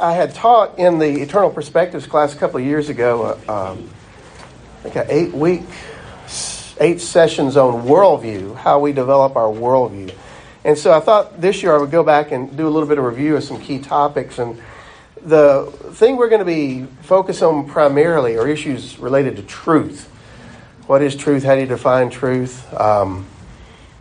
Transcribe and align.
I 0.00 0.12
had 0.12 0.34
taught 0.34 0.78
in 0.78 0.98
the 0.98 1.20
Eternal 1.20 1.50
Perspectives 1.50 2.06
class 2.06 2.34
a 2.34 2.38
couple 2.38 2.58
of 2.58 2.64
years 2.64 2.88
ago, 2.88 3.38
uh, 3.46 3.74
um, 3.74 3.90
an 4.84 5.06
eight 5.10 5.34
week, 5.34 5.60
eight 6.80 7.02
sessions 7.02 7.58
on 7.58 7.82
worldview, 7.86 8.56
how 8.56 8.80
we 8.80 8.94
develop 8.94 9.36
our 9.36 9.52
worldview. 9.52 10.14
And 10.64 10.78
so 10.78 10.90
I 10.90 11.00
thought 11.00 11.38
this 11.38 11.62
year 11.62 11.74
I 11.74 11.78
would 11.78 11.90
go 11.90 12.02
back 12.02 12.32
and 12.32 12.56
do 12.56 12.66
a 12.66 12.70
little 12.70 12.88
bit 12.88 12.96
of 12.96 13.04
review 13.04 13.36
of 13.36 13.44
some 13.44 13.60
key 13.60 13.78
topics. 13.78 14.38
And 14.38 14.58
the 15.22 15.70
thing 15.92 16.16
we're 16.16 16.30
going 16.30 16.38
to 16.38 16.46
be 16.46 16.86
focused 17.02 17.42
on 17.42 17.68
primarily 17.68 18.38
are 18.38 18.48
issues 18.48 18.98
related 18.98 19.36
to 19.36 19.42
truth. 19.42 20.06
What 20.86 21.02
is 21.02 21.14
truth? 21.14 21.44
How 21.44 21.56
do 21.56 21.60
you 21.60 21.66
define 21.66 22.08
truth? 22.08 22.72
Um, 22.72 23.26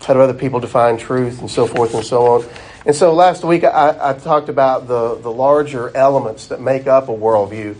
how 0.01 0.13
do 0.13 0.21
other 0.21 0.33
people 0.33 0.61
define 0.61 0.97
truth? 0.97 1.41
And 1.41 1.51
so 1.51 1.67
forth 1.67 1.93
and 1.93 2.05
so 2.05 2.25
on. 2.25 2.45
And 2.89 2.95
so 2.95 3.13
last 3.13 3.43
week 3.43 3.63
I, 3.63 3.95
I 4.01 4.13
talked 4.13 4.49
about 4.49 4.87
the, 4.87 5.13
the 5.13 5.29
larger 5.29 5.95
elements 5.95 6.47
that 6.47 6.59
make 6.59 6.87
up 6.87 7.07
a 7.07 7.11
worldview. 7.11 7.75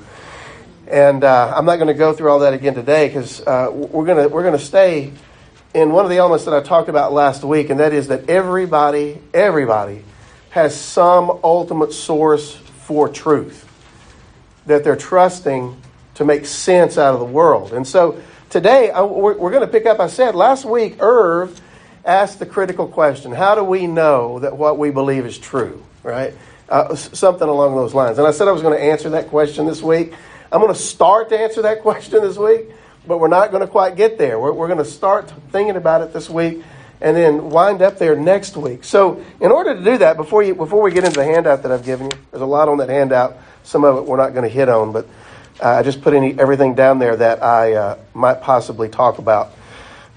And 0.88 1.24
uh, 1.24 1.52
I'm 1.58 1.66
not 1.66 1.78
going 1.78 1.88
to 1.88 1.96
go 1.96 2.14
through 2.14 2.30
all 2.30 2.38
that 2.42 2.54
again 2.54 2.76
today 2.76 3.08
because 3.08 3.42
uh, 3.42 3.72
we're 3.72 4.06
going 4.06 4.30
we're 4.30 4.44
going 4.44 4.56
to 4.56 4.64
stay 4.64 5.12
in 5.74 5.92
one 5.94 6.06
of 6.06 6.12
the 6.12 6.18
elements 6.18 6.46
that 6.46 6.54
I 6.54 6.62
talked 6.62 6.90
about 6.90 7.12
last 7.12 7.44
week, 7.44 7.72
and 7.72 7.80
that 7.80 7.92
is 7.92 8.10
that 8.10 8.30
everybody, 8.30 9.20
everybody 9.34 10.04
has 10.52 10.80
some 10.80 11.40
ultimate 11.44 11.92
source 11.92 12.54
for 12.54 13.10
truth 13.10 13.68
that 14.68 14.84
they're 14.84 14.96
trusting 14.96 15.76
to 16.14 16.24
make 16.24 16.46
sense 16.46 17.00
out 17.00 17.16
of 17.16 17.20
the 17.20 17.26
world. 17.26 17.74
And 17.74 17.88
so 17.88 18.22
today, 18.52 18.92
I, 18.92 19.02
we're, 19.02 19.36
we're 19.36 19.52
going 19.52 19.66
to 19.66 19.72
pick 19.72 19.88
up. 19.88 20.00
I 20.00 20.06
said 20.06 20.36
last 20.36 20.66
week, 20.66 20.98
Irv 21.00 21.60
asked 22.10 22.40
the 22.40 22.46
critical 22.46 22.88
question 22.88 23.32
How 23.32 23.56
do 23.56 23.64
we 23.64 23.88
know 23.88 24.40
that 24.40 24.58
what 24.58 24.78
we 24.78 24.92
believe 24.92 25.26
is 25.26 25.38
true? 25.38 25.84
Right? 26.04 26.34
Uh, 26.68 26.96
something 26.96 27.48
along 27.48 27.76
those 27.76 27.94
lines. 27.94 28.18
And 28.18 28.28
I 28.28 28.32
said 28.32 28.48
I 28.48 28.52
was 28.52 28.62
going 28.62 28.78
to 28.78 28.84
answer 28.84 29.10
that 29.12 29.30
question 29.30 29.66
this 29.66 29.82
week. 29.82 30.14
I'm 30.52 30.62
going 30.62 30.74
to 30.74 30.80
start 30.80 31.30
to 31.30 31.40
answer 31.40 31.64
that 31.64 31.82
question 31.84 32.22
this 32.22 32.38
week 32.38 32.70
but 33.10 33.20
we're 33.20 33.28
not 33.28 33.52
going 33.52 33.62
to 33.62 33.68
quite 33.68 33.96
get 33.96 34.18
there. 34.18 34.40
We're, 34.40 34.54
we're 34.54 34.68
going 34.68 34.80
to 34.80 34.86
start 34.86 35.32
thinking 35.52 35.76
about 35.76 36.02
it 36.02 36.14
this 36.14 36.30
week 36.30 36.64
and 37.02 37.16
then 37.16 37.50
wind 37.50 37.82
up 37.82 37.98
there 37.98 38.16
next 38.16 38.58
week. 38.58 38.84
So, 38.84 39.24
in 39.40 39.52
order 39.52 39.76
to 39.76 39.84
do 39.84 39.98
that, 40.00 40.18
before, 40.18 40.44
you, 40.44 40.54
before 40.54 40.82
we 40.82 40.92
get 40.92 41.06
into 41.06 41.18
the 41.20 41.26
handout 41.26 41.64
that 41.64 41.72
I've 41.72 41.86
given 41.86 42.12
you, 42.12 42.18
there's 42.32 42.42
a 42.42 42.46
lot 42.46 42.68
on 42.68 42.78
that 42.78 42.90
handout. 42.90 43.38
Some 43.64 43.84
of 43.84 43.98
it 43.98 44.06
we're 44.06 44.18
not 44.18 44.34
going 44.34 44.44
to 44.44 44.54
hit 44.54 44.70
on, 44.70 44.92
but 44.92 45.08
uh, 45.62 45.70
I 45.70 45.84
just 45.84 46.02
put 46.02 46.14
any, 46.14 46.38
everything 46.38 46.76
down 46.76 47.00
there 47.00 47.16
that 47.16 47.42
I 47.42 47.74
uh, 47.74 47.98
might 48.14 48.42
possibly 48.42 48.90
talk 48.90 49.18
about. 49.18 49.54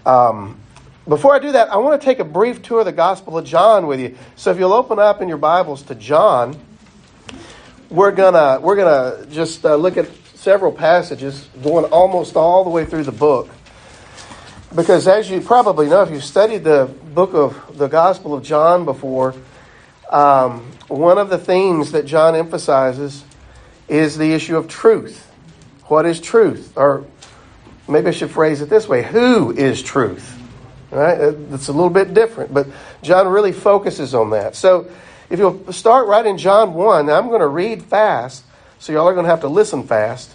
Um, 0.05 0.59
before 1.09 1.35
I 1.35 1.39
do 1.39 1.53
that, 1.53 1.73
I 1.73 1.77
want 1.77 2.01
to 2.01 2.05
take 2.05 2.19
a 2.19 2.25
brief 2.25 2.63
tour 2.63 2.81
of 2.81 2.87
the 2.87 2.93
Gospel 2.93 3.37
of 3.37 3.45
John 3.45 3.87
with 3.87 4.01
you. 4.01 4.17
So, 4.37 4.51
if 4.51 4.59
you'll 4.59 4.73
open 4.73 4.99
up 4.99 5.21
in 5.21 5.29
your 5.29 5.39
Bibles 5.39 5.83
to 5.85 5.95
John, 5.95 6.57
we're 7.91 8.13
gonna 8.13 8.61
we're 8.61 8.77
gonna 8.77 9.27
just 9.27 9.65
uh, 9.65 9.77
look 9.77 9.97
at 9.97 10.09
several 10.35 10.73
passages 10.73 11.49
going 11.63 11.85
almost 11.87 12.37
all 12.37 12.65
the 12.65 12.71
way 12.71 12.85
through 12.85 13.05
the 13.05 13.13
book. 13.13 13.49
Because 14.75 15.07
as 15.07 15.31
you 15.31 15.41
probably 15.41 15.89
know, 15.89 16.03
if 16.03 16.11
you've 16.11 16.25
studied 16.25 16.65
the 16.65 16.93
book 17.15 17.35
of 17.35 17.77
the 17.77 17.89
Gospel 17.89 18.35
of 18.35 18.43
John 18.43 18.85
before, 18.85 19.35
um, 20.09 20.61
one 20.89 21.19
of 21.19 21.29
the 21.31 21.39
themes 21.39 21.93
that 21.93 22.07
John 22.07 22.35
emphasizes 22.35 23.25
is 23.89 24.17
the 24.17 24.33
issue 24.33 24.57
of 24.57 24.69
truth. 24.69 25.31
What 25.85 26.07
is 26.07 26.21
truth? 26.21 26.73
Or 26.77 27.05
maybe 27.89 28.09
I 28.09 28.11
should 28.13 28.31
phrase 28.31 28.63
it 28.63 28.71
this 28.71 28.89
way 28.89 29.03
who 29.03 29.53
is 29.53 29.83
truth? 29.83 30.42
Right? 30.93 31.19
It's 31.19 31.69
a 31.69 31.73
little 31.73 31.91
bit 31.91 32.13
different, 32.13 32.53
but 32.53 32.67
John 33.03 33.27
really 33.27 33.53
focuses 33.53 34.15
on 34.15 34.31
that. 34.31 34.55
So 34.55 34.91
if 35.31 35.39
you'll 35.39 35.73
start 35.73 36.07
right 36.07 36.27
in 36.27 36.37
John 36.37 36.75
1, 36.75 37.09
I'm 37.09 37.29
going 37.29 37.41
to 37.41 37.49
read 37.49 37.83
fast 37.83 38.45
so 38.79 38.93
y'all 38.93 39.09
are 39.09 39.15
going 39.15 39.25
to 39.25 39.31
have 39.31 39.41
to 39.43 39.49
listen 39.49 39.85
fast. 39.85 40.35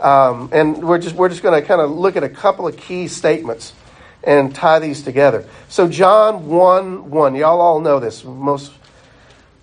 Um, 0.00 0.50
and 0.52 0.82
we're 0.82 0.98
just, 0.98 1.14
we're 1.14 1.28
just 1.28 1.42
going 1.42 1.60
to 1.60 1.66
kind 1.66 1.80
of 1.80 1.90
look 1.90 2.16
at 2.16 2.24
a 2.24 2.28
couple 2.28 2.66
of 2.66 2.76
key 2.76 3.08
statements 3.08 3.72
and 4.24 4.54
tie 4.54 4.80
these 4.80 5.02
together. 5.02 5.48
So 5.68 5.88
John 5.88 6.48
1 6.48 7.10
1, 7.10 7.34
y'all 7.36 7.60
all 7.60 7.80
know 7.80 8.00
this, 8.00 8.24
most 8.24 8.72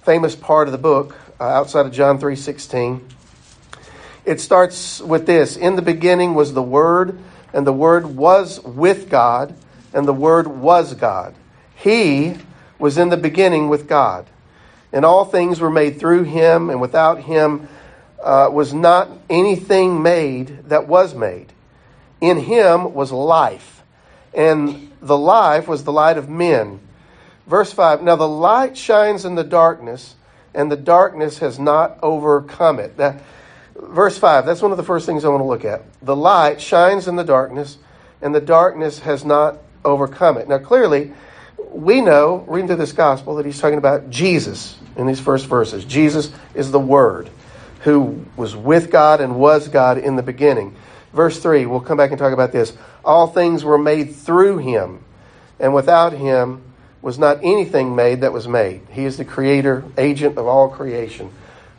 famous 0.03 0.35
part 0.35 0.69
of 0.69 0.71
the 0.71 0.77
book 0.77 1.17
uh, 1.39 1.43
outside 1.43 1.85
of 1.85 1.91
John 1.91 2.17
3 2.17 2.35
16. 2.35 3.05
It 4.25 4.39
starts 4.39 5.01
with 5.01 5.25
this 5.25 5.57
In 5.57 5.75
the 5.75 5.81
beginning 5.81 6.33
was 6.33 6.53
the 6.53 6.63
Word, 6.63 7.19
and 7.51 7.67
the 7.67 7.73
Word 7.73 8.05
was 8.05 8.61
with 8.63 9.09
God, 9.09 9.53
and 9.93 10.07
the 10.07 10.13
Word 10.13 10.47
was 10.47 10.93
God. 10.93 11.35
He 11.75 12.35
was 12.79 12.97
in 12.97 13.09
the 13.09 13.17
beginning 13.17 13.69
with 13.69 13.87
God. 13.87 14.27
And 14.91 15.05
all 15.05 15.25
things 15.25 15.59
were 15.59 15.71
made 15.71 15.99
through 15.99 16.23
him, 16.23 16.69
and 16.69 16.79
without 16.79 17.21
him 17.21 17.67
uh, 18.21 18.49
was 18.51 18.73
not 18.73 19.09
anything 19.29 20.01
made 20.01 20.69
that 20.69 20.87
was 20.87 21.15
made. 21.15 21.51
In 22.21 22.37
him 22.37 22.93
was 22.93 23.11
life, 23.11 23.83
and 24.33 24.91
the 25.01 25.17
life 25.17 25.67
was 25.67 25.83
the 25.83 25.91
light 25.91 26.17
of 26.17 26.29
men. 26.29 26.79
Verse 27.47 27.73
5 27.73 28.01
Now 28.01 28.15
the 28.15 28.27
light 28.27 28.77
shines 28.77 29.25
in 29.25 29.35
the 29.35 29.43
darkness, 29.43 30.15
and 30.53 30.71
the 30.71 30.77
darkness 30.77 31.39
has 31.39 31.59
not 31.59 31.99
overcome 32.01 32.79
it. 32.79 32.97
That, 32.97 33.21
verse 33.75 34.17
5, 34.17 34.45
that's 34.45 34.61
one 34.61 34.71
of 34.71 34.77
the 34.77 34.83
first 34.83 35.05
things 35.05 35.25
I 35.25 35.29
want 35.29 35.41
to 35.41 35.47
look 35.47 35.65
at. 35.65 35.83
The 36.01 36.15
light 36.15 36.61
shines 36.61 37.07
in 37.07 37.15
the 37.15 37.23
darkness, 37.23 37.77
and 38.21 38.33
the 38.33 38.41
darkness 38.41 38.99
has 38.99 39.25
not 39.25 39.57
overcome 39.85 40.37
it. 40.37 40.47
Now, 40.47 40.59
clearly, 40.59 41.11
we 41.71 42.01
know, 42.01 42.45
reading 42.47 42.67
through 42.67 42.77
this 42.77 42.93
gospel, 42.93 43.35
that 43.35 43.45
he's 43.45 43.59
talking 43.59 43.77
about 43.77 44.09
Jesus 44.09 44.77
in 44.95 45.07
these 45.07 45.19
first 45.19 45.47
verses. 45.47 45.85
Jesus 45.85 46.31
is 46.53 46.71
the 46.71 46.79
Word 46.79 47.29
who 47.81 48.25
was 48.37 48.55
with 48.55 48.91
God 48.91 49.19
and 49.21 49.35
was 49.35 49.67
God 49.67 49.97
in 49.97 50.15
the 50.15 50.23
beginning. 50.23 50.75
Verse 51.11 51.39
3, 51.39 51.65
we'll 51.65 51.81
come 51.81 51.97
back 51.97 52.11
and 52.11 52.19
talk 52.19 52.33
about 52.33 52.51
this. 52.51 52.73
All 53.03 53.27
things 53.27 53.63
were 53.63 53.77
made 53.77 54.15
through 54.15 54.59
him, 54.59 55.03
and 55.59 55.73
without 55.73 56.13
him 56.13 56.61
was 57.01 57.19
not 57.19 57.39
anything 57.43 57.95
made 57.95 58.21
that 58.21 58.31
was 58.31 58.47
made. 58.47 58.81
He 58.91 59.03
is 59.03 59.17
the 59.17 59.25
creator, 59.25 59.83
agent 59.97 60.37
of 60.37 60.47
all 60.47 60.69
creation. 60.69 61.29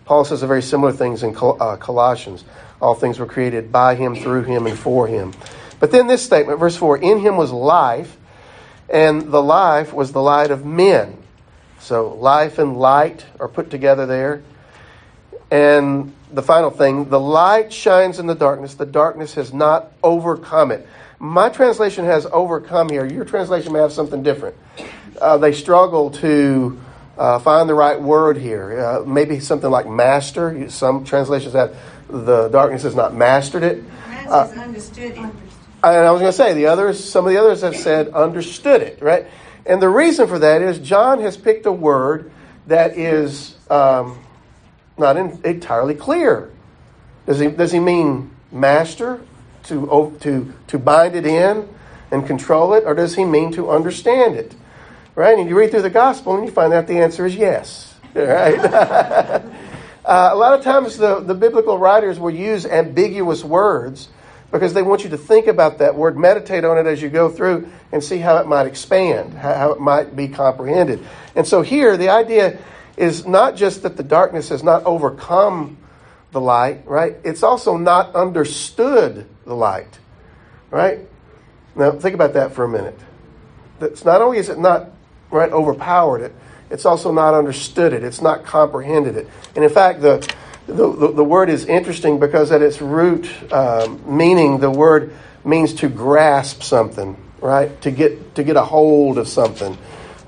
Paul 0.04 0.26
says 0.26 0.43
a 0.43 0.47
very 0.47 0.62
similar 0.62 0.93
things 0.93 1.22
in 1.22 1.34
uh, 1.34 1.76
Colossians. 1.76 2.44
All 2.81 2.94
things 2.94 3.19
were 3.19 3.26
created 3.26 3.72
by 3.72 3.94
him, 3.94 4.14
through 4.14 4.43
him, 4.43 4.66
and 4.66 4.78
for 4.78 5.06
him. 5.06 5.32
But 5.84 5.91
then 5.91 6.06
this 6.06 6.25
statement, 6.25 6.59
verse 6.59 6.75
4 6.78 6.97
In 6.97 7.19
him 7.19 7.37
was 7.37 7.53
life, 7.53 8.17
and 8.89 9.21
the 9.21 9.43
life 9.43 9.93
was 9.93 10.12
the 10.12 10.22
light 10.22 10.50
of 10.50 10.65
men. 10.65 11.15
So 11.78 12.15
life 12.15 12.59
and 12.59 12.78
light 12.78 13.27
are 13.39 13.49
put 13.49 13.69
together 13.71 14.06
there. 14.06 14.43
And 15.50 16.15
the 16.33 16.41
final 16.41 16.71
thing, 16.71 17.11
the 17.11 17.21
light 17.21 17.71
shines 17.71 18.19
in 18.19 18.27
the 18.27 18.34
darkness. 18.34 18.73
The 18.73 18.87
darkness 18.87 19.34
has 19.34 19.53
not 19.53 19.93
overcome 20.03 20.71
it. 20.71 20.89
My 21.19 21.50
translation 21.50 22.06
has 22.06 22.25
overcome 22.33 22.89
here. 22.89 23.05
Your 23.05 23.27
translation 23.27 23.71
may 23.75 23.81
have 23.81 23.93
something 23.93 24.23
different. 24.23 24.56
Uh, 25.21 25.37
they 25.37 25.53
struggle 25.53 26.12
to 26.12 26.81
uh, 27.19 27.41
find 27.41 27.69
the 27.69 27.75
right 27.75 28.00
word 28.00 28.39
here. 28.39 28.81
Uh, 28.81 29.05
maybe 29.05 29.39
something 29.39 29.71
like 29.71 29.87
master. 29.87 30.71
Some 30.71 31.05
translations 31.05 31.53
have 31.53 31.77
the 32.09 32.49
darkness 32.49 32.84
has 32.84 32.94
not 32.94 33.15
mastered 33.15 33.62
it. 33.62 33.84
Uh, 34.27 34.50
understood 34.56 35.12
it. 35.12 35.44
And 35.93 36.06
I 36.06 36.11
was 36.11 36.21
going 36.21 36.33
to 36.33 36.37
say 36.37 36.55
the 36.55 36.67
others. 36.67 37.03
Some 37.03 37.27
of 37.27 37.33
the 37.33 37.39
others 37.39 37.62
have 37.62 37.77
said 37.77 38.09
understood 38.09 38.81
it. 38.81 39.03
Right. 39.03 39.27
And 39.67 39.81
the 39.81 39.89
reason 39.89 40.28
for 40.28 40.39
that 40.39 40.62
is 40.62 40.78
John 40.78 41.21
has 41.21 41.37
picked 41.37 41.67
a 41.67 41.72
word 41.72 42.31
that 42.67 42.97
is 42.97 43.56
um, 43.71 44.19
not 44.99 45.17
in, 45.17 45.41
entirely 45.44 45.94
clear. 45.94 46.50
Does 47.27 47.39
he, 47.39 47.49
does 47.49 47.73
he 47.73 47.81
mean 47.81 48.31
master, 48.53 49.21
to, 49.65 50.17
to, 50.21 50.53
to 50.69 50.78
bind 50.78 51.17
it 51.17 51.27
in 51.27 51.69
and 52.11 52.27
control 52.27 52.75
it, 52.75 52.84
or 52.84 52.94
does 52.94 53.15
he 53.15 53.25
mean 53.25 53.53
to 53.53 53.71
understand 53.71 54.37
it? 54.37 54.55
Right? 55.15 55.39
And 55.39 55.49
you 55.49 55.56
read 55.56 55.71
through 55.71 55.83
the 55.83 55.91
gospel 55.91 56.37
and 56.37 56.44
you 56.44 56.50
find 56.50 56.73
out 56.73 56.87
the 56.87 56.99
answer 56.99 57.27
is 57.27 57.37
yes. 57.37 57.91
Right? 58.15 58.59
uh, 58.61 59.41
a 60.05 60.37
lot 60.37 60.56
of 60.56 60.62
times 60.62 60.97
the, 60.99 61.20
the 61.20 61.35
biblical 61.35 61.79
writers 61.79 62.20
will 62.20 62.31
use 62.31 62.64
ambiguous 62.64 63.43
words 63.43 64.08
because 64.55 64.73
they 64.73 64.83
want 64.83 65.03
you 65.03 65.11
to 65.11 65.19
think 65.19 65.49
about 65.49 65.79
that 65.79 65.97
word, 65.97 66.17
meditate 66.17 66.65
on 66.65 66.79
it 66.79 66.87
as 66.87 67.03
you 67.03 67.09
go 67.09 67.29
through, 67.29 67.69
and 67.91 68.05
see 68.05 68.19
how 68.19 68.37
it 68.37 68.47
might 68.47 68.69
expand, 68.69 69.35
how 69.35 69.73
it 69.73 69.81
might 69.81 70.15
be 70.15 70.29
comprehended. 70.29 71.05
And 71.35 71.45
so 71.45 71.62
here, 71.62 71.97
the 71.97 72.11
idea 72.11 72.61
is 72.97 73.27
not 73.27 73.56
just 73.56 73.83
that 73.83 73.97
the 73.97 74.05
darkness 74.05 74.51
has 74.51 74.62
not 74.62 74.85
overcome 74.85 75.77
the 76.31 76.41
light, 76.41 76.87
right? 76.87 77.17
It's 77.25 77.43
also 77.43 77.77
not 77.77 78.15
understood 78.15 79.27
the 79.45 79.56
light, 79.56 79.99
right? 80.71 81.01
Now, 81.75 81.91
think 81.91 82.15
about 82.15 82.35
that 82.35 82.53
for 82.53 82.62
a 82.62 82.69
minute. 82.69 82.99
It's 83.81 84.05
not 84.05 84.23
only 84.23 84.39
is 84.39 84.51
it 84.51 84.59
not 84.61 84.93
right 85.33 85.51
overpowered 85.51 86.21
it, 86.21 86.33
it's 86.71 86.87
also 86.87 87.11
not 87.11 87.35
understood 87.35 87.93
it. 87.93 88.05
It's 88.05 88.23
not 88.23 88.45
comprehended 88.45 89.17
it. 89.17 89.29
And 89.56 89.65
in 89.65 89.71
fact, 89.71 90.01
the 90.01 90.33
the, 90.66 90.93
the, 90.93 91.12
the 91.12 91.25
word 91.25 91.50
is 91.50 91.66
interesting 91.66 92.19
because 92.19 92.52
at 92.52 92.62
its 92.62 92.81
root 92.81 93.31
um, 93.52 94.16
meaning, 94.16 94.58
the 94.58 94.70
word 94.70 95.14
means 95.44 95.75
to 95.75 95.88
grasp 95.88 96.62
something, 96.62 97.16
right? 97.40 97.81
To 97.82 97.90
get 97.90 98.34
to 98.37 98.44
get 98.44 98.56
a 98.56 98.64
hold 98.64 99.19
of 99.19 99.28
something 99.28 99.76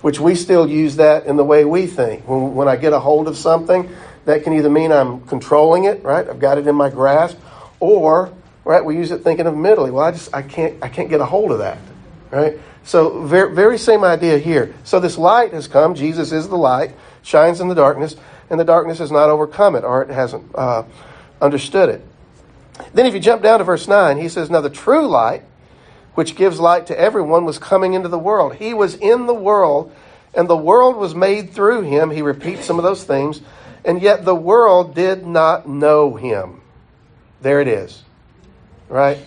which 0.06 0.20
we 0.20 0.36
still 0.36 0.68
use 0.68 0.96
that 0.96 1.26
in 1.26 1.36
the 1.36 1.42
way 1.42 1.64
we 1.64 1.84
think. 1.84 2.28
When, 2.28 2.54
when 2.54 2.68
I 2.68 2.76
get 2.76 2.92
a 2.92 3.00
hold 3.00 3.26
of 3.26 3.36
something, 3.36 3.90
that 4.24 4.44
can 4.44 4.52
either 4.52 4.70
mean 4.70 4.92
I'm 4.92 5.22
controlling 5.22 5.82
it, 5.82 6.04
right? 6.04 6.28
I've 6.28 6.38
got 6.38 6.58
it 6.58 6.66
in 6.68 6.76
my 6.76 6.90
grasp, 6.90 7.36
or 7.80 8.32
right, 8.64 8.84
we 8.84 8.96
use 8.96 9.10
it 9.10 9.24
thinking 9.24 9.48
of 9.48 9.56
mentally. 9.56 9.90
Well, 9.90 10.04
I 10.04 10.12
just 10.12 10.32
I 10.32 10.42
can't 10.42 10.76
I 10.80 10.88
can't 10.88 11.08
get 11.08 11.20
a 11.20 11.24
hold 11.24 11.50
of 11.50 11.58
that, 11.58 11.78
right? 12.30 12.58
So 12.84 13.22
very 13.22 13.52
very 13.52 13.78
same 13.78 14.04
idea 14.04 14.38
here. 14.38 14.74
So 14.84 15.00
this 15.00 15.18
light 15.18 15.52
has 15.52 15.66
come. 15.66 15.96
Jesus 15.96 16.30
is 16.30 16.48
the 16.48 16.56
light, 16.56 16.94
shines 17.22 17.60
in 17.60 17.66
the 17.66 17.74
darkness, 17.74 18.14
and 18.50 18.58
the 18.60 18.64
darkness 18.64 18.98
has 18.98 19.10
not 19.10 19.28
overcome 19.28 19.74
it, 19.74 19.84
or 19.84 20.02
it 20.02 20.10
hasn't 20.10 20.54
uh, 20.54 20.84
understood 21.40 21.88
it. 21.88 22.04
Then, 22.92 23.06
if 23.06 23.14
you 23.14 23.20
jump 23.20 23.42
down 23.42 23.58
to 23.58 23.64
verse 23.64 23.88
nine, 23.88 24.18
he 24.18 24.28
says, 24.28 24.50
"Now 24.50 24.60
the 24.60 24.70
true 24.70 25.06
light." 25.06 25.42
Which 26.14 26.34
gives 26.34 26.58
light 26.58 26.86
to 26.86 26.98
everyone 26.98 27.44
was 27.44 27.58
coming 27.58 27.92
into 27.92 28.08
the 28.08 28.18
world. 28.18 28.54
He 28.54 28.72
was 28.72 28.94
in 28.94 29.26
the 29.26 29.34
world, 29.34 29.94
and 30.32 30.48
the 30.48 30.56
world 30.56 30.96
was 30.96 31.14
made 31.14 31.50
through 31.50 31.82
him. 31.82 32.08
He 32.10 32.22
repeats 32.22 32.64
some 32.64 32.78
of 32.78 32.84
those 32.84 33.04
things 33.04 33.42
and 33.86 34.02
yet 34.02 34.24
the 34.24 34.34
world 34.34 34.94
did 34.94 35.24
not 35.24 35.68
know 35.68 36.16
him. 36.16 36.60
There 37.40 37.60
it 37.60 37.68
is. 37.68 38.02
Right? 38.88 39.18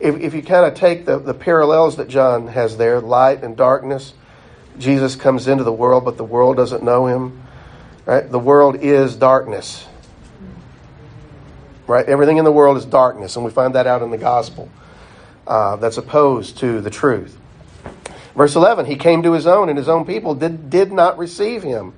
If, 0.00 0.18
if 0.18 0.34
you 0.34 0.42
kind 0.42 0.64
of 0.64 0.74
take 0.74 1.04
the, 1.04 1.18
the 1.18 1.34
parallels 1.34 1.96
that 1.96 2.08
John 2.08 2.48
has 2.48 2.78
there 2.78 3.00
light 3.00 3.44
and 3.44 3.54
darkness, 3.54 4.14
Jesus 4.78 5.14
comes 5.14 5.46
into 5.46 5.62
the 5.62 5.72
world, 5.72 6.06
but 6.06 6.16
the 6.16 6.24
world 6.24 6.56
doesn't 6.56 6.82
know 6.82 7.06
him. 7.06 7.42
Right? 8.04 8.28
The 8.28 8.38
world 8.38 8.76
is 8.76 9.16
darkness. 9.16 9.86
Right? 11.86 12.06
Everything 12.06 12.38
in 12.38 12.44
the 12.44 12.52
world 12.52 12.76
is 12.76 12.84
darkness, 12.84 13.36
and 13.36 13.44
we 13.44 13.50
find 13.50 13.74
that 13.74 13.86
out 13.86 14.02
in 14.02 14.10
the 14.10 14.18
gospel. 14.18 14.68
Uh, 15.46 15.76
that's 15.76 15.96
opposed 15.96 16.58
to 16.58 16.80
the 16.80 16.90
truth. 16.90 17.36
Verse 18.36 18.54
11, 18.54 18.86
he 18.86 18.96
came 18.96 19.22
to 19.24 19.32
his 19.32 19.46
own, 19.46 19.68
and 19.68 19.76
his 19.76 19.88
own 19.88 20.06
people 20.06 20.34
did, 20.34 20.70
did 20.70 20.92
not 20.92 21.18
receive 21.18 21.62
him. 21.62 21.94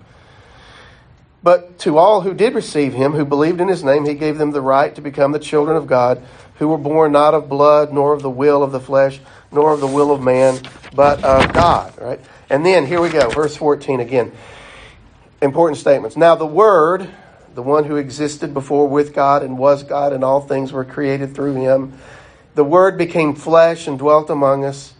But 1.42 1.78
to 1.80 1.98
all 1.98 2.22
who 2.22 2.32
did 2.32 2.54
receive 2.54 2.94
him, 2.94 3.12
who 3.12 3.26
believed 3.26 3.60
in 3.60 3.68
his 3.68 3.84
name, 3.84 4.06
he 4.06 4.14
gave 4.14 4.38
them 4.38 4.50
the 4.50 4.62
right 4.62 4.94
to 4.94 5.02
become 5.02 5.32
the 5.32 5.38
children 5.38 5.76
of 5.76 5.86
God, 5.86 6.22
who 6.54 6.68
were 6.68 6.78
born 6.78 7.12
not 7.12 7.34
of 7.34 7.48
blood, 7.48 7.92
nor 7.92 8.14
of 8.14 8.22
the 8.22 8.30
will 8.30 8.62
of 8.62 8.72
the 8.72 8.80
flesh, 8.80 9.20
nor 9.52 9.72
of 9.72 9.80
the 9.80 9.86
will 9.86 10.10
of 10.10 10.22
man, 10.22 10.58
but 10.94 11.22
of 11.22 11.52
God. 11.52 11.92
Right? 12.00 12.20
And 12.48 12.64
then 12.64 12.86
here 12.86 13.00
we 13.00 13.10
go, 13.10 13.28
verse 13.28 13.54
14 13.56 14.00
again. 14.00 14.32
Important 15.44 15.78
statements. 15.78 16.16
Now 16.16 16.36
the 16.36 16.46
Word, 16.46 17.06
the 17.54 17.62
one 17.62 17.84
who 17.84 17.96
existed 17.96 18.54
before 18.54 18.88
with 18.88 19.12
God 19.12 19.42
and 19.42 19.58
was 19.58 19.82
God, 19.82 20.14
and 20.14 20.24
all 20.24 20.40
things 20.40 20.72
were 20.72 20.86
created 20.86 21.34
through 21.34 21.56
him, 21.56 21.98
the 22.54 22.64
Word 22.64 22.96
became 22.96 23.34
flesh 23.34 23.86
and 23.86 23.98
dwelt 23.98 24.30
among 24.30 24.64
us. 24.64 24.94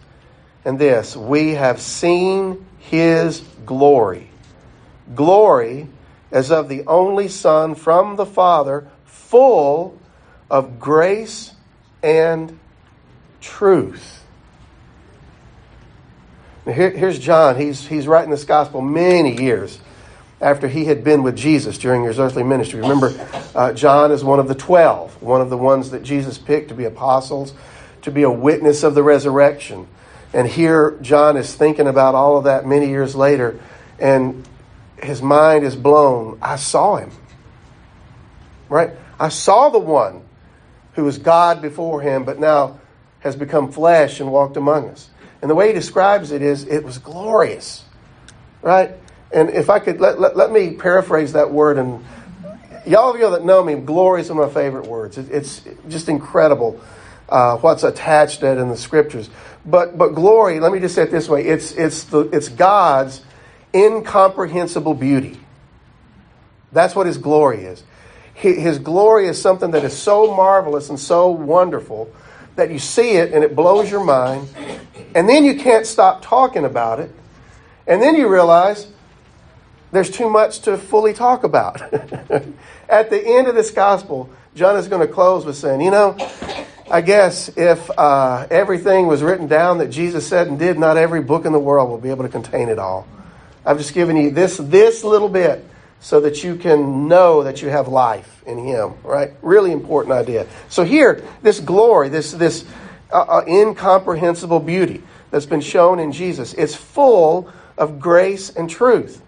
And 0.63 0.77
this, 0.77 1.17
we 1.17 1.55
have 1.55 1.81
seen 1.81 2.63
his 2.77 3.39
glory. 3.65 4.29
Glory 5.15 5.87
as 6.31 6.51
of 6.51 6.69
the 6.69 6.85
only 6.85 7.27
Son 7.27 7.73
from 7.73 8.15
the 8.15 8.25
Father, 8.25 8.87
full 9.05 9.99
of 10.51 10.79
grace 10.79 11.53
and 12.03 12.59
truth. 13.41 14.23
Now 16.67 16.73
here, 16.73 16.91
here's 16.91 17.17
John. 17.17 17.59
He's, 17.59 17.87
he's 17.87 18.05
writing 18.05 18.29
this 18.29 18.45
gospel 18.45 18.81
many 18.81 19.41
years 19.41 19.79
after 20.45 20.67
he 20.67 20.85
had 20.85 21.03
been 21.03 21.23
with 21.23 21.35
Jesus 21.35 21.79
during 21.79 22.03
his 22.03 22.19
earthly 22.19 22.43
ministry. 22.43 22.79
Remember, 22.79 23.11
uh, 23.55 23.73
John 23.73 24.11
is 24.11 24.23
one 24.23 24.39
of 24.39 24.47
the 24.47 24.53
twelve, 24.53 25.19
one 25.19 25.41
of 25.41 25.49
the 25.49 25.57
ones 25.57 25.89
that 25.89 26.03
Jesus 26.03 26.37
picked 26.37 26.69
to 26.69 26.75
be 26.75 26.85
apostles, 26.85 27.51
to 28.03 28.11
be 28.11 28.21
a 28.21 28.29
witness 28.29 28.83
of 28.83 28.93
the 28.93 29.01
resurrection. 29.01 29.87
And 30.33 30.47
here, 30.47 30.99
John 31.01 31.35
is 31.35 31.51
thinking 31.55 31.87
about 31.87 32.13
all 32.13 32.37
of 32.37 32.43
that 32.43 32.63
many 32.63 32.89
years 32.89 33.15
later. 33.15 33.59
And 33.97 34.47
his 35.01 35.19
mind 35.19 35.65
is 35.65 35.75
blown. 35.75 36.37
I 36.43 36.57
saw 36.57 36.97
him. 36.97 37.09
Right? 38.69 38.91
I 39.19 39.29
saw 39.29 39.69
the 39.69 39.79
one 39.79 40.21
who 40.93 41.05
was 41.05 41.17
God 41.17 41.59
before 41.59 42.01
him, 42.01 42.23
but 42.23 42.37
now 42.37 42.79
has 43.21 43.35
become 43.35 43.71
flesh 43.71 44.19
and 44.19 44.31
walked 44.31 44.57
among 44.57 44.89
us. 44.89 45.09
And 45.41 45.49
the 45.49 45.55
way 45.55 45.69
he 45.69 45.73
describes 45.73 46.31
it 46.31 46.43
is, 46.43 46.65
it 46.65 46.83
was 46.83 46.99
glorious. 46.99 47.83
Right? 48.61 48.91
And 49.35 49.49
if 49.49 49.69
I 49.69 49.79
could, 49.79 49.99
let, 49.99 50.19
let, 50.19 50.37
let 50.37 50.49
me 50.49 50.75
paraphrase 50.75 51.33
that 51.33 51.51
word. 51.51 51.77
And 51.77 52.03
y'all 52.87 53.13
of 53.13 53.19
you 53.19 53.29
that 53.29 53.43
know 53.43 53.61
me, 53.61 53.75
glory 53.75 54.21
is 54.21 54.29
one 54.29 54.39
of 54.39 54.47
my 54.47 54.61
favorite 54.61 54.87
words. 54.87 55.17
It, 55.17 55.29
it's 55.29 55.61
just 55.89 56.07
incredible 56.07 56.79
uh, 57.27 57.57
what's 57.57 57.83
attached 57.83 58.39
to 58.39 58.51
it 58.53 58.57
in 58.57 58.69
the 58.69 58.77
scriptures. 58.77 59.29
But, 59.65 59.97
but 59.97 60.09
glory, 60.09 60.61
let 60.61 60.71
me 60.71 60.79
just 60.79 60.95
say 60.95 61.03
it 61.03 61.11
this 61.11 61.27
way 61.27 61.45
it's, 61.45 61.73
it's, 61.73 62.05
the, 62.05 62.21
it's 62.31 62.47
God's 62.47 63.21
incomprehensible 63.73 64.93
beauty. 64.93 65.37
That's 66.71 66.95
what 66.95 67.05
His 67.05 67.17
glory 67.17 67.65
is. 67.65 67.83
His 68.35 68.79
glory 68.79 69.27
is 69.27 69.41
something 69.41 69.71
that 69.71 69.83
is 69.83 69.97
so 69.97 70.33
marvelous 70.33 70.89
and 70.89 70.99
so 70.99 71.29
wonderful 71.29 72.13
that 72.55 72.71
you 72.71 72.79
see 72.79 73.11
it 73.11 73.33
and 73.33 73.43
it 73.43 73.55
blows 73.55 73.91
your 73.91 74.03
mind, 74.03 74.47
and 75.13 75.27
then 75.27 75.43
you 75.43 75.55
can't 75.55 75.85
stop 75.85 76.21
talking 76.21 76.63
about 76.63 76.99
it, 76.99 77.11
and 77.87 78.01
then 78.01 78.15
you 78.15 78.29
realize 78.29 78.87
there's 79.91 80.09
too 80.09 80.29
much 80.29 80.59
to 80.61 80.77
fully 80.77 81.13
talk 81.13 81.43
about. 81.43 81.81
At 82.89 83.09
the 83.09 83.21
end 83.23 83.47
of 83.47 83.55
this 83.55 83.71
gospel, 83.71 84.29
John 84.55 84.77
is 84.77 84.87
going 84.87 85.05
to 85.05 85.13
close 85.13 85.45
with 85.45 85.55
saying, 85.55 85.81
You 85.81 85.91
know, 85.91 86.17
I 86.89 87.01
guess 87.01 87.49
if 87.57 87.89
uh, 87.97 88.47
everything 88.51 89.07
was 89.07 89.23
written 89.23 89.47
down 89.47 89.79
that 89.79 89.89
Jesus 89.89 90.27
said 90.27 90.47
and 90.47 90.59
did, 90.59 90.77
not 90.77 90.97
every 90.97 91.21
book 91.21 91.45
in 91.45 91.51
the 91.51 91.59
world 91.59 91.89
will 91.89 91.97
be 91.97 92.09
able 92.09 92.23
to 92.23 92.29
contain 92.29 92.69
it 92.69 92.79
all. 92.79 93.07
I've 93.65 93.77
just 93.77 93.93
given 93.93 94.15
you 94.15 94.31
this 94.31 94.57
this 94.57 95.03
little 95.03 95.29
bit 95.29 95.65
so 95.99 96.21
that 96.21 96.43
you 96.43 96.55
can 96.55 97.07
know 97.07 97.43
that 97.43 97.63
you 97.63 97.69
have 97.69 97.87
life 97.87 98.43
in 98.45 98.59
Him. 98.59 98.93
Right? 99.03 99.33
Really 99.41 99.71
important 99.71 100.13
idea. 100.13 100.47
So 100.69 100.83
here, 100.83 101.23
this 101.41 101.59
glory, 101.59 102.09
this 102.09 102.31
this 102.31 102.63
uh, 103.11 103.21
uh, 103.21 103.45
incomprehensible 103.47 104.59
beauty 104.59 105.01
that's 105.31 105.47
been 105.47 105.61
shown 105.61 105.99
in 105.99 106.11
Jesus, 106.11 106.53
it's 106.53 106.75
full 106.75 107.51
of 107.77 107.99
grace 107.99 108.51
and 108.51 108.69
truth. 108.69 109.21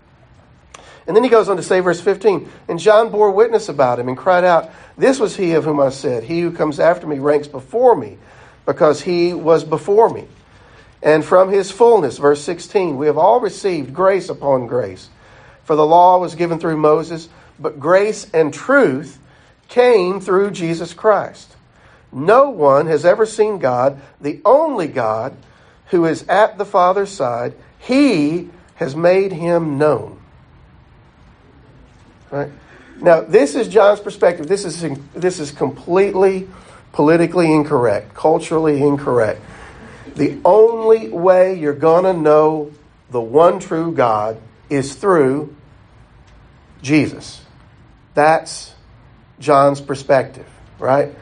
And 1.07 1.15
then 1.15 1.23
he 1.23 1.29
goes 1.29 1.47
on 1.47 1.55
to 1.55 1.63
say, 1.63 1.79
verse 1.79 2.01
15, 2.01 2.49
and 2.67 2.77
John 2.77 3.09
bore 3.09 3.31
witness 3.31 3.69
about 3.69 3.97
him 3.97 4.09
and 4.09 4.17
cried 4.17 4.43
out, 4.43 4.69
This 4.97 5.19
was 5.19 5.37
he 5.37 5.53
of 5.53 5.63
whom 5.63 5.79
I 5.79 5.89
said, 5.89 6.23
He 6.23 6.41
who 6.41 6.51
comes 6.51 6.79
after 6.81 7.07
me 7.07 7.17
ranks 7.19 7.47
before 7.47 7.95
me, 7.95 8.17
because 8.65 9.01
he 9.01 9.33
was 9.33 9.63
before 9.63 10.09
me. 10.09 10.27
And 11.01 11.23
from 11.23 11.49
his 11.49 11.71
fullness, 11.71 12.17
verse 12.17 12.43
16, 12.43 12.97
we 12.97 13.07
have 13.07 13.17
all 13.17 13.39
received 13.39 13.93
grace 13.93 14.27
upon 14.27 14.67
grace. 14.67 15.09
For 15.63 15.77
the 15.77 15.85
law 15.85 16.17
was 16.19 16.35
given 16.35 16.59
through 16.59 16.77
Moses, 16.77 17.29
but 17.57 17.79
grace 17.79 18.29
and 18.33 18.53
truth 18.53 19.19
came 19.69 20.19
through 20.19 20.51
Jesus 20.51 20.93
Christ. 20.93 21.55
No 22.11 22.49
one 22.49 22.87
has 22.87 23.05
ever 23.05 23.25
seen 23.25 23.59
God, 23.59 24.01
the 24.19 24.41
only 24.43 24.87
God 24.87 25.35
who 25.87 26.05
is 26.05 26.27
at 26.27 26.57
the 26.57 26.65
Father's 26.65 27.11
side. 27.11 27.53
He 27.79 28.49
has 28.75 28.95
made 28.95 29.31
him 29.31 29.77
known. 29.77 30.19
Right? 32.31 32.51
Now, 32.99 33.21
this 33.21 33.55
is 33.55 33.67
John's 33.67 33.99
perspective. 33.99 34.47
This 34.47 34.65
is, 34.65 34.81
this 35.13 35.39
is 35.39 35.51
completely 35.51 36.47
politically 36.91 37.53
incorrect, 37.53 38.15
culturally 38.15 38.81
incorrect. 38.81 39.39
The 40.15 40.39
only 40.43 41.09
way 41.09 41.59
you're 41.59 41.73
going 41.73 42.05
to 42.05 42.13
know 42.13 42.71
the 43.11 43.21
one 43.21 43.59
true 43.59 43.91
God 43.91 44.41
is 44.69 44.95
through 44.95 45.55
Jesus. 46.81 47.41
That's 48.15 48.73
John's 49.39 49.79
perspective, 49.79 50.47
right? 50.79 51.13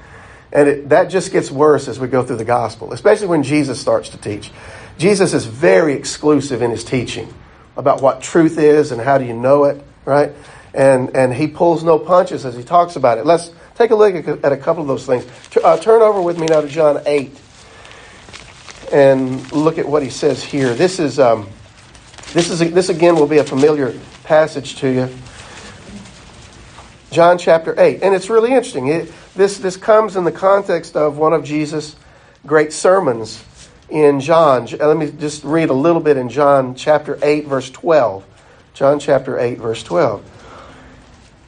And 0.54 0.70
it, 0.70 0.90
that 0.90 1.10
just 1.10 1.34
gets 1.34 1.52
worse 1.52 1.90
as 1.90 2.00
we 2.00 2.08
go 2.08 2.24
through 2.24 2.38
the 2.38 2.46
gospel, 2.46 2.94
especially 2.94 3.28
when 3.28 3.44
Jesus 3.44 3.80
starts 3.80 4.10
to 4.10 4.18
teach. 4.18 4.52
Jesus 4.98 5.34
is 5.34 5.46
very 5.46 5.94
exclusive 5.94 6.62
in 6.62 6.72
his 6.72 6.86
teaching 6.86 7.34
about 7.76 8.02
what 8.02 8.22
truth 8.22 8.58
is 8.58 8.94
and 8.94 9.02
how 9.02 9.18
do 9.18 9.26
you 9.26 9.34
know 9.34 9.66
it, 9.66 9.84
right? 10.06 10.32
And, 10.76 11.16
and 11.16 11.34
he 11.34 11.48
pulls 11.48 11.84
no 11.84 11.98
punches 11.98 12.46
as 12.46 12.54
he 12.54 12.62
talks 12.62 12.98
about 12.98 13.18
it. 13.18 13.26
Let's 13.26 13.50
take 13.76 13.92
a 13.92 13.96
look 13.96 14.14
at 14.44 14.52
a 14.52 14.58
couple 14.58 14.82
of 14.82 14.90
those 14.90 15.06
things. 15.06 15.26
Uh, 15.64 15.78
turn 15.78 16.02
over 16.02 16.22
with 16.22 16.38
me 16.38 16.48
now 16.48 16.60
to 16.60 16.68
John 16.68 17.02
8 17.06 17.32
and 18.92 19.52
look 19.52 19.78
at 19.78 19.88
what 19.88 20.04
he 20.04 20.10
says 20.10 20.44
here. 20.44 20.74
This 20.74 21.00
is 21.00 21.20
um, 21.20 21.50
this 22.34 22.50
is 22.50 22.60
this 22.60 22.90
again 22.90 23.16
will 23.16 23.28
be 23.28 23.38
a 23.38 23.44
familiar 23.44 23.98
passage 24.24 24.76
to 24.78 24.90
you. 24.90 25.10
John 27.12 27.38
chapter 27.38 27.74
eight, 27.80 28.04
and 28.04 28.14
it's 28.14 28.30
really 28.30 28.52
interesting. 28.52 28.88
It, 28.88 29.12
this 29.36 29.58
this 29.58 29.78
comes 29.78 30.16
in 30.16 30.24
the 30.24 30.32
context 30.32 30.96
of 30.96 31.18
one 31.18 31.34
of 31.34 31.44
Jesus' 31.44 31.96
great 32.46 32.74
sermons 32.74 33.44
in 33.90 34.20
John. 34.20 34.66
Let 34.66 34.98
me 34.98 35.12
just 35.12 35.44
read 35.44 35.70
a 35.70 35.74
little 35.74 36.02
bit 36.02 36.18
in 36.18 36.30
John 36.30 36.76
chapter 36.76 37.18
eight, 37.22 37.48
verse 37.48 37.70
twelve. 37.70 38.26
John 38.74 39.00
chapter 39.00 39.40
eight, 39.40 39.58
verse 39.58 39.82
twelve 39.82 40.24
it 40.24 40.35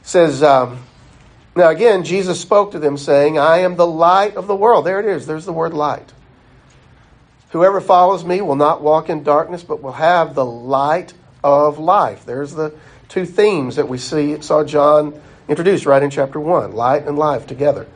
says. 0.08 0.42
Um, 0.42 0.78
now 1.54 1.68
again, 1.68 2.04
Jesus 2.04 2.40
spoke 2.40 2.72
to 2.72 2.78
them, 2.78 2.96
saying, 2.96 3.38
"I 3.38 3.58
am 3.58 3.76
the 3.76 3.86
light 3.86 4.36
of 4.36 4.46
the 4.46 4.56
world." 4.56 4.86
There 4.86 5.00
it 5.00 5.06
is. 5.06 5.26
There's 5.26 5.44
the 5.44 5.52
word 5.52 5.74
light. 5.74 6.12
Whoever 7.50 7.80
follows 7.80 8.24
me 8.24 8.40
will 8.40 8.56
not 8.56 8.80
walk 8.82 9.10
in 9.10 9.22
darkness, 9.22 9.62
but 9.62 9.82
will 9.82 9.92
have 9.92 10.34
the 10.34 10.44
light 10.44 11.12
of 11.44 11.78
life. 11.78 12.24
There's 12.24 12.52
the 12.52 12.74
two 13.08 13.26
themes 13.26 13.76
that 13.76 13.88
we 13.88 13.98
see 13.98 14.40
saw 14.40 14.64
John 14.64 15.20
introduced 15.46 15.86
right 15.86 16.02
in 16.02 16.10
chapter 16.10 16.38
1 16.38 16.72
light 16.72 17.06
and 17.06 17.18
life 17.18 17.46
together. 17.46 17.86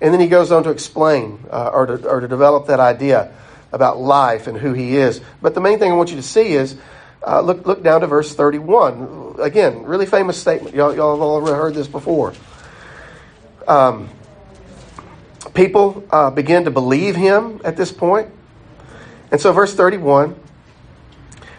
And 0.00 0.14
then 0.14 0.20
he 0.20 0.28
goes 0.28 0.52
on 0.52 0.62
to 0.64 0.70
explain 0.70 1.40
uh, 1.50 1.70
or, 1.72 1.86
to, 1.86 2.08
or 2.08 2.20
to 2.20 2.28
develop 2.28 2.68
that 2.68 2.80
idea 2.80 3.32
about 3.72 3.98
life 3.98 4.46
and 4.46 4.56
who 4.56 4.72
he 4.72 4.96
is. 4.96 5.20
But 5.42 5.54
the 5.54 5.60
main 5.60 5.78
thing 5.78 5.92
I 5.92 5.96
want 5.96 6.10
you 6.10 6.16
to 6.16 6.22
see 6.22 6.52
is 6.52 6.76
uh, 7.26 7.40
look, 7.40 7.66
look 7.66 7.82
down 7.82 8.00
to 8.00 8.06
verse 8.06 8.34
31. 8.34 9.19
Again, 9.40 9.84
really 9.84 10.06
famous 10.06 10.38
statement. 10.38 10.74
Y'all, 10.74 10.94
y'all 10.94 11.14
have 11.14 11.22
all 11.22 11.46
heard 11.46 11.74
this 11.74 11.88
before. 11.88 12.34
Um, 13.66 14.08
people 15.54 16.04
uh, 16.10 16.30
begin 16.30 16.64
to 16.64 16.70
believe 16.70 17.16
him 17.16 17.60
at 17.64 17.76
this 17.76 17.92
point. 17.92 18.30
And 19.30 19.40
so, 19.40 19.52
verse 19.52 19.74
31 19.74 20.36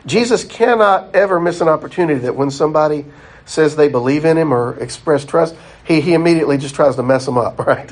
Jesus 0.06 0.44
cannot 0.44 1.16
ever 1.16 1.40
miss 1.40 1.62
an 1.62 1.68
opportunity 1.68 2.22
that 2.22 2.36
when 2.36 2.50
somebody 2.50 3.06
says 3.46 3.76
they 3.76 3.88
believe 3.88 4.26
in 4.26 4.38
him 4.38 4.54
or 4.54 4.78
express 4.80 5.26
trust, 5.26 5.56
he, 5.86 6.02
he 6.02 6.14
immediately 6.14 6.58
just 6.58 6.74
tries 6.74 6.96
to 6.96 7.04
mess 7.04 7.26
them 7.26 7.38
up, 7.38 7.60
right? 7.68 7.88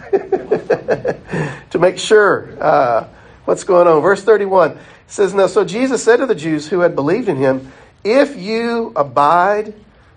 to 1.69 1.79
make 1.79 1.99
sure 1.99 2.49
uh, 2.59 3.07
what's 3.45 3.63
going 3.63 3.87
on. 3.87 4.01
Verse 4.01 4.23
31 4.23 4.77
says, 5.07 5.33
Now, 5.33 5.47
so 5.47 5.63
Jesus 5.63 6.03
said 6.03 6.17
to 6.17 6.25
the 6.25 6.35
Jews 6.35 6.67
who 6.67 6.79
had 6.79 6.95
believed 6.95 7.29
in 7.29 7.37
him, 7.37 7.71
If 8.03 8.37
you 8.37 8.93
abide, 8.95 9.73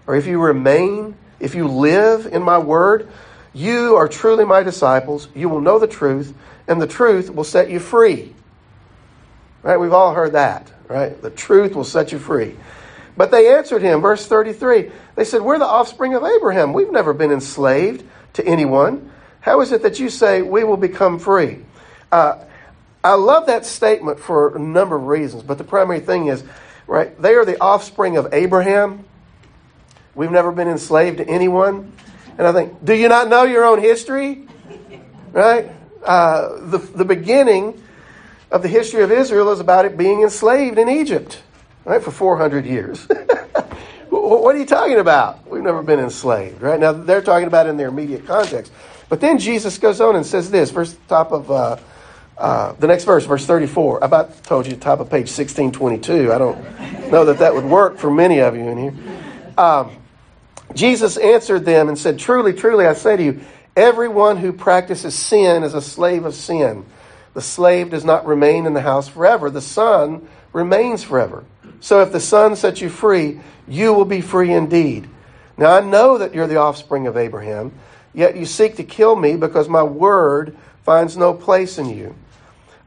or 0.07 0.17
if 0.17 0.27
you 0.27 0.41
remain, 0.41 1.17
if 1.41 1.55
you 1.55 1.67
live 1.67 2.27
in 2.27 2.43
my 2.43 2.59
word, 2.59 3.09
you 3.53 3.97
are 3.97 4.09
truly 4.09 4.45
my 4.45 4.63
disciples. 4.63 5.29
You 5.35 5.49
will 5.49 5.61
know 5.61 5.79
the 5.79 5.87
truth, 5.87 6.35
and 6.69 6.81
the 6.81 6.87
truth 6.87 7.35
will 7.35 7.45
set 7.45 7.71
you 7.71 7.81
free. 7.81 8.33
Right? 9.63 9.77
We've 9.77 9.93
all 9.93 10.15
heard 10.15 10.33
that, 10.33 10.73
right? 10.89 11.21
The 11.21 11.31
truth 11.31 11.75
will 11.75 11.85
set 11.85 12.13
you 12.13 12.19
free. 12.19 12.57
But 13.17 13.31
they 13.31 13.55
answered 13.55 13.83
him, 13.83 14.01
verse 14.01 14.27
33. 14.27 14.91
They 15.17 15.25
said, 15.25 15.43
We're 15.43 15.59
the 15.59 15.67
offspring 15.67 16.15
of 16.15 16.25
Abraham. 16.25 16.73
We've 16.73 16.91
never 16.91 17.13
been 17.13 17.31
enslaved 17.31 18.05
to 18.35 18.47
anyone. 18.47 19.11
How 19.41 19.61
is 19.61 19.73
it 19.73 19.83
that 19.83 19.99
you 19.99 20.09
say 20.09 20.41
we 20.41 20.65
will 20.65 20.77
become 20.77 21.19
free? 21.19 21.59
Uh, 22.11 22.45
I 23.05 23.15
love 23.15 23.47
that 23.47 23.67
statement 23.67 24.21
for 24.21 24.57
a 24.57 24.59
number 24.59 24.97
of 24.97 25.07
reasons, 25.07 25.43
but 25.43 25.59
the 25.59 25.65
primary 25.65 26.01
thing 26.01 26.29
is, 26.29 26.45
right, 26.93 27.21
they 27.21 27.35
are 27.35 27.45
the 27.45 27.61
offspring 27.61 28.17
of 28.17 28.33
Abraham. 28.35 29.05
We've 30.15 30.31
never 30.31 30.53
been 30.53 30.69
enslaved 30.69 31.19
to 31.19 31.29
anyone. 31.29 31.93
And 32.37 32.47
I 32.47 32.53
think, 32.53 32.85
do 32.85 32.95
you 32.95 33.09
not 33.09 33.29
know 33.29 33.45
your 33.45 33.65
own 33.65 33.81
history? 33.81 34.47
Right? 35.33 35.71
Uh, 36.05 36.67
the, 36.67 36.79
the 36.79 37.05
beginning 37.05 37.83
of 38.51 38.63
the 38.63 38.69
history 38.69 39.03
of 39.03 39.11
Israel 39.11 39.51
is 39.51 39.61
about 39.61 39.87
it 39.87 39.97
being 39.97 40.23
enslaved 40.23 40.77
in 40.79 40.89
Egypt, 40.89 41.41
right, 41.85 42.03
for 42.03 42.11
400 42.11 42.67
years. 42.67 43.07
what 44.11 44.55
are 44.55 44.59
you 44.59 44.67
talking 44.67 44.99
about? 44.99 45.49
We've 45.49 45.63
never 45.63 45.83
been 45.83 46.01
enslaved, 46.01 46.61
right? 46.61 46.79
Now, 46.79 46.93
they're 46.93 47.23
talking 47.23 47.47
about 47.47 47.67
in 47.67 47.79
their 47.79 47.89
immediate 47.89 48.27
context. 48.27 48.71
But 49.09 49.21
then 49.21 49.39
Jesus 49.39 49.79
goes 49.79 50.01
on 50.01 50.17
and 50.17 50.27
says 50.27 50.51
this, 50.51 50.71
verse 50.71 50.95
top 51.09 51.33
of 51.33 51.51
uh, 51.51 51.77
uh, 52.43 52.73
the 52.73 52.89
next 52.89 53.05
verse, 53.05 53.25
verse 53.25 53.47
34. 53.47 54.03
I 54.03 54.07
about 54.07 54.43
told 54.43 54.67
you, 54.67 54.73
the 54.73 54.81
top 54.81 54.99
of 54.99 55.09
page 55.09 55.31
1622. 55.31 56.33
I 56.33 56.39
don't 56.39 56.59
know 57.09 57.27
that 57.27 57.39
that 57.39 57.55
would 57.55 57.65
work 57.65 57.99
for 57.99 58.11
many 58.11 58.41
of 58.41 58.57
you 58.57 58.63
in 58.69 58.79
here. 58.79 58.95
Um, 59.57 59.93
Jesus 60.75 61.17
answered 61.19 61.65
them 61.65 61.89
and 61.89 61.97
said, 61.97 62.19
Truly, 62.19 62.53
truly, 62.53 62.85
I 62.85 62.95
say 62.95 63.17
to 63.17 63.23
you, 63.23 63.41
everyone 63.77 64.39
who 64.39 64.53
practices 64.53 65.15
sin 65.15 65.63
is 65.63 65.75
a 65.75 65.81
slave 65.81 66.25
of 66.25 66.35
sin. 66.35 66.85
The 67.35 67.41
slave 67.41 67.91
does 67.91 68.05
not 68.05 68.27
remain 68.27 68.67
in 68.67 68.75
the 68.75 68.81
house 68.81 69.07
forever, 69.07 69.49
the 69.49 69.61
son 69.61 70.27
remains 70.53 71.05
forever. 71.05 71.45
So 71.79 72.03
if 72.03 72.11
the 72.11 72.19
son 72.19 72.57
sets 72.57 72.81
you 72.81 72.89
free, 72.89 73.41
you 73.69 73.95
will 73.95 74.05
be 74.05 74.21
free 74.21 74.53
indeed. 74.53 75.09
Now 75.57 75.77
I 75.77 75.81
know 75.81 76.19
that 76.19 76.35
you're 76.35 76.49
the 76.49 76.57
offspring 76.57 77.07
of 77.07 77.17
Abraham, 77.17 77.71
yet 78.13 78.37
you 78.37 78.47
seek 78.47 78.79
to 78.79 78.83
kill 78.83 79.15
me 79.15 79.37
because 79.37 79.69
my 79.69 79.85
word 79.85 80.57
finds 80.83 81.17
no 81.17 81.35
place 81.35 81.79
in 81.79 81.89
you. 81.89 82.17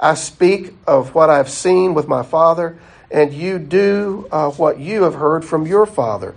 I 0.05 0.13
speak 0.13 0.75
of 0.85 1.15
what 1.15 1.31
I've 1.31 1.49
seen 1.49 1.95
with 1.95 2.07
my 2.07 2.21
father, 2.21 2.77
and 3.09 3.33
you 3.33 3.57
do 3.57 4.27
uh, 4.31 4.51
what 4.51 4.79
you 4.79 5.01
have 5.01 5.15
heard 5.15 5.43
from 5.43 5.65
your 5.65 5.87
father. 5.87 6.35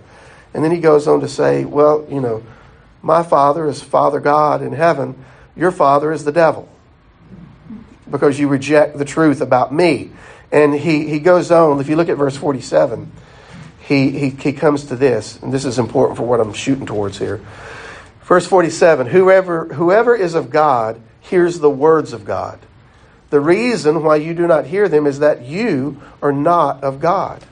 And 0.55 0.63
then 0.63 0.71
he 0.71 0.79
goes 0.79 1.07
on 1.07 1.19
to 1.19 1.27
say, 1.27 1.65
Well, 1.65 2.07
you 2.09 2.19
know, 2.19 2.43
my 3.03 3.21
father 3.21 3.67
is 3.67 3.79
Father 3.79 4.19
God 4.19 4.63
in 4.63 4.73
heaven, 4.73 5.23
your 5.55 5.71
father 5.71 6.11
is 6.11 6.25
the 6.25 6.31
devil 6.31 6.67
because 8.09 8.39
you 8.39 8.47
reject 8.47 8.97
the 8.97 9.05
truth 9.05 9.39
about 9.39 9.71
me. 9.71 10.09
And 10.51 10.73
he, 10.73 11.07
he 11.07 11.19
goes 11.19 11.51
on, 11.51 11.79
if 11.79 11.87
you 11.89 11.95
look 11.95 12.09
at 12.09 12.17
verse 12.17 12.35
47, 12.35 13.11
he, 13.81 14.09
he, 14.09 14.29
he 14.31 14.51
comes 14.51 14.85
to 14.85 14.95
this, 14.95 15.37
and 15.43 15.53
this 15.53 15.63
is 15.63 15.77
important 15.77 16.17
for 16.17 16.25
what 16.25 16.39
I'm 16.39 16.53
shooting 16.53 16.87
towards 16.87 17.19
here. 17.19 17.39
Verse 18.23 18.47
47 18.47 19.05
whoever, 19.05 19.65
whoever 19.65 20.15
is 20.15 20.33
of 20.33 20.49
God 20.49 20.99
hears 21.21 21.59
the 21.59 21.69
words 21.69 22.13
of 22.13 22.25
God. 22.25 22.59
The 23.29 23.39
reason 23.39 24.03
why 24.03 24.15
you 24.17 24.33
do 24.33 24.47
not 24.47 24.65
hear 24.65 24.89
them 24.89 25.05
is 25.05 25.19
that 25.19 25.43
you 25.43 26.01
are 26.21 26.31
not 26.31 26.83
of 26.83 26.99
God. 26.99 27.43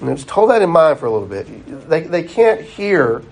And 0.00 0.16
just 0.16 0.30
hold 0.30 0.50
that 0.50 0.62
in 0.62 0.70
mind 0.70 0.98
for 0.98 1.06
a 1.06 1.10
little 1.10 1.26
bit. 1.26 1.88
They, 1.88 2.02
they 2.02 2.22
can't 2.22 2.60
hear, 2.60 3.22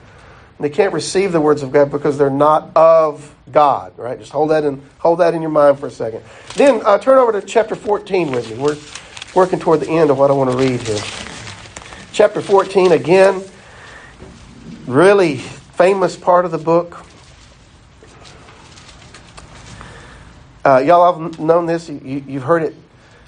they 0.58 0.70
can't 0.70 0.92
receive 0.92 1.32
the 1.32 1.40
words 1.40 1.62
of 1.62 1.70
God 1.70 1.90
because 1.90 2.18
they're 2.18 2.30
not 2.30 2.74
of 2.74 3.34
God. 3.52 3.96
Right? 3.96 4.18
Just 4.18 4.32
hold 4.32 4.50
that 4.50 4.64
in 4.64 4.82
hold 4.98 5.20
that 5.20 5.34
in 5.34 5.42
your 5.42 5.50
mind 5.50 5.78
for 5.78 5.86
a 5.86 5.90
second. 5.90 6.24
Then 6.54 6.82
uh, 6.84 6.98
turn 6.98 7.18
over 7.18 7.32
to 7.38 7.46
chapter 7.46 7.76
14 7.76 8.32
with 8.32 8.50
me. 8.50 8.56
We're 8.56 8.76
working 9.34 9.60
toward 9.60 9.80
the 9.80 9.90
end 9.90 10.10
of 10.10 10.18
what 10.18 10.30
I 10.30 10.34
want 10.34 10.50
to 10.50 10.56
read 10.56 10.80
here. 10.80 11.00
Chapter 12.12 12.40
14 12.40 12.92
again, 12.92 13.44
really 14.86 15.36
famous 15.36 16.16
part 16.16 16.44
of 16.44 16.50
the 16.50 16.58
book. 16.58 17.05
Uh, 20.66 20.78
y'all 20.78 21.20
have 21.20 21.38
known 21.38 21.64
this. 21.64 21.88
You, 21.88 22.20
have 22.22 22.42
heard 22.42 22.64
it 22.64 22.74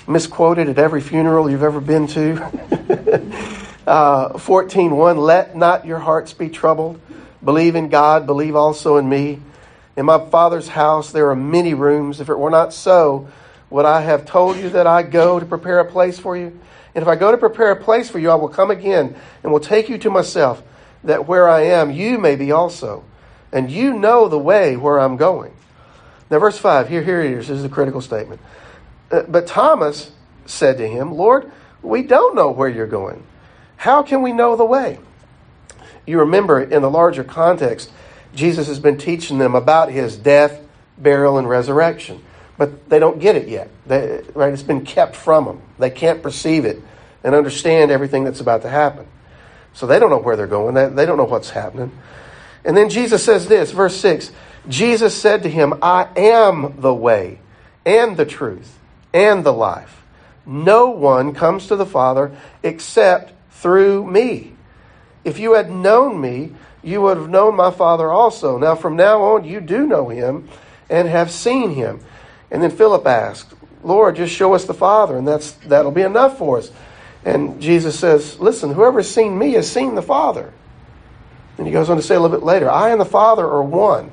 misquoted 0.09 0.69
at 0.69 0.77
every 0.77 1.01
funeral 1.01 1.49
you've 1.49 1.63
ever 1.63 1.81
been 1.81 2.09
to. 2.09 2.33
uh, 3.87 4.31
14.1, 4.33 5.25
Let 5.25 5.57
not 5.57 5.87
your 5.87 6.01
hearts 6.01 6.33
be 6.33 6.49
troubled. 6.49 7.01
Believe 7.45 7.77
in 7.77 7.91
God, 7.91 8.27
believe 8.27 8.57
also 8.57 8.97
in 8.97 9.09
me. 9.09 9.41
In 9.97 10.05
my 10.05 10.19
Father's 10.31 10.67
house 10.67 11.13
there 11.13 11.31
are 11.31 11.37
many 11.37 11.75
rooms. 11.75 12.21
If 12.21 12.29
it 12.29 12.37
were 12.37 12.51
not 12.51 12.75
so, 12.75 13.29
would 13.71 13.85
I 13.85 14.01
have 14.01 14.27
told 14.27 14.57
you 14.57 14.71
that 14.71 14.89
I 14.89 15.05
go 15.05 15.39
to 15.39 15.47
prepare 15.47 15.79
a 15.79 15.89
place 15.89 16.19
for 16.19 16.37
you? 16.37 16.59
And 16.97 17.03
if 17.03 17.07
I 17.07 17.15
go 17.15 17.31
to 17.31 17.39
prepare 17.39 17.71
a 17.71 17.81
place 17.81 18.11
for 18.11 18.19
you, 18.19 18.31
I 18.31 18.35
will 18.35 18.49
come 18.49 18.73
again 18.73 19.15
and 19.45 19.53
will 19.53 19.61
take 19.61 19.89
you 19.89 19.99
to 19.99 20.11
myself, 20.11 20.61
that 21.05 21.29
where 21.29 21.49
I 21.49 21.67
am, 21.67 21.93
you 21.93 22.19
may 22.19 22.35
be 22.35 22.51
also. 22.51 23.05
And 23.53 23.71
you 23.71 23.97
know 23.97 24.27
the 24.27 24.41
way 24.41 24.77
where 24.77 24.99
I'm 24.99 25.17
going. 25.17 25.53
Now, 26.31 26.39
verse 26.39 26.59
5, 26.59 26.89
here, 26.89 27.03
here 27.03 27.23
it 27.23 27.33
is. 27.33 27.49
This 27.49 27.59
is 27.59 27.65
a 27.65 27.69
critical 27.69 28.01
statement. 28.01 28.41
Uh, 29.11 29.23
but 29.23 29.47
Thomas 29.47 30.13
said 30.47 30.79
to 30.79 30.87
him, 30.87 31.15
Lord, 31.15 31.51
we 31.83 32.03
don't 32.03 32.35
know 32.35 32.51
where 32.51 32.69
you're 32.69 32.87
going. 32.87 33.25
How 33.77 34.03
can 34.03 34.23
we 34.23 34.33
know 34.33 34.57
the 34.57 34.65
way? 34.65 34.99
You 36.07 36.21
remember, 36.21 36.61
in 36.61 36.83
the 36.83 36.91
larger 36.91 37.25
context, 37.25 37.91
Jesus 38.35 38.67
has 38.69 38.79
been 38.79 38.99
teaching 38.99 39.39
them 39.39 39.55
about 39.55 39.91
his 39.91 40.17
death, 40.17 40.61
burial, 40.99 41.39
and 41.39 41.49
resurrection. 41.49 42.23
But 42.57 42.89
they 42.89 42.99
don't 42.99 43.21
get 43.21 43.37
it 43.37 43.49
yet. 43.49 43.71
They, 43.87 44.23
right? 44.35 44.53
It's 44.53 44.63
been 44.63 44.85
kept 44.85 45.15
from 45.15 45.45
them. 45.45 45.63
They 45.79 45.91
can't 45.91 46.23
perceive 46.23 46.65
it 46.65 46.83
and 47.23 47.35
understand 47.35 47.91
everything 47.91 48.25
that's 48.25 48.41
about 48.41 48.63
to 48.63 48.69
happen. 48.69 49.07
So 49.73 49.87
they 49.87 49.99
don't 49.99 50.11
know 50.11 50.19
where 50.19 50.37
they're 50.37 50.47
going. 50.47 50.75
They, 50.75 50.89
they 50.89 51.07
don't 51.07 51.17
know 51.17 51.25
what's 51.25 51.51
happening. 51.51 51.93
And 52.65 52.77
then 52.77 52.91
Jesus 52.91 53.25
says 53.25 53.47
this, 53.47 53.71
verse 53.71 53.97
6 53.97 54.33
Jesus 54.67 55.15
said 55.15 55.43
to 55.43 55.51
him, 55.51 55.75
I 55.83 56.09
am 56.17 56.81
the 56.81 56.95
way 56.95 57.41
and 57.85 58.17
the 58.17 58.27
truth 58.27 58.79
and 59.13 59.45
the 59.45 59.53
life. 59.53 60.03
No 60.45 60.89
one 60.89 61.35
comes 61.35 61.67
to 61.69 61.77
the 61.77 61.87
Father 61.87 62.35
except 62.63 63.33
through 63.51 64.11
me. 64.11 64.53
If 65.25 65.39
you 65.39 65.55
had 65.55 65.71
known 65.71 66.21
me, 66.21 66.55
you 66.83 67.03
would 67.03 67.17
have 67.19 67.29
known 67.29 67.57
my 67.57 67.71
Father 67.71 68.11
also. 68.11 68.57
Now, 68.57 68.75
from 68.75 68.97
now 68.97 69.23
on, 69.23 69.45
you 69.45 69.61
do 69.61 69.87
know 69.87 70.09
him 70.09 70.49
and 70.89 71.09
have 71.09 71.31
seen 71.31 71.75
him. 71.75 72.01
And 72.51 72.63
then 72.63 72.71
Philip 72.71 73.07
asked, 73.07 73.53
Lord, 73.83 74.17
just 74.17 74.35
show 74.35 74.55
us 74.55 74.65
the 74.65 74.75
Father, 74.75 75.17
and 75.17 75.29
that's, 75.29 75.53
that'll 75.53 75.93
be 75.93 76.03
enough 76.03 76.39
for 76.39 76.59
us. 76.59 76.71
And 77.25 77.61
Jesus 77.61 77.99
says, 77.99 78.39
Listen, 78.41 78.73
whoever's 78.73 79.11
seen 79.11 79.39
me 79.39 79.53
has 79.53 79.71
seen 79.71 79.95
the 79.95 80.03
Father. 80.03 80.53
And 81.59 81.67
he 81.67 81.73
goes 81.73 81.91
on 81.91 81.97
to 81.97 82.03
say 82.03 82.15
a 82.15 82.21
little 82.21 82.37
bit 82.37 82.45
later, 82.45 82.71
I 82.71 82.91
and 82.91 83.01
the 83.01 83.05
Father 83.05 83.45
are 83.45 83.63
one. 83.63 84.11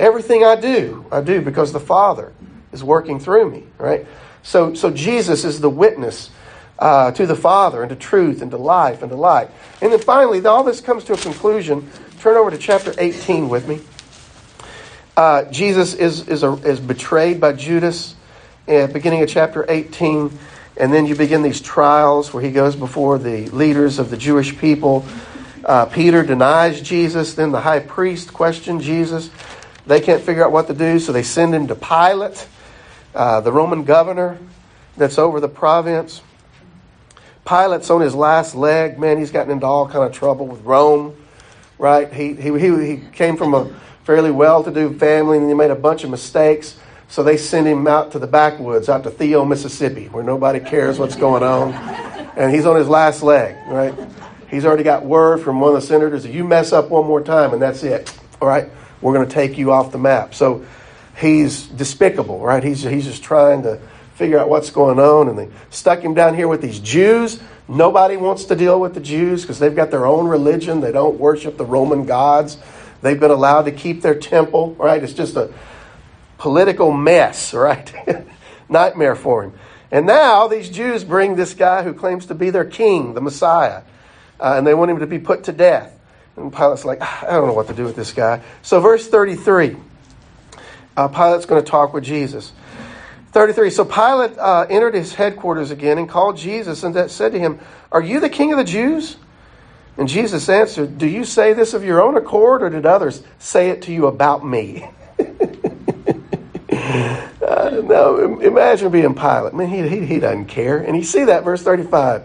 Everything 0.00 0.44
I 0.44 0.56
do, 0.56 1.04
I 1.12 1.20
do 1.20 1.42
because 1.42 1.72
the 1.72 1.80
Father 1.80 2.32
is 2.72 2.82
working 2.82 3.20
through 3.20 3.50
me, 3.50 3.64
right? 3.76 4.06
So, 4.42 4.72
so 4.72 4.90
Jesus 4.90 5.44
is 5.44 5.60
the 5.60 5.68
witness 5.68 6.30
uh, 6.78 7.10
to 7.12 7.26
the 7.26 7.36
Father 7.36 7.82
and 7.82 7.90
to 7.90 7.96
truth 7.96 8.40
and 8.40 8.50
to 8.50 8.56
life 8.56 9.02
and 9.02 9.10
to 9.10 9.16
light. 9.16 9.50
And 9.82 9.92
then 9.92 10.00
finally, 10.00 10.42
all 10.46 10.64
this 10.64 10.80
comes 10.80 11.04
to 11.04 11.12
a 11.12 11.18
conclusion. 11.18 11.90
Turn 12.20 12.38
over 12.38 12.50
to 12.50 12.56
chapter 12.56 12.94
18 12.96 13.50
with 13.50 13.68
me. 13.68 13.80
Uh, 15.18 15.44
Jesus 15.50 15.92
is, 15.92 16.26
is, 16.28 16.44
a, 16.44 16.52
is 16.66 16.80
betrayed 16.80 17.38
by 17.38 17.52
Judas 17.52 18.14
at 18.66 18.94
beginning 18.94 19.22
of 19.22 19.28
chapter 19.28 19.66
18. 19.68 20.38
And 20.78 20.90
then 20.90 21.04
you 21.04 21.14
begin 21.14 21.42
these 21.42 21.60
trials 21.60 22.32
where 22.32 22.42
he 22.42 22.52
goes 22.52 22.74
before 22.74 23.18
the 23.18 23.50
leaders 23.50 23.98
of 23.98 24.08
the 24.08 24.16
Jewish 24.16 24.56
people. 24.56 25.04
Uh, 25.62 25.84
Peter 25.84 26.22
denies 26.22 26.80
Jesus. 26.80 27.34
Then 27.34 27.52
the 27.52 27.60
high 27.60 27.80
priest 27.80 28.32
questions 28.32 28.82
Jesus. 28.82 29.28
They 29.90 30.00
can't 30.00 30.22
figure 30.22 30.44
out 30.44 30.52
what 30.52 30.68
to 30.68 30.72
do, 30.72 31.00
so 31.00 31.10
they 31.10 31.24
send 31.24 31.52
him 31.52 31.66
to 31.66 31.74
Pilate, 31.74 32.46
uh, 33.12 33.40
the 33.40 33.50
Roman 33.50 33.82
governor 33.82 34.38
that's 34.96 35.18
over 35.18 35.40
the 35.40 35.48
province. 35.48 36.22
Pilate's 37.44 37.90
on 37.90 38.00
his 38.00 38.14
last 38.14 38.54
leg. 38.54 39.00
Man, 39.00 39.18
he's 39.18 39.32
gotten 39.32 39.50
into 39.50 39.66
all 39.66 39.88
kind 39.88 40.04
of 40.04 40.12
trouble 40.12 40.46
with 40.46 40.60
Rome, 40.60 41.16
right? 41.76 42.12
He, 42.12 42.34
he, 42.34 42.56
he, 42.56 42.86
he 42.86 43.02
came 43.12 43.36
from 43.36 43.52
a 43.52 43.74
fairly 44.04 44.30
well-to-do 44.30 44.96
family, 44.96 45.38
and 45.38 45.48
he 45.48 45.54
made 45.54 45.72
a 45.72 45.74
bunch 45.74 46.04
of 46.04 46.10
mistakes. 46.10 46.78
So 47.08 47.24
they 47.24 47.36
send 47.36 47.66
him 47.66 47.88
out 47.88 48.12
to 48.12 48.20
the 48.20 48.28
backwoods, 48.28 48.88
out 48.88 49.02
to 49.02 49.10
Theo, 49.10 49.44
Mississippi, 49.44 50.06
where 50.06 50.22
nobody 50.22 50.60
cares 50.60 51.00
what's 51.00 51.16
going 51.16 51.42
on. 51.42 51.72
And 52.36 52.54
he's 52.54 52.64
on 52.64 52.76
his 52.76 52.88
last 52.88 53.24
leg, 53.24 53.56
right? 53.66 53.92
He's 54.48 54.64
already 54.64 54.84
got 54.84 55.04
word 55.04 55.40
from 55.40 55.58
one 55.58 55.74
of 55.74 55.80
the 55.80 55.84
senators 55.84 56.22
that 56.22 56.30
you 56.30 56.44
mess 56.44 56.72
up 56.72 56.90
one 56.90 57.06
more 57.06 57.20
time, 57.20 57.52
and 57.52 57.60
that's 57.60 57.82
it. 57.82 58.14
All 58.40 58.46
right, 58.46 58.70
we're 59.00 59.14
going 59.14 59.26
to 59.26 59.32
take 59.32 59.58
you 59.58 59.72
off 59.72 59.92
the 59.92 59.98
map. 59.98 60.34
So 60.34 60.64
he's 61.16 61.66
despicable, 61.66 62.40
right? 62.40 62.62
He's, 62.62 62.82
he's 62.82 63.04
just 63.04 63.22
trying 63.22 63.62
to 63.62 63.80
figure 64.14 64.38
out 64.38 64.48
what's 64.48 64.70
going 64.70 64.98
on. 64.98 65.28
And 65.28 65.38
they 65.38 65.48
stuck 65.70 66.00
him 66.00 66.14
down 66.14 66.34
here 66.34 66.48
with 66.48 66.60
these 66.60 66.78
Jews. 66.78 67.40
Nobody 67.68 68.16
wants 68.16 68.44
to 68.46 68.56
deal 68.56 68.80
with 68.80 68.94
the 68.94 69.00
Jews 69.00 69.42
because 69.42 69.58
they've 69.58 69.74
got 69.74 69.90
their 69.90 70.06
own 70.06 70.26
religion. 70.26 70.80
They 70.80 70.92
don't 70.92 71.18
worship 71.18 71.56
the 71.56 71.64
Roman 71.64 72.04
gods. 72.04 72.58
They've 73.02 73.18
been 73.18 73.30
allowed 73.30 73.62
to 73.62 73.72
keep 73.72 74.02
their 74.02 74.14
temple, 74.14 74.74
right? 74.74 75.02
It's 75.02 75.14
just 75.14 75.36
a 75.36 75.52
political 76.38 76.92
mess, 76.92 77.54
right? 77.54 77.92
Nightmare 78.68 79.14
for 79.14 79.44
him. 79.44 79.52
And 79.90 80.06
now 80.06 80.46
these 80.48 80.68
Jews 80.68 81.02
bring 81.02 81.36
this 81.36 81.54
guy 81.54 81.82
who 81.82 81.94
claims 81.94 82.26
to 82.26 82.34
be 82.34 82.50
their 82.50 82.64
king, 82.64 83.14
the 83.14 83.20
Messiah, 83.20 83.82
uh, 84.38 84.54
and 84.56 84.66
they 84.66 84.74
want 84.74 84.90
him 84.90 85.00
to 85.00 85.06
be 85.06 85.18
put 85.18 85.44
to 85.44 85.52
death. 85.52 85.92
And 86.40 86.52
Pilate's 86.52 86.84
like, 86.84 86.98
ah, 87.00 87.26
I 87.26 87.32
don't 87.32 87.46
know 87.46 87.54
what 87.54 87.68
to 87.68 87.74
do 87.74 87.84
with 87.84 87.96
this 87.96 88.12
guy. 88.12 88.42
So, 88.62 88.80
verse 88.80 89.08
33, 89.08 89.76
uh, 90.96 91.08
Pilate's 91.08 91.46
going 91.46 91.62
to 91.62 91.70
talk 91.70 91.92
with 91.92 92.04
Jesus. 92.04 92.52
33. 93.32 93.70
So 93.70 93.84
Pilate 93.84 94.36
uh, 94.38 94.66
entered 94.68 94.94
his 94.94 95.14
headquarters 95.14 95.70
again 95.70 95.98
and 95.98 96.08
called 96.08 96.36
Jesus 96.36 96.82
and 96.82 97.10
said 97.10 97.32
to 97.32 97.38
him, 97.38 97.60
Are 97.92 98.02
you 98.02 98.18
the 98.18 98.28
king 98.28 98.52
of 98.52 98.58
the 98.58 98.64
Jews? 98.64 99.16
And 99.96 100.08
Jesus 100.08 100.48
answered, 100.48 100.98
Do 100.98 101.06
you 101.06 101.24
say 101.24 101.52
this 101.52 101.74
of 101.74 101.84
your 101.84 102.02
own 102.02 102.16
accord, 102.16 102.62
or 102.62 102.70
did 102.70 102.86
others 102.86 103.22
say 103.38 103.70
it 103.70 103.82
to 103.82 103.92
you 103.92 104.06
about 104.06 104.44
me? 104.44 104.84
uh, 106.70 107.80
now, 107.84 108.16
imagine 108.40 108.90
being 108.90 109.14
Pilate. 109.14 109.54
Man, 109.54 109.68
he, 109.68 109.88
he, 109.88 110.06
he 110.06 110.18
doesn't 110.18 110.46
care. 110.46 110.78
And 110.78 110.96
you 110.96 111.04
see 111.04 111.24
that, 111.24 111.44
verse 111.44 111.62
35. 111.62 112.24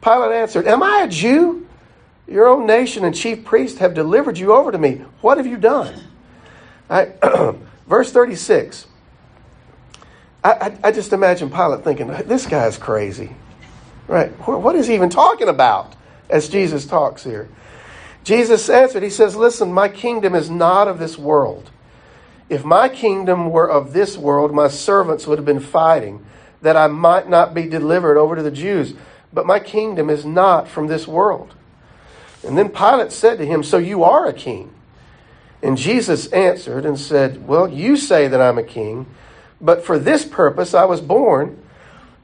Pilate 0.00 0.32
answered, 0.32 0.66
Am 0.66 0.82
I 0.82 1.02
a 1.02 1.08
Jew? 1.08 1.67
Your 2.28 2.46
own 2.46 2.66
nation 2.66 3.04
and 3.04 3.14
chief 3.14 3.44
priests 3.44 3.78
have 3.78 3.94
delivered 3.94 4.38
you 4.38 4.52
over 4.52 4.70
to 4.70 4.78
me. 4.78 5.04
What 5.22 5.38
have 5.38 5.46
you 5.46 5.56
done? 5.56 6.04
verse 7.86 8.12
36. 8.12 8.86
I, 10.44 10.50
I, 10.52 10.78
I 10.84 10.92
just 10.92 11.12
imagine 11.12 11.50
Pilate 11.50 11.84
thinking, 11.84 12.08
this 12.26 12.46
guy's 12.46 12.76
crazy. 12.76 13.34
Right? 14.06 14.30
What 14.46 14.76
is 14.76 14.86
he 14.86 14.94
even 14.94 15.10
talking 15.10 15.48
about 15.48 15.94
as 16.30 16.48
Jesus 16.48 16.86
talks 16.86 17.24
here? 17.24 17.48
Jesus 18.24 18.68
answered, 18.68 19.02
He 19.02 19.10
says, 19.10 19.36
Listen, 19.36 19.72
my 19.72 19.88
kingdom 19.88 20.34
is 20.34 20.50
not 20.50 20.88
of 20.88 20.98
this 20.98 21.18
world. 21.18 21.70
If 22.48 22.64
my 22.64 22.88
kingdom 22.88 23.50
were 23.50 23.70
of 23.70 23.92
this 23.92 24.16
world, 24.16 24.54
my 24.54 24.68
servants 24.68 25.26
would 25.26 25.38
have 25.38 25.44
been 25.44 25.60
fighting 25.60 26.24
that 26.62 26.76
I 26.76 26.86
might 26.86 27.28
not 27.28 27.54
be 27.54 27.68
delivered 27.68 28.16
over 28.16 28.36
to 28.36 28.42
the 28.42 28.50
Jews. 28.50 28.94
But 29.32 29.46
my 29.46 29.60
kingdom 29.60 30.08
is 30.08 30.24
not 30.24 30.68
from 30.68 30.86
this 30.86 31.06
world. 31.06 31.54
And 32.46 32.56
then 32.56 32.68
Pilate 32.68 33.12
said 33.12 33.38
to 33.38 33.46
him, 33.46 33.62
So 33.62 33.78
you 33.78 34.04
are 34.04 34.26
a 34.26 34.32
king? 34.32 34.72
And 35.62 35.76
Jesus 35.76 36.28
answered 36.28 36.86
and 36.86 36.98
said, 36.98 37.46
Well, 37.46 37.68
you 37.68 37.96
say 37.96 38.28
that 38.28 38.40
I'm 38.40 38.58
a 38.58 38.62
king. 38.62 39.06
But 39.60 39.84
for 39.84 39.98
this 39.98 40.24
purpose 40.24 40.72
I 40.72 40.84
was 40.84 41.00
born, 41.00 41.60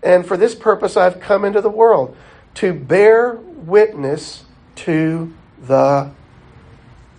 and 0.02 0.24
for 0.24 0.36
this 0.36 0.54
purpose 0.54 0.96
I've 0.96 1.20
come 1.20 1.44
into 1.44 1.60
the 1.60 1.70
world 1.70 2.16
to 2.54 2.72
bear 2.72 3.34
witness 3.34 4.44
to 4.76 5.34
the 5.60 6.10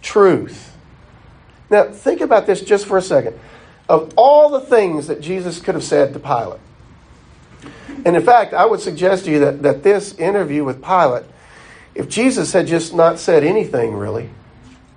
truth. 0.01 0.75
Now, 1.69 1.91
think 1.91 2.21
about 2.21 2.45
this 2.45 2.61
just 2.61 2.85
for 2.85 2.97
a 2.97 3.01
second. 3.01 3.37
Of 3.89 4.13
all 4.15 4.49
the 4.49 4.61
things 4.61 5.07
that 5.07 5.19
Jesus 5.19 5.59
could 5.59 5.75
have 5.75 5.83
said 5.83 6.13
to 6.13 6.19
Pilate, 6.19 6.59
and 8.05 8.15
in 8.15 8.23
fact, 8.23 8.53
I 8.53 8.65
would 8.65 8.79
suggest 8.79 9.25
to 9.25 9.31
you 9.31 9.39
that, 9.39 9.63
that 9.63 9.83
this 9.83 10.13
interview 10.15 10.63
with 10.63 10.83
Pilate, 10.83 11.25
if 11.95 12.09
Jesus 12.09 12.51
had 12.51 12.67
just 12.67 12.93
not 12.93 13.19
said 13.19 13.43
anything 13.43 13.95
really, 13.95 14.29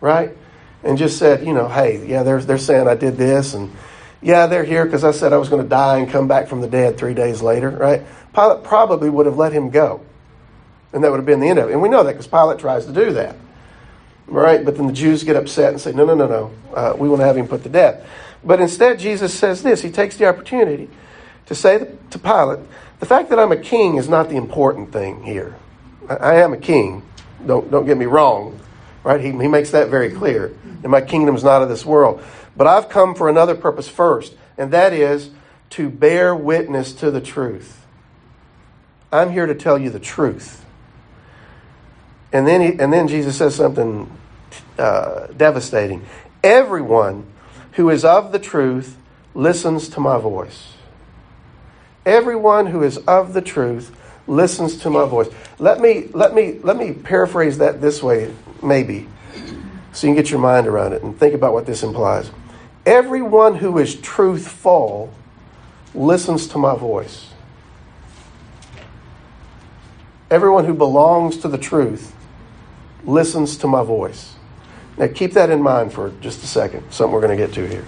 right? 0.00 0.30
And 0.82 0.98
just 0.98 1.18
said, 1.18 1.46
you 1.46 1.54
know, 1.54 1.68
hey, 1.68 2.06
yeah, 2.06 2.22
they're, 2.22 2.40
they're 2.40 2.58
saying 2.58 2.88
I 2.88 2.94
did 2.94 3.16
this, 3.16 3.54
and 3.54 3.72
yeah, 4.20 4.46
they're 4.46 4.64
here 4.64 4.84
because 4.84 5.04
I 5.04 5.12
said 5.12 5.32
I 5.32 5.36
was 5.38 5.48
going 5.48 5.62
to 5.62 5.68
die 5.68 5.98
and 5.98 6.10
come 6.10 6.28
back 6.28 6.48
from 6.48 6.60
the 6.60 6.68
dead 6.68 6.98
three 6.98 7.14
days 7.14 7.40
later, 7.40 7.70
right? 7.70 8.02
Pilate 8.34 8.64
probably 8.64 9.08
would 9.10 9.26
have 9.26 9.36
let 9.36 9.52
him 9.52 9.70
go. 9.70 10.00
And 10.92 11.04
that 11.04 11.10
would 11.10 11.18
have 11.18 11.26
been 11.26 11.40
the 11.40 11.48
end 11.48 11.58
of 11.58 11.68
it. 11.68 11.72
And 11.72 11.82
we 11.82 11.88
know 11.88 12.02
that 12.02 12.12
because 12.12 12.26
Pilate 12.26 12.58
tries 12.58 12.86
to 12.86 12.92
do 12.92 13.12
that. 13.12 13.36
Right? 14.26 14.64
But 14.64 14.76
then 14.76 14.86
the 14.86 14.92
Jews 14.92 15.22
get 15.22 15.36
upset 15.36 15.70
and 15.70 15.80
say, 15.80 15.92
no, 15.92 16.04
no, 16.04 16.14
no, 16.14 16.26
no. 16.26 16.52
Uh, 16.74 16.94
we 16.96 17.08
want 17.08 17.20
to 17.20 17.26
have 17.26 17.36
him 17.36 17.46
put 17.46 17.62
to 17.62 17.68
death. 17.68 18.06
But 18.42 18.60
instead, 18.60 18.98
Jesus 18.98 19.34
says 19.34 19.62
this. 19.62 19.82
He 19.82 19.90
takes 19.90 20.16
the 20.16 20.26
opportunity 20.26 20.88
to 21.46 21.54
say 21.54 21.78
to 22.10 22.18
Pilate, 22.18 22.60
the 23.00 23.06
fact 23.06 23.30
that 23.30 23.38
I'm 23.38 23.52
a 23.52 23.56
king 23.56 23.96
is 23.96 24.08
not 24.08 24.28
the 24.28 24.36
important 24.36 24.92
thing 24.92 25.22
here. 25.24 25.56
I, 26.08 26.36
am 26.36 26.52
a 26.52 26.56
king. 26.56 27.02
Don't, 27.46 27.70
don't 27.70 27.86
get 27.86 27.96
me 27.96 28.06
wrong. 28.06 28.58
Right? 29.04 29.20
He, 29.20 29.30
he 29.30 29.48
makes 29.48 29.70
that 29.70 29.88
very 29.88 30.10
clear. 30.10 30.54
And 30.82 30.88
my 30.90 31.00
kingdom 31.00 31.34
is 31.34 31.44
not 31.44 31.62
of 31.62 31.68
this 31.68 31.84
world. 31.84 32.22
But 32.56 32.66
I've 32.66 32.88
come 32.88 33.14
for 33.14 33.28
another 33.28 33.54
purpose 33.54 33.88
first, 33.88 34.34
and 34.56 34.72
that 34.72 34.92
is 34.92 35.30
to 35.70 35.88
bear 35.88 36.34
witness 36.34 36.92
to 36.94 37.10
the 37.10 37.20
truth. 37.20 37.84
I'm 39.12 39.30
here 39.30 39.46
to 39.46 39.54
tell 39.54 39.78
you 39.78 39.90
the 39.90 40.00
truth. 40.00 40.64
And 42.32 42.46
then, 42.46 42.60
he, 42.60 42.78
and 42.78 42.92
then 42.92 43.08
Jesus 43.08 43.36
says 43.36 43.54
something 43.54 44.10
uh, 44.78 45.28
devastating. 45.28 46.04
Everyone 46.42 47.26
who 47.72 47.90
is 47.90 48.04
of 48.04 48.32
the 48.32 48.38
truth 48.38 48.96
listens 49.34 49.88
to 49.90 50.00
my 50.00 50.18
voice. 50.18 50.74
Everyone 52.04 52.66
who 52.66 52.82
is 52.82 52.98
of 52.98 53.32
the 53.34 53.42
truth 53.42 53.94
listens 54.28 54.76
to 54.78 54.90
my 54.90 55.06
voice. 55.06 55.28
Let 55.58 55.80
me, 55.80 56.08
let 56.12 56.34
me, 56.34 56.58
let 56.62 56.76
me 56.76 56.92
paraphrase 56.92 57.58
that 57.58 57.80
this 57.80 58.02
way, 58.02 58.32
maybe, 58.62 59.08
so 59.92 60.06
you 60.06 60.14
can 60.14 60.22
get 60.22 60.30
your 60.30 60.40
mind 60.40 60.66
around 60.66 60.92
it 60.92 61.02
and 61.02 61.18
think 61.18 61.34
about 61.34 61.52
what 61.52 61.66
this 61.66 61.82
implies. 61.82 62.30
Everyone 62.86 63.56
who 63.56 63.78
is 63.78 63.94
truthful 63.96 65.12
listens 65.94 66.46
to 66.48 66.58
my 66.58 66.76
voice. 66.76 67.30
Everyone 70.30 70.66
who 70.66 70.74
belongs 70.74 71.38
to 71.38 71.48
the 71.48 71.58
truth 71.58 72.14
listens 73.04 73.56
to 73.58 73.66
my 73.66 73.82
voice. 73.82 74.34
Now, 74.98 75.06
keep 75.06 75.32
that 75.32 75.48
in 75.48 75.62
mind 75.62 75.92
for 75.92 76.12
just 76.20 76.42
a 76.42 76.46
second, 76.46 76.90
something 76.92 77.12
we're 77.12 77.20
going 77.20 77.36
to 77.36 77.46
get 77.46 77.54
to 77.54 77.66
here. 77.66 77.84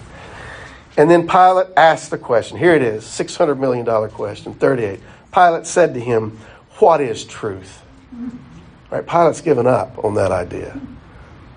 And 0.96 1.10
then 1.10 1.26
Pilate 1.26 1.68
asked 1.76 2.10
the 2.10 2.18
question. 2.18 2.56
Here 2.56 2.74
it 2.74 2.82
is 2.82 3.04
$600 3.04 3.58
million 3.58 3.84
question, 4.10 4.54
38. 4.54 5.00
Pilate 5.32 5.66
said 5.66 5.94
to 5.94 6.00
him, 6.00 6.38
What 6.78 7.00
is 7.00 7.24
truth? 7.24 7.82
Right? 8.90 9.06
Pilate's 9.06 9.40
given 9.40 9.66
up 9.66 10.04
on 10.04 10.14
that 10.14 10.32
idea. 10.32 10.80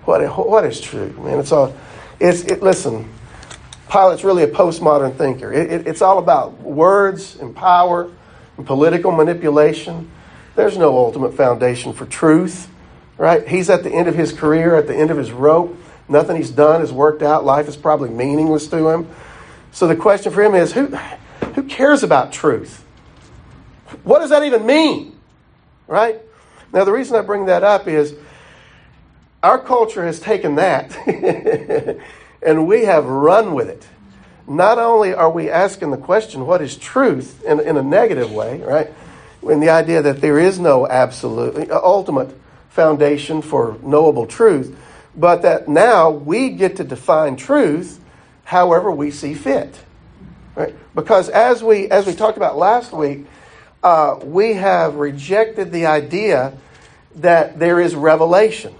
What, 0.06 0.22
what 0.48 0.66
is 0.66 0.80
truth? 0.80 1.18
Man, 1.18 1.40
it's 1.40 1.52
all, 1.52 1.76
it's, 2.20 2.44
it, 2.44 2.62
listen, 2.62 3.10
Pilate's 3.90 4.24
really 4.24 4.44
a 4.44 4.48
postmodern 4.48 5.16
thinker. 5.16 5.52
It, 5.52 5.72
it, 5.72 5.88
it's 5.88 6.02
all 6.02 6.20
about 6.20 6.62
words 6.62 7.38
and 7.38 7.56
power 7.56 8.12
and 8.58 8.66
political 8.66 9.12
manipulation. 9.12 10.12
There's 10.56 10.78
no 10.78 10.98
ultimate 10.98 11.34
foundation 11.34 11.94
for 11.94 12.06
truth, 12.06 12.70
right? 13.18 13.48
He's 13.48 13.70
at 13.70 13.84
the 13.84 13.92
end 13.92 14.08
of 14.08 14.16
his 14.16 14.32
career, 14.32 14.76
at 14.76 14.88
the 14.88 14.96
end 14.96 15.10
of 15.10 15.18
his 15.18 15.32
rope. 15.32 15.78
Nothing 16.08 16.36
he's 16.36 16.52
done 16.52 16.82
has 16.82 16.92
worked 16.92 17.24
out. 17.24 17.46
Life 17.46 17.68
is 17.68 17.78
probably 17.78 18.10
meaningless 18.10 18.68
to 18.68 18.90
him. 18.90 19.08
So 19.72 19.88
the 19.88 19.96
question 19.96 20.32
for 20.32 20.44
him 20.44 20.54
is 20.54 20.74
who, 20.74 20.88
who 21.56 21.64
cares 21.64 22.04
about 22.04 22.32
truth? 22.32 22.83
What 24.04 24.20
does 24.20 24.30
that 24.30 24.44
even 24.44 24.66
mean? 24.66 25.18
Right? 25.88 26.20
Now, 26.72 26.84
the 26.84 26.92
reason 26.92 27.16
I 27.16 27.22
bring 27.22 27.46
that 27.46 27.64
up 27.64 27.88
is 27.88 28.16
our 29.42 29.60
culture 29.60 30.06
has 30.06 30.20
taken 30.20 30.56
that 30.56 30.96
and 32.42 32.68
we 32.68 32.86
have 32.86 33.06
run 33.06 33.54
with 33.54 33.70
it. 33.70 33.86
Not 34.48 34.78
only 34.78 35.14
are 35.14 35.30
we 35.30 35.50
asking 35.50 35.92
the 35.92 35.98
question, 35.98 36.46
what 36.46 36.62
is 36.62 36.76
truth, 36.76 37.44
in, 37.44 37.60
in 37.60 37.78
a 37.78 37.84
negative 37.84 38.32
way, 38.32 38.62
right? 38.62 38.92
In 39.42 39.60
the 39.60 39.70
idea 39.70 40.02
that 40.02 40.22
there 40.22 40.40
is 40.40 40.60
no 40.60 40.88
absolute, 40.88 41.70
uh, 41.70 41.80
ultimate 41.82 42.36
foundation 42.70 43.42
for 43.42 43.78
knowable 43.84 44.26
truth, 44.26 44.78
but 45.16 45.44
that 45.44 45.68
now 45.68 46.10
we 46.10 46.50
get 46.50 46.78
to 46.78 46.84
define 46.84 47.36
truth 47.36 48.00
however 48.46 48.92
we 48.92 49.12
see 49.12 49.34
fit. 49.34 49.80
Right? 50.56 50.76
Because 50.94 51.30
as 51.30 51.64
we, 51.64 51.90
as 51.90 52.06
we 52.06 52.14
talked 52.14 52.38
about 52.38 52.58
last 52.58 52.92
week, 52.92 53.26
uh, 53.84 54.18
we 54.24 54.54
have 54.54 54.96
rejected 54.96 55.72
the 55.72 55.86
idea 55.86 56.54
that 57.16 57.60
there 57.60 57.80
is 57.80 57.94
revelation. 57.96 58.74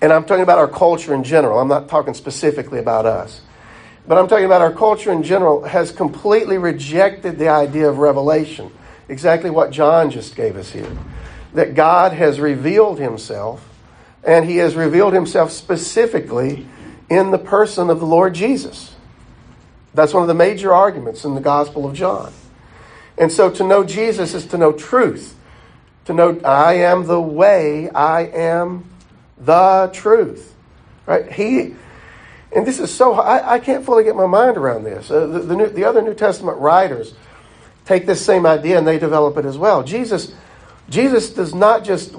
and 0.00 0.12
I'm 0.12 0.24
talking 0.24 0.42
about 0.42 0.58
our 0.58 0.68
culture 0.68 1.14
in 1.14 1.24
general, 1.24 1.58
I'm 1.58 1.68
not 1.68 1.88
talking 1.88 2.14
specifically 2.14 2.78
about 2.78 3.06
us, 3.06 3.40
but 4.06 4.18
I'm 4.18 4.28
talking 4.28 4.44
about 4.44 4.60
our 4.60 4.72
culture 4.72 5.10
in 5.10 5.22
general, 5.22 5.64
has 5.64 5.90
completely 5.90 6.58
rejected 6.58 7.38
the 7.38 7.48
idea 7.48 7.88
of 7.88 7.98
revelation. 7.98 8.70
Exactly 9.08 9.50
what 9.50 9.70
John 9.70 10.10
just 10.10 10.36
gave 10.36 10.56
us 10.56 10.70
here. 10.70 10.90
That 11.54 11.74
God 11.74 12.12
has 12.12 12.40
revealed 12.40 12.98
himself, 12.98 13.68
and 14.24 14.44
he 14.44 14.56
has 14.56 14.74
revealed 14.74 15.12
himself 15.12 15.50
specifically 15.50 16.66
in 17.08 17.30
the 17.30 17.38
person 17.38 17.90
of 17.90 18.00
the 18.00 18.06
Lord 18.06 18.34
Jesus. 18.34 18.94
That's 19.94 20.14
one 20.14 20.22
of 20.22 20.28
the 20.28 20.34
major 20.34 20.72
arguments 20.72 21.24
in 21.24 21.34
the 21.34 21.40
Gospel 21.40 21.86
of 21.86 21.94
John. 21.94 22.32
And 23.18 23.30
so 23.30 23.50
to 23.50 23.64
know 23.64 23.84
Jesus 23.84 24.34
is 24.34 24.46
to 24.46 24.58
know 24.58 24.72
truth. 24.72 25.36
To 26.06 26.14
know 26.14 26.40
I 26.44 26.74
am 26.74 27.06
the 27.06 27.20
way, 27.20 27.88
I 27.90 28.22
am 28.22 28.90
the 29.38 29.90
truth. 29.92 30.54
Right? 31.06 31.30
He 31.30 31.76
and 32.54 32.66
this 32.66 32.80
is 32.80 32.92
so 32.92 33.14
I, 33.14 33.54
I 33.54 33.58
can't 33.58 33.84
fully 33.84 34.04
get 34.04 34.14
my 34.14 34.26
mind 34.26 34.56
around 34.56 34.84
this. 34.84 35.10
Uh, 35.10 35.26
the, 35.26 35.38
the, 35.40 35.56
New, 35.56 35.68
the 35.68 35.84
other 35.84 36.02
New 36.02 36.14
Testament 36.14 36.58
writers 36.58 37.14
take 37.84 38.06
this 38.06 38.24
same 38.24 38.46
idea 38.46 38.78
and 38.78 38.86
they 38.86 38.98
develop 38.98 39.36
it 39.36 39.44
as 39.44 39.56
well. 39.56 39.82
Jesus 39.82 40.32
Jesus 40.88 41.30
does 41.30 41.54
not 41.54 41.84
just 41.84 42.14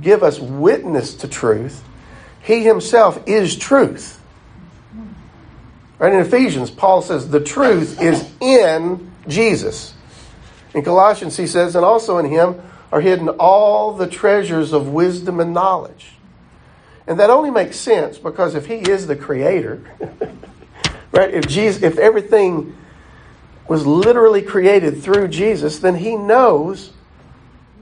give 0.00 0.22
us 0.22 0.40
witness 0.40 1.14
to 1.16 1.28
truth, 1.28 1.84
he 2.42 2.64
himself 2.64 3.22
is 3.26 3.56
truth. 3.56 4.20
Right 5.98 6.12
in 6.12 6.20
Ephesians, 6.20 6.70
Paul 6.70 7.02
says 7.02 7.30
the 7.30 7.40
truth 7.40 8.00
is 8.02 8.28
in 8.40 9.12
Jesus. 9.28 9.94
In 10.76 10.84
Colossians, 10.84 11.38
he 11.38 11.46
says, 11.46 11.74
and 11.74 11.86
also 11.86 12.18
in 12.18 12.26
him 12.26 12.60
are 12.92 13.00
hidden 13.00 13.30
all 13.30 13.92
the 13.92 14.06
treasures 14.06 14.74
of 14.74 14.88
wisdom 14.88 15.40
and 15.40 15.54
knowledge. 15.54 16.12
And 17.06 17.18
that 17.18 17.30
only 17.30 17.50
makes 17.50 17.78
sense 17.78 18.18
because 18.18 18.54
if 18.54 18.66
he 18.66 18.74
is 18.74 19.06
the 19.06 19.16
creator, 19.16 19.82
right? 21.12 21.32
If 21.32 21.48
Jesus, 21.48 21.82
if 21.82 21.96
everything 21.96 22.76
was 23.66 23.86
literally 23.86 24.42
created 24.42 25.02
through 25.02 25.28
Jesus, 25.28 25.78
then 25.78 25.96
he 25.96 26.14
knows 26.14 26.92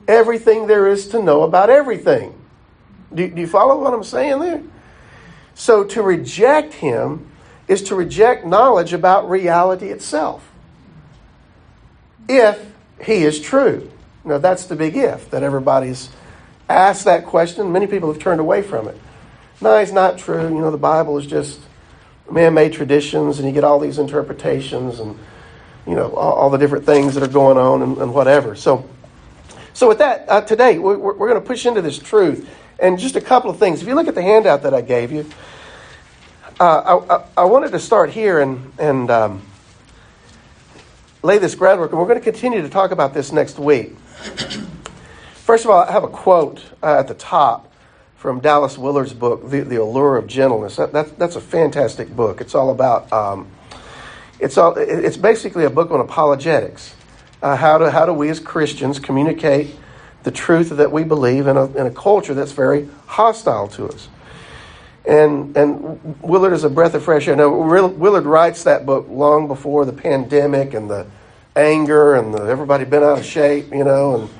everything 0.06 0.68
there 0.68 0.86
is 0.86 1.08
to 1.08 1.20
know 1.20 1.42
about 1.42 1.70
everything. 1.70 2.32
Do, 3.12 3.28
do 3.28 3.40
you 3.40 3.48
follow 3.48 3.82
what 3.82 3.92
I'm 3.92 4.04
saying 4.04 4.38
there? 4.38 4.62
So 5.54 5.82
to 5.82 6.00
reject 6.00 6.74
him 6.74 7.28
is 7.66 7.82
to 7.84 7.96
reject 7.96 8.46
knowledge 8.46 8.92
about 8.92 9.28
reality 9.28 9.88
itself. 9.88 10.48
If 12.28 12.73
he 13.02 13.24
is 13.24 13.40
true. 13.40 13.90
Now, 14.24 14.38
that's 14.38 14.66
the 14.66 14.76
big 14.76 14.96
if 14.96 15.30
that 15.30 15.42
everybody's 15.42 16.08
asked 16.68 17.04
that 17.04 17.26
question. 17.26 17.72
Many 17.72 17.86
people 17.86 18.12
have 18.12 18.20
turned 18.22 18.40
away 18.40 18.62
from 18.62 18.88
it. 18.88 18.98
No, 19.60 19.76
it's 19.76 19.92
not 19.92 20.18
true. 20.18 20.48
You 20.48 20.60
know, 20.60 20.70
the 20.70 20.78
Bible 20.78 21.18
is 21.18 21.26
just 21.26 21.60
man 22.30 22.54
made 22.54 22.72
traditions, 22.72 23.38
and 23.38 23.46
you 23.46 23.52
get 23.52 23.64
all 23.64 23.78
these 23.78 23.98
interpretations 23.98 24.98
and, 24.98 25.18
you 25.86 25.94
know, 25.94 26.14
all, 26.14 26.32
all 26.34 26.50
the 26.50 26.58
different 26.58 26.86
things 26.86 27.14
that 27.14 27.22
are 27.22 27.32
going 27.32 27.58
on 27.58 27.82
and, 27.82 27.98
and 27.98 28.14
whatever. 28.14 28.56
So, 28.56 28.88
so 29.74 29.88
with 29.88 29.98
that, 29.98 30.24
uh, 30.28 30.40
today 30.40 30.78
we're, 30.78 30.96
we're 30.96 31.28
going 31.28 31.40
to 31.40 31.46
push 31.46 31.66
into 31.66 31.82
this 31.82 31.98
truth. 31.98 32.48
And 32.78 32.98
just 32.98 33.14
a 33.14 33.20
couple 33.20 33.50
of 33.50 33.58
things. 33.58 33.82
If 33.82 33.88
you 33.88 33.94
look 33.94 34.08
at 34.08 34.14
the 34.14 34.22
handout 34.22 34.62
that 34.62 34.74
I 34.74 34.80
gave 34.80 35.12
you, 35.12 35.30
uh, 36.58 36.98
I, 37.08 37.16
I, 37.16 37.24
I, 37.38 37.44
wanted 37.44 37.72
to 37.72 37.78
start 37.78 38.10
here 38.10 38.40
and, 38.40 38.72
and 38.78 39.10
um, 39.10 39.42
lay 41.24 41.38
this 41.38 41.54
groundwork, 41.54 41.90
and 41.90 41.98
we're 41.98 42.06
going 42.06 42.18
to 42.18 42.24
continue 42.24 42.60
to 42.60 42.68
talk 42.68 42.90
about 42.90 43.14
this 43.14 43.32
next 43.32 43.58
week. 43.58 43.96
First 45.32 45.64
of 45.64 45.70
all, 45.70 45.80
I 45.80 45.90
have 45.90 46.04
a 46.04 46.08
quote 46.08 46.62
uh, 46.82 46.98
at 46.98 47.08
the 47.08 47.14
top 47.14 47.72
from 48.14 48.40
Dallas 48.40 48.76
Willard's 48.76 49.14
book, 49.14 49.48
The, 49.48 49.60
the 49.60 49.76
Allure 49.76 50.18
of 50.18 50.26
Gentleness. 50.26 50.76
That, 50.76 50.92
that, 50.92 51.18
that's 51.18 51.36
a 51.36 51.40
fantastic 51.40 52.14
book. 52.14 52.42
It's 52.42 52.54
all 52.54 52.70
about, 52.70 53.10
um, 53.10 53.50
it's, 54.38 54.58
all, 54.58 54.74
it's 54.76 55.16
basically 55.16 55.64
a 55.64 55.70
book 55.70 55.90
on 55.90 56.00
apologetics. 56.00 56.94
Uh, 57.42 57.56
how, 57.56 57.78
do, 57.78 57.86
how 57.86 58.04
do 58.04 58.12
we 58.12 58.28
as 58.28 58.38
Christians 58.38 58.98
communicate 58.98 59.74
the 60.24 60.30
truth 60.30 60.68
that 60.70 60.92
we 60.92 61.04
believe 61.04 61.46
in 61.46 61.56
a, 61.56 61.64
in 61.74 61.86
a 61.86 61.90
culture 61.90 62.34
that's 62.34 62.52
very 62.52 62.88
hostile 63.06 63.68
to 63.68 63.88
us? 63.88 64.08
And, 65.06 65.54
and 65.56 66.16
Willard 66.22 66.54
is 66.54 66.64
a 66.64 66.70
breath 66.70 66.94
of 66.94 67.02
fresh 67.02 67.28
air. 67.28 67.36
Now, 67.36 67.50
Willard 67.50 68.24
writes 68.24 68.64
that 68.64 68.86
book 68.86 69.06
long 69.10 69.48
before 69.48 69.84
the 69.84 69.92
pandemic 69.92 70.72
and 70.72 70.90
the 70.90 71.06
anger 71.54 72.14
and 72.14 72.32
the, 72.32 72.42
everybody 72.44 72.84
been 72.84 73.02
out 73.02 73.18
of 73.18 73.24
shape, 73.24 73.70
you 73.72 73.84
know, 73.84 74.16
and 74.16 74.30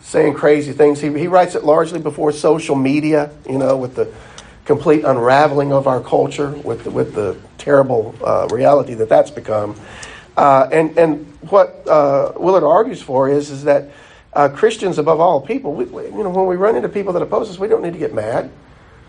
saying 0.00 0.34
crazy 0.34 0.72
things. 0.72 1.00
He, 1.00 1.16
he 1.18 1.26
writes 1.26 1.54
it 1.54 1.64
largely 1.64 2.00
before 2.00 2.32
social 2.32 2.74
media, 2.74 3.30
you 3.48 3.58
know, 3.58 3.76
with 3.76 3.94
the 3.94 4.12
complete 4.64 5.04
unraveling 5.04 5.72
of 5.72 5.86
our 5.86 6.00
culture, 6.00 6.50
with 6.50 6.84
the, 6.84 6.90
with 6.90 7.14
the 7.14 7.36
terrible 7.58 8.14
uh, 8.24 8.48
reality 8.50 8.94
that 8.94 9.08
that's 9.08 9.30
become. 9.30 9.76
Uh, 10.36 10.68
and, 10.72 10.96
and 10.96 11.26
what 11.50 11.86
uh, 11.86 12.32
Willard 12.36 12.64
argues 12.64 13.02
for 13.02 13.28
is, 13.28 13.50
is 13.50 13.64
that 13.64 13.90
uh, 14.32 14.48
Christians, 14.48 14.98
above 14.98 15.20
all 15.20 15.40
people, 15.40 15.74
we, 15.74 15.84
you 15.84 16.22
know, 16.22 16.30
when 16.30 16.46
we 16.46 16.56
run 16.56 16.76
into 16.76 16.88
people 16.88 17.12
that 17.12 17.22
oppose 17.22 17.50
us, 17.50 17.58
we 17.58 17.68
don't 17.68 17.82
need 17.82 17.92
to 17.92 17.98
get 17.98 18.14
mad. 18.14 18.50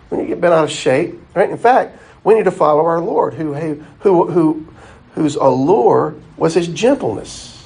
We 0.10 0.18
need 0.18 0.24
to 0.24 0.30
get 0.30 0.42
bent 0.42 0.54
out 0.54 0.66
of 0.66 0.72
shape. 0.72 1.20
Right? 1.36 1.50
In 1.50 1.58
fact, 1.58 1.98
we 2.24 2.36
need 2.36 2.46
to 2.46 2.52
follow 2.52 2.86
our 2.86 3.02
Lord, 3.02 3.34
who, 3.34 3.54
who, 3.54 3.84
who, 4.00 4.32
who 4.32 4.74
whose 5.16 5.36
allure 5.36 6.16
was 6.38 6.54
his 6.54 6.68
gentleness. 6.68 7.63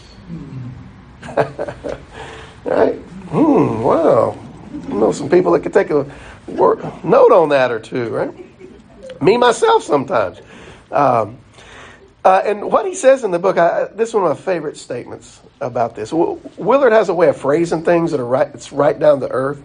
right? 2.65 2.95
Hmm, 3.29 3.81
wow. 3.81 4.37
You 4.89 4.93
know 4.93 5.11
some 5.11 5.29
people 5.29 5.51
that 5.53 5.61
could 5.61 5.73
take 5.73 5.89
a 5.89 6.05
note 6.47 7.31
on 7.31 7.49
that 7.49 7.71
or 7.71 7.79
two, 7.79 8.09
right? 8.09 9.21
Me, 9.21 9.37
myself, 9.37 9.83
sometimes. 9.83 10.41
Um, 10.91 11.37
uh, 12.23 12.41
and 12.45 12.71
what 12.71 12.85
he 12.85 12.93
says 12.93 13.23
in 13.23 13.31
the 13.31 13.39
book, 13.39 13.57
I, 13.57 13.85
this 13.85 14.09
is 14.09 14.15
one 14.15 14.25
of 14.25 14.37
my 14.37 14.43
favorite 14.43 14.77
statements 14.77 15.39
about 15.61 15.95
this. 15.95 16.11
Willard 16.11 16.91
has 16.91 17.09
a 17.09 17.13
way 17.13 17.29
of 17.29 17.37
phrasing 17.37 17.83
things 17.83 18.11
that 18.11 18.19
are 18.19 18.25
right, 18.25 18.49
it's 18.53 18.71
right 18.71 18.97
down 18.97 19.21
to 19.21 19.29
earth. 19.29 19.61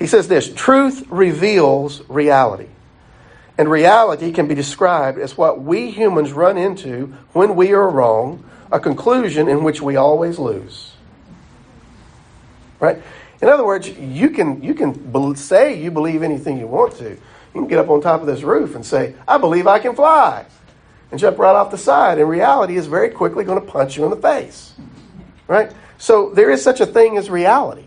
He 0.00 0.06
says 0.06 0.26
this 0.26 0.52
truth 0.52 1.06
reveals 1.10 2.02
reality. 2.08 2.68
And 3.58 3.70
reality 3.70 4.32
can 4.32 4.48
be 4.48 4.54
described 4.54 5.18
as 5.18 5.36
what 5.36 5.62
we 5.62 5.90
humans 5.90 6.32
run 6.32 6.56
into 6.56 7.14
when 7.34 7.54
we 7.54 7.72
are 7.72 7.88
wrong, 7.88 8.42
a 8.72 8.80
conclusion 8.80 9.46
in 9.46 9.62
which 9.62 9.82
we 9.82 9.96
always 9.96 10.38
lose. 10.38 10.92
Right? 12.80 13.02
In 13.42 13.50
other 13.50 13.64
words, 13.64 13.88
you 13.90 14.30
can, 14.30 14.62
you 14.62 14.72
can 14.72 15.36
say 15.36 15.78
you 15.78 15.90
believe 15.90 16.22
anything 16.22 16.58
you 16.58 16.66
want 16.66 16.94
to. 16.96 17.10
You 17.10 17.18
can 17.52 17.68
get 17.68 17.78
up 17.78 17.90
on 17.90 18.00
top 18.00 18.22
of 18.22 18.26
this 18.26 18.42
roof 18.42 18.74
and 18.74 18.86
say, 18.86 19.14
I 19.28 19.36
believe 19.36 19.66
I 19.66 19.80
can 19.80 19.94
fly, 19.94 20.46
and 21.10 21.20
jump 21.20 21.38
right 21.38 21.54
off 21.54 21.70
the 21.70 21.78
side. 21.78 22.18
And 22.18 22.26
reality 22.26 22.76
is 22.76 22.86
very 22.86 23.10
quickly 23.10 23.44
going 23.44 23.60
to 23.60 23.66
punch 23.66 23.98
you 23.98 24.04
in 24.04 24.10
the 24.10 24.16
face. 24.16 24.72
Right? 25.46 25.70
So 25.98 26.30
there 26.30 26.50
is 26.50 26.62
such 26.62 26.80
a 26.80 26.86
thing 26.86 27.18
as 27.18 27.28
reality. 27.28 27.84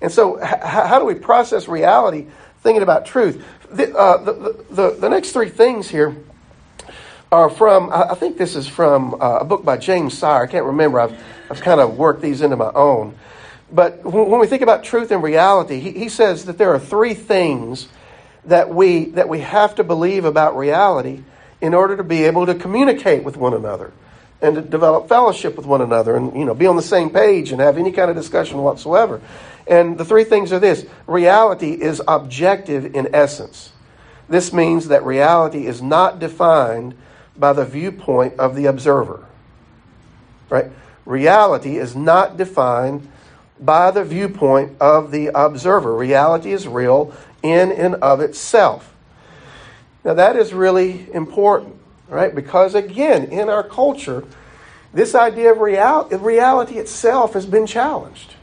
And 0.00 0.10
so, 0.10 0.42
h- 0.42 0.60
how 0.62 0.98
do 0.98 1.04
we 1.04 1.14
process 1.14 1.68
reality 1.68 2.26
thinking 2.62 2.82
about 2.82 3.06
truth? 3.06 3.44
The, 3.70 3.96
uh, 3.96 4.16
the, 4.22 4.64
the, 4.70 4.90
the, 4.98 5.08
next 5.08 5.32
three 5.32 5.48
things 5.48 5.88
here 5.88 6.16
are 7.30 7.48
from, 7.48 7.90
I 7.92 8.14
think 8.14 8.38
this 8.38 8.56
is 8.56 8.66
from 8.66 9.14
uh, 9.14 9.38
a 9.40 9.44
book 9.44 9.64
by 9.64 9.76
James 9.76 10.18
Sire. 10.18 10.42
I 10.42 10.46
can't 10.46 10.64
remember. 10.64 10.98
I've, 10.98 11.22
I've 11.50 11.60
kind 11.60 11.80
of 11.80 11.96
worked 11.96 12.22
these 12.22 12.42
into 12.42 12.56
my 12.56 12.72
own. 12.74 13.14
But 13.72 14.02
when 14.04 14.40
we 14.40 14.48
think 14.48 14.62
about 14.62 14.82
truth 14.82 15.12
and 15.12 15.22
reality, 15.22 15.78
he, 15.78 15.92
he 15.92 16.08
says 16.08 16.46
that 16.46 16.58
there 16.58 16.74
are 16.74 16.80
three 16.80 17.14
things 17.14 17.86
that 18.46 18.74
we, 18.74 19.06
that 19.10 19.28
we 19.28 19.40
have 19.40 19.76
to 19.76 19.84
believe 19.84 20.24
about 20.24 20.56
reality 20.56 21.22
in 21.60 21.74
order 21.74 21.96
to 21.96 22.02
be 22.02 22.24
able 22.24 22.46
to 22.46 22.54
communicate 22.54 23.22
with 23.22 23.36
one 23.36 23.54
another 23.54 23.92
and 24.42 24.56
to 24.56 24.62
develop 24.62 25.08
fellowship 25.08 25.56
with 25.56 25.66
one 25.66 25.82
another 25.82 26.16
and 26.16 26.34
you 26.34 26.44
know 26.44 26.54
be 26.54 26.66
on 26.66 26.76
the 26.76 26.82
same 26.82 27.10
page 27.10 27.52
and 27.52 27.60
have 27.60 27.76
any 27.76 27.92
kind 27.92 28.10
of 28.10 28.16
discussion 28.16 28.58
whatsoever. 28.62 29.20
And 29.66 29.98
the 29.98 30.04
three 30.04 30.24
things 30.24 30.52
are 30.52 30.58
this 30.58 30.86
reality 31.06 31.72
is 31.72 32.02
objective 32.06 32.94
in 32.94 33.14
essence. 33.14 33.72
This 34.28 34.52
means 34.52 34.88
that 34.88 35.04
reality 35.04 35.66
is 35.66 35.82
not 35.82 36.18
defined 36.18 36.94
by 37.36 37.52
the 37.52 37.64
viewpoint 37.64 38.38
of 38.38 38.54
the 38.54 38.66
observer. 38.66 39.26
Right? 40.48 40.70
Reality 41.04 41.78
is 41.78 41.96
not 41.96 42.36
defined 42.36 43.08
by 43.58 43.90
the 43.90 44.04
viewpoint 44.04 44.80
of 44.80 45.10
the 45.10 45.30
observer. 45.34 45.94
Reality 45.94 46.52
is 46.52 46.66
real 46.66 47.14
in 47.42 47.72
and 47.72 47.96
of 47.96 48.20
itself. 48.20 48.94
Now, 50.04 50.14
that 50.14 50.36
is 50.36 50.54
really 50.54 51.12
important, 51.12 51.76
right? 52.08 52.34
Because, 52.34 52.74
again, 52.74 53.24
in 53.24 53.50
our 53.50 53.62
culture, 53.62 54.24
this 54.94 55.14
idea 55.14 55.52
of 55.52 55.58
real- 55.58 56.08
reality 56.08 56.78
itself 56.78 57.34
has 57.34 57.46
been 57.46 57.66
challenged 57.66 58.34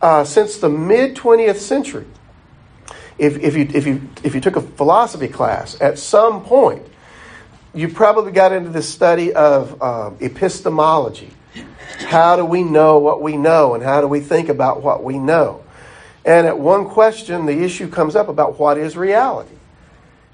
uh, 0.00 0.24
since 0.24 0.58
the 0.58 0.68
mid 0.68 1.16
20th 1.16 1.56
century. 1.56 2.06
If, 3.18 3.38
if, 3.38 3.56
you, 3.56 3.68
if, 3.72 3.86
you, 3.86 4.08
if 4.24 4.34
you 4.34 4.40
took 4.40 4.56
a 4.56 4.60
philosophy 4.60 5.28
class 5.28 5.80
at 5.80 5.98
some 5.98 6.42
point, 6.44 6.86
you 7.74 7.88
probably 7.88 8.32
got 8.32 8.52
into 8.52 8.70
this 8.70 8.88
study 8.88 9.32
of 9.32 9.80
uh, 9.82 10.10
epistemology. 10.20 11.30
How 11.98 12.36
do 12.36 12.44
we 12.44 12.62
know 12.62 12.98
what 12.98 13.22
we 13.22 13.36
know, 13.36 13.74
and 13.74 13.82
how 13.82 14.00
do 14.00 14.06
we 14.06 14.20
think 14.20 14.48
about 14.48 14.82
what 14.82 15.02
we 15.02 15.18
know? 15.18 15.64
And 16.24 16.46
at 16.46 16.58
one 16.58 16.86
question, 16.86 17.46
the 17.46 17.62
issue 17.62 17.88
comes 17.88 18.16
up 18.16 18.28
about 18.28 18.58
what 18.58 18.76
is 18.76 18.96
reality? 18.96 19.54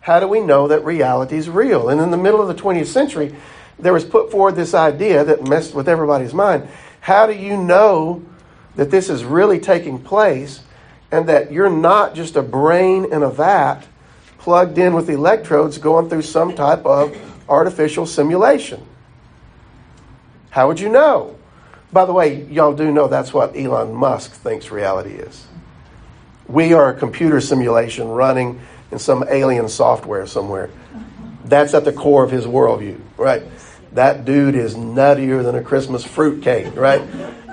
How 0.00 0.18
do 0.18 0.26
we 0.26 0.40
know 0.40 0.68
that 0.68 0.84
reality 0.84 1.36
is 1.36 1.48
real? 1.48 1.88
And 1.88 2.00
in 2.00 2.10
the 2.10 2.16
middle 2.16 2.40
of 2.40 2.48
the 2.48 2.60
20th 2.60 2.86
century, 2.86 3.34
there 3.78 3.92
was 3.92 4.04
put 4.04 4.30
forward 4.30 4.56
this 4.56 4.74
idea 4.74 5.24
that 5.24 5.46
messed 5.46 5.74
with 5.74 5.88
everybody's 5.88 6.34
mind. 6.34 6.66
How 7.00 7.26
do 7.26 7.34
you 7.34 7.56
know 7.56 8.24
that 8.76 8.90
this 8.90 9.08
is 9.08 9.24
really 9.24 9.58
taking 9.58 9.98
place 9.98 10.62
and 11.10 11.28
that 11.28 11.52
you're 11.52 11.70
not 11.70 12.14
just 12.14 12.36
a 12.36 12.42
brain 12.42 13.12
in 13.12 13.22
a 13.22 13.30
vat 13.30 13.82
plugged 14.38 14.78
in 14.78 14.94
with 14.94 15.08
electrodes 15.08 15.78
going 15.78 16.08
through 16.08 16.22
some 16.22 16.54
type 16.54 16.84
of 16.84 17.16
artificial 17.48 18.06
simulation? 18.06 18.84
How 20.50 20.68
would 20.68 20.80
you 20.80 20.88
know? 20.88 21.38
By 21.92 22.06
the 22.06 22.12
way, 22.12 22.44
y'all 22.44 22.74
do 22.74 22.90
know 22.90 23.08
that's 23.08 23.32
what 23.32 23.56
Elon 23.56 23.94
Musk 23.94 24.32
thinks 24.32 24.70
reality 24.70 25.12
is. 25.12 25.46
We 26.48 26.72
are 26.72 26.90
a 26.90 26.94
computer 26.94 27.40
simulation 27.40 28.08
running 28.08 28.60
in 28.90 28.98
some 28.98 29.24
alien 29.28 29.68
software 29.68 30.26
somewhere. 30.26 30.70
That's 31.44 31.74
at 31.74 31.84
the 31.84 31.92
core 31.92 32.24
of 32.24 32.30
his 32.30 32.46
worldview, 32.46 33.00
right? 33.16 33.42
That 33.92 34.24
dude 34.24 34.54
is 34.54 34.74
nuttier 34.74 35.44
than 35.44 35.54
a 35.54 35.62
Christmas 35.62 36.04
fruitcake, 36.04 36.74
right? 36.76 37.02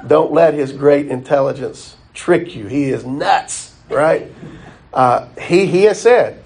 Don't 0.10 0.34
let 0.34 0.56
his 0.56 0.74
great 0.74 1.08
intelligence 1.08 1.96
trick 2.14 2.56
you. 2.56 2.66
He 2.66 2.90
is 2.90 3.06
nuts, 3.06 3.76
right? 3.90 4.32
Uh, 4.92 5.28
he, 5.40 5.68
he 5.68 5.84
has 5.84 6.02
said, 6.02 6.44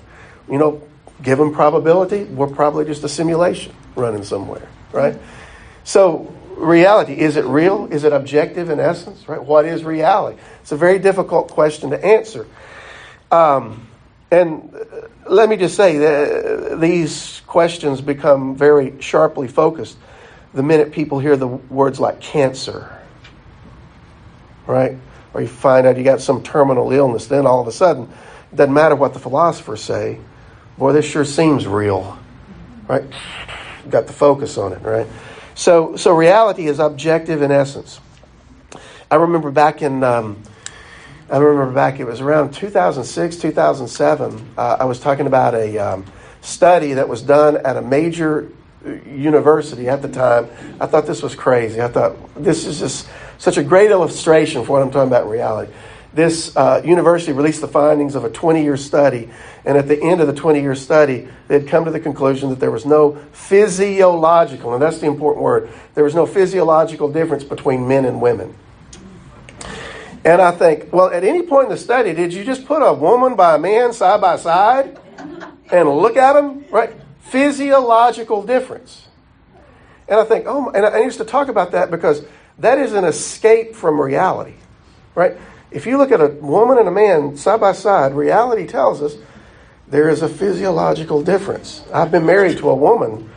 you 0.50 0.58
know, 0.58 0.84
given 1.22 1.54
probability, 1.54 2.26
we're 2.26 2.48
probably 2.48 2.84
just 2.84 3.04
a 3.06 3.10
simulation 3.10 3.74
running 3.96 4.24
somewhere, 4.24 4.68
right? 4.92 5.18
So, 5.86 6.36
reality, 6.58 7.14
is 7.14 7.38
it 7.38 7.46
real? 7.46 7.88
Is 7.90 8.04
it 8.04 8.12
objective 8.12 8.70
in 8.70 8.82
essence, 8.82 9.30
right? 9.30 9.42
What 9.42 9.66
is 9.66 9.86
reality? 9.86 10.40
It's 10.62 10.74
a 10.74 10.78
very 10.78 11.00
difficult 11.00 11.50
question 11.50 11.92
to 11.92 12.06
answer. 12.06 12.46
Um, 13.32 13.88
and 14.30 14.76
let 15.30 15.48
me 15.48 15.56
just 15.56 15.76
say 15.78 16.00
that 16.00 16.82
these 16.82 17.42
questions 17.48 18.02
become 18.02 18.58
very 18.58 19.00
sharply 19.02 19.48
focused 19.48 19.98
the 20.54 20.64
minute 20.64 20.92
people 20.92 21.20
hear 21.20 21.36
the 21.36 21.48
words 21.48 22.00
like 22.00 22.20
cancer, 22.20 23.00
right? 24.68 24.98
Or 25.34 25.42
you 25.42 25.48
find 25.48 25.88
out 25.88 25.98
you 25.98 26.04
got 26.04 26.22
some 26.22 26.44
terminal 26.44 26.92
illness, 26.92 27.28
then 27.28 27.46
all 27.46 27.62
of 27.62 27.68
a 27.68 27.72
sudden, 27.72 28.04
it 28.52 28.56
doesn't 28.56 28.74
matter 28.74 28.96
what 28.96 29.14
the 29.14 29.20
philosophers 29.20 29.82
say. 29.84 30.20
Boy, 30.78 30.94
this 30.94 31.06
sure 31.06 31.26
seems 31.26 31.68
real, 31.68 32.18
right? 32.88 33.04
Got 33.90 34.08
the 34.08 34.14
focus 34.14 34.58
on 34.58 34.74
it, 34.74 34.82
right? 34.82 35.08
So, 35.56 35.96
so 35.96 36.16
reality 36.16 36.68
is 36.68 36.80
objective 36.80 37.42
in 37.42 37.52
essence. 37.52 38.00
I 39.12 39.16
remember 39.16 39.52
back 39.52 39.82
in, 39.82 40.04
um, 40.04 40.42
I 41.30 41.38
remember 41.38 41.74
back, 41.74 42.00
it 42.00 42.06
was 42.06 42.22
around 42.22 42.54
2006, 42.54 43.38
2007. 43.38 44.50
Uh, 44.58 44.78
I 44.80 44.86
was 44.86 45.00
talking 45.00 45.28
about 45.28 45.54
a 45.54 45.78
um, 45.78 46.06
study 46.42 46.94
that 46.94 47.08
was 47.08 47.22
done 47.22 47.58
at 47.58 47.78
a 47.78 47.82
major 47.82 48.50
university 49.06 49.88
at 49.90 50.02
the 50.02 50.10
time. 50.10 50.50
I 50.80 50.88
thought 50.88 51.06
this 51.06 51.22
was 51.22 51.36
crazy. 51.36 51.82
I 51.82 51.88
thought 51.88 52.16
this 52.36 52.66
is 52.66 52.80
just 52.80 53.08
such 53.38 53.58
a 53.58 53.64
great 53.64 53.92
illustration 53.92 54.66
for 54.66 54.74
what 54.74 54.82
I'm 54.82 54.92
talking 54.92 55.08
about 55.08 55.24
in 55.24 55.30
reality. 55.30 55.72
This 56.14 56.56
uh, 56.56 56.82
university 56.86 57.32
released 57.32 57.62
the 57.62 57.68
findings 57.68 58.14
of 58.14 58.24
a 58.24 58.30
20 58.30 58.62
year 58.62 58.78
study, 58.78 59.32
and 59.66 59.78
at 59.78 59.88
the 59.88 60.00
end 60.00 60.22
of 60.22 60.28
the 60.28 60.34
20 60.34 60.62
year 60.62 60.76
study, 60.76 61.28
they 61.48 61.60
had 61.60 61.68
come 61.68 61.86
to 61.86 61.92
the 61.92 62.00
conclusion 62.00 62.50
that 62.50 62.60
there 62.60 62.70
was 62.70 62.86
no 62.86 63.16
physiological, 63.32 64.74
and 64.74 64.82
that's 64.82 65.00
the 65.00 65.08
important 65.08 65.44
word, 65.44 65.70
there 65.96 66.04
was 66.04 66.14
no 66.14 66.28
physiological 66.28 67.12
difference 67.12 67.44
between 67.44 67.88
men 67.88 68.06
and 68.06 68.22
women. 68.22 68.56
And 70.26 70.42
I 70.42 70.52
think, 70.52 70.94
well, 70.94 71.10
at 71.10 71.24
any 71.24 71.42
point 71.42 71.66
in 71.66 71.72
the 71.72 71.78
study, 71.78 72.14
did 72.14 72.34
you 72.34 72.46
just 72.46 72.66
put 72.66 72.80
a 72.80 72.94
woman 72.94 73.36
by 73.36 73.56
a 73.56 73.60
man 73.60 73.92
side 73.92 74.22
by 74.22 74.38
side 74.38 74.98
and 75.72 75.90
look 75.90 76.16
at 76.16 76.34
them? 76.34 76.64
Right? 76.70 76.94
Physiological 77.24 78.44
difference. 78.44 79.08
And 80.08 80.20
I 80.20 80.24
think, 80.24 80.46
oh, 80.48 80.70
and 80.70 80.86
I 80.86 81.02
used 81.02 81.18
to 81.18 81.26
talk 81.26 81.48
about 81.48 81.72
that 81.72 81.90
because 81.90 82.24
that 82.60 82.78
is 82.78 82.94
an 82.94 83.06
escape 83.06 83.76
from 83.76 84.00
reality. 84.00 84.56
Right? 85.16 85.38
If 85.72 85.88
you 85.88 85.98
look 85.98 86.12
at 86.12 86.22
a 86.22 86.28
woman 86.28 86.78
and 86.78 86.88
a 86.88 86.92
man 86.92 87.36
side 87.36 87.60
by 87.60 87.72
side, 87.72 88.14
reality 88.14 88.68
tells 88.68 89.02
us 89.02 89.16
there 89.88 90.10
is 90.10 90.22
a 90.22 90.30
physiological 90.30 91.24
difference. 91.24 91.84
I've 91.94 92.12
been 92.12 92.26
married 92.26 92.58
to 92.60 92.70
a 92.70 92.76
woman 92.76 93.30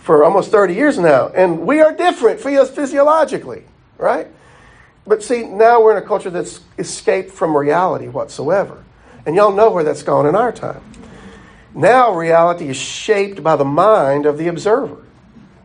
for 0.00 0.24
almost 0.24 0.50
30 0.50 0.74
years 0.74 0.98
now, 0.98 1.28
and 1.28 1.60
we 1.60 1.80
are 1.80 1.92
different 1.92 2.40
physiologically, 2.40 3.64
right? 3.98 4.26
But 5.06 5.22
see, 5.22 5.44
now 5.44 5.82
we're 5.82 5.96
in 5.96 6.02
a 6.02 6.06
culture 6.06 6.30
that's 6.30 6.60
escaped 6.78 7.30
from 7.30 7.56
reality 7.56 8.08
whatsoever. 8.08 8.84
And 9.26 9.36
y'all 9.36 9.52
know 9.52 9.70
where 9.70 9.84
that's 9.84 10.02
gone 10.02 10.26
in 10.26 10.34
our 10.34 10.52
time. 10.52 10.82
Now 11.74 12.14
reality 12.14 12.68
is 12.68 12.76
shaped 12.76 13.42
by 13.42 13.56
the 13.56 13.64
mind 13.64 14.26
of 14.26 14.38
the 14.38 14.48
observer. 14.48 15.04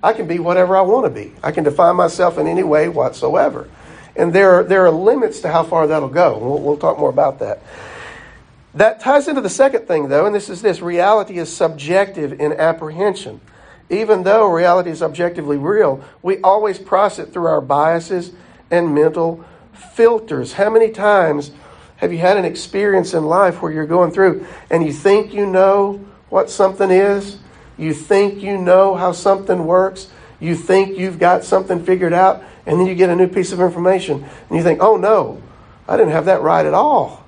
I 0.02 0.14
can 0.14 0.28
be 0.28 0.40
whatever 0.40 0.76
I 0.76 0.82
want 0.82 1.06
to 1.06 1.10
be. 1.10 1.34
I 1.42 1.52
can 1.52 1.64
define 1.64 1.96
myself 1.96 2.38
in 2.38 2.46
any 2.46 2.64
way 2.64 2.90
whatsoever. 2.90 3.70
And 4.16 4.34
there 4.34 4.56
are, 4.56 4.64
there 4.64 4.86
are 4.86 4.92
limits 4.92 5.40
to 5.42 5.52
how 5.52 5.64
far 5.64 5.88
that'll 5.88 6.10
go. 6.10 6.38
We'll, 6.38 6.60
we'll 6.60 6.78
talk 6.78 7.00
more 7.00 7.10
about 7.10 7.40
that. 7.40 7.64
That 8.76 9.00
ties 9.00 9.28
into 9.28 9.42
the 9.42 9.50
second 9.50 9.88
thing, 9.88 10.10
though, 10.10 10.26
and 10.26 10.36
this 10.36 10.50
is 10.50 10.62
this 10.62 10.82
reality 10.82 11.38
is 11.38 11.56
subjective 11.56 12.40
in 12.40 12.54
apprehension. 12.54 13.40
Even 13.90 14.24
though 14.24 14.52
reality 14.52 14.90
is 14.90 15.04
objectively 15.04 15.58
real, 15.58 16.04
we 16.22 16.40
always 16.42 16.80
process 16.80 17.28
it 17.28 17.34
through 17.34 17.46
our 17.46 17.62
biases 17.62 18.32
and 18.72 18.96
mental 18.96 19.46
filters. 19.94 20.54
How 20.54 20.70
many 20.70 20.90
times 20.90 21.52
have 22.04 22.12
you 22.12 22.20
had 22.20 22.36
an 22.36 22.44
experience 22.44 23.14
in 23.14 23.24
life 23.24 23.62
where 23.62 23.72
you're 23.72 23.86
going 23.86 24.12
through 24.12 24.46
and 24.70 24.86
you 24.86 24.92
think 24.92 25.34
you 25.34 25.46
know 25.46 26.06
what 26.28 26.50
something 26.50 26.92
is? 26.92 27.38
You 27.78 27.94
think 27.94 28.44
you 28.44 28.58
know 28.58 28.96
how 28.96 29.14
something 29.14 29.66
works? 29.66 30.12
You 30.42 30.54
think 30.54 30.98
you've 30.98 31.18
got 31.18 31.46
something 31.46 31.86
figured 31.86 32.12
out, 32.12 32.44
and 32.66 32.78
then 32.78 32.88
you 32.88 32.96
get 32.96 33.10
a 33.10 33.16
new 33.16 33.30
piece 33.30 33.54
of 33.54 33.62
information 33.62 34.22
and 34.50 34.58
you 34.58 34.62
think, 34.62 34.82
oh 34.82 34.98
no, 34.98 35.42
I 35.88 35.96
didn't 35.96 36.12
have 36.12 36.26
that 36.26 36.42
right 36.42 36.66
at 36.66 36.74
all. 36.74 37.26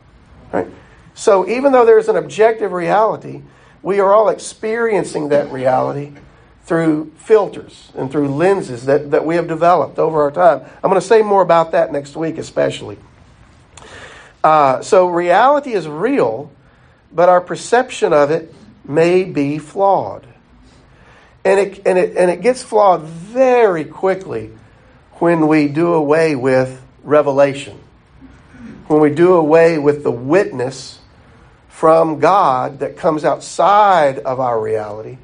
Right? 0.52 0.68
So 1.14 1.48
even 1.48 1.72
though 1.72 1.86
there's 1.86 2.10
an 2.10 2.18
objective 2.18 2.74
reality, 2.74 3.44
we 3.82 4.02
are 4.02 4.14
all 4.14 4.28
experiencing 4.28 5.30
that 5.30 5.54
reality 5.54 6.12
through 6.66 7.14
filters 7.16 7.94
and 7.96 8.12
through 8.12 8.28
lenses 8.28 8.88
that, 8.88 9.12
that 9.12 9.26
we 9.26 9.36
have 9.36 9.48
developed 9.48 10.00
over 10.00 10.22
our 10.22 10.32
time. 10.32 10.70
I'm 10.84 10.90
going 10.90 11.00
to 11.00 11.08
say 11.08 11.22
more 11.22 11.42
about 11.42 11.72
that 11.72 11.94
next 11.94 12.18
week, 12.18 12.38
especially. 12.38 12.98
Uh, 14.46 14.80
so, 14.84 15.08
reality 15.08 15.74
is 15.74 15.88
real, 15.88 16.52
but 17.12 17.30
our 17.30 17.42
perception 17.42 18.14
of 18.14 18.30
it 18.30 18.54
may 18.88 19.24
be 19.24 19.58
flawed. 19.58 20.28
And 21.44 21.60
it, 21.60 21.82
and 21.84 21.98
it, 21.98 22.16
and 22.16 22.30
it 22.30 22.42
gets 22.42 22.62
flawed 22.62 23.02
very 23.02 23.86
quickly 23.86 24.52
when 25.14 25.48
we 25.48 25.68
do 25.68 25.96
away 25.96 26.36
with 26.36 26.80
revelation, 27.02 27.80
when 28.86 29.02
we 29.02 29.10
do 29.10 29.34
away 29.34 29.80
with 29.80 30.04
the 30.04 30.12
witness 30.12 31.00
from 31.68 32.20
God 32.20 32.82
that 32.82 32.98
comes 32.98 33.26
outside 33.26 34.20
of 34.20 34.40
our 34.40 34.62
reality 34.62 35.18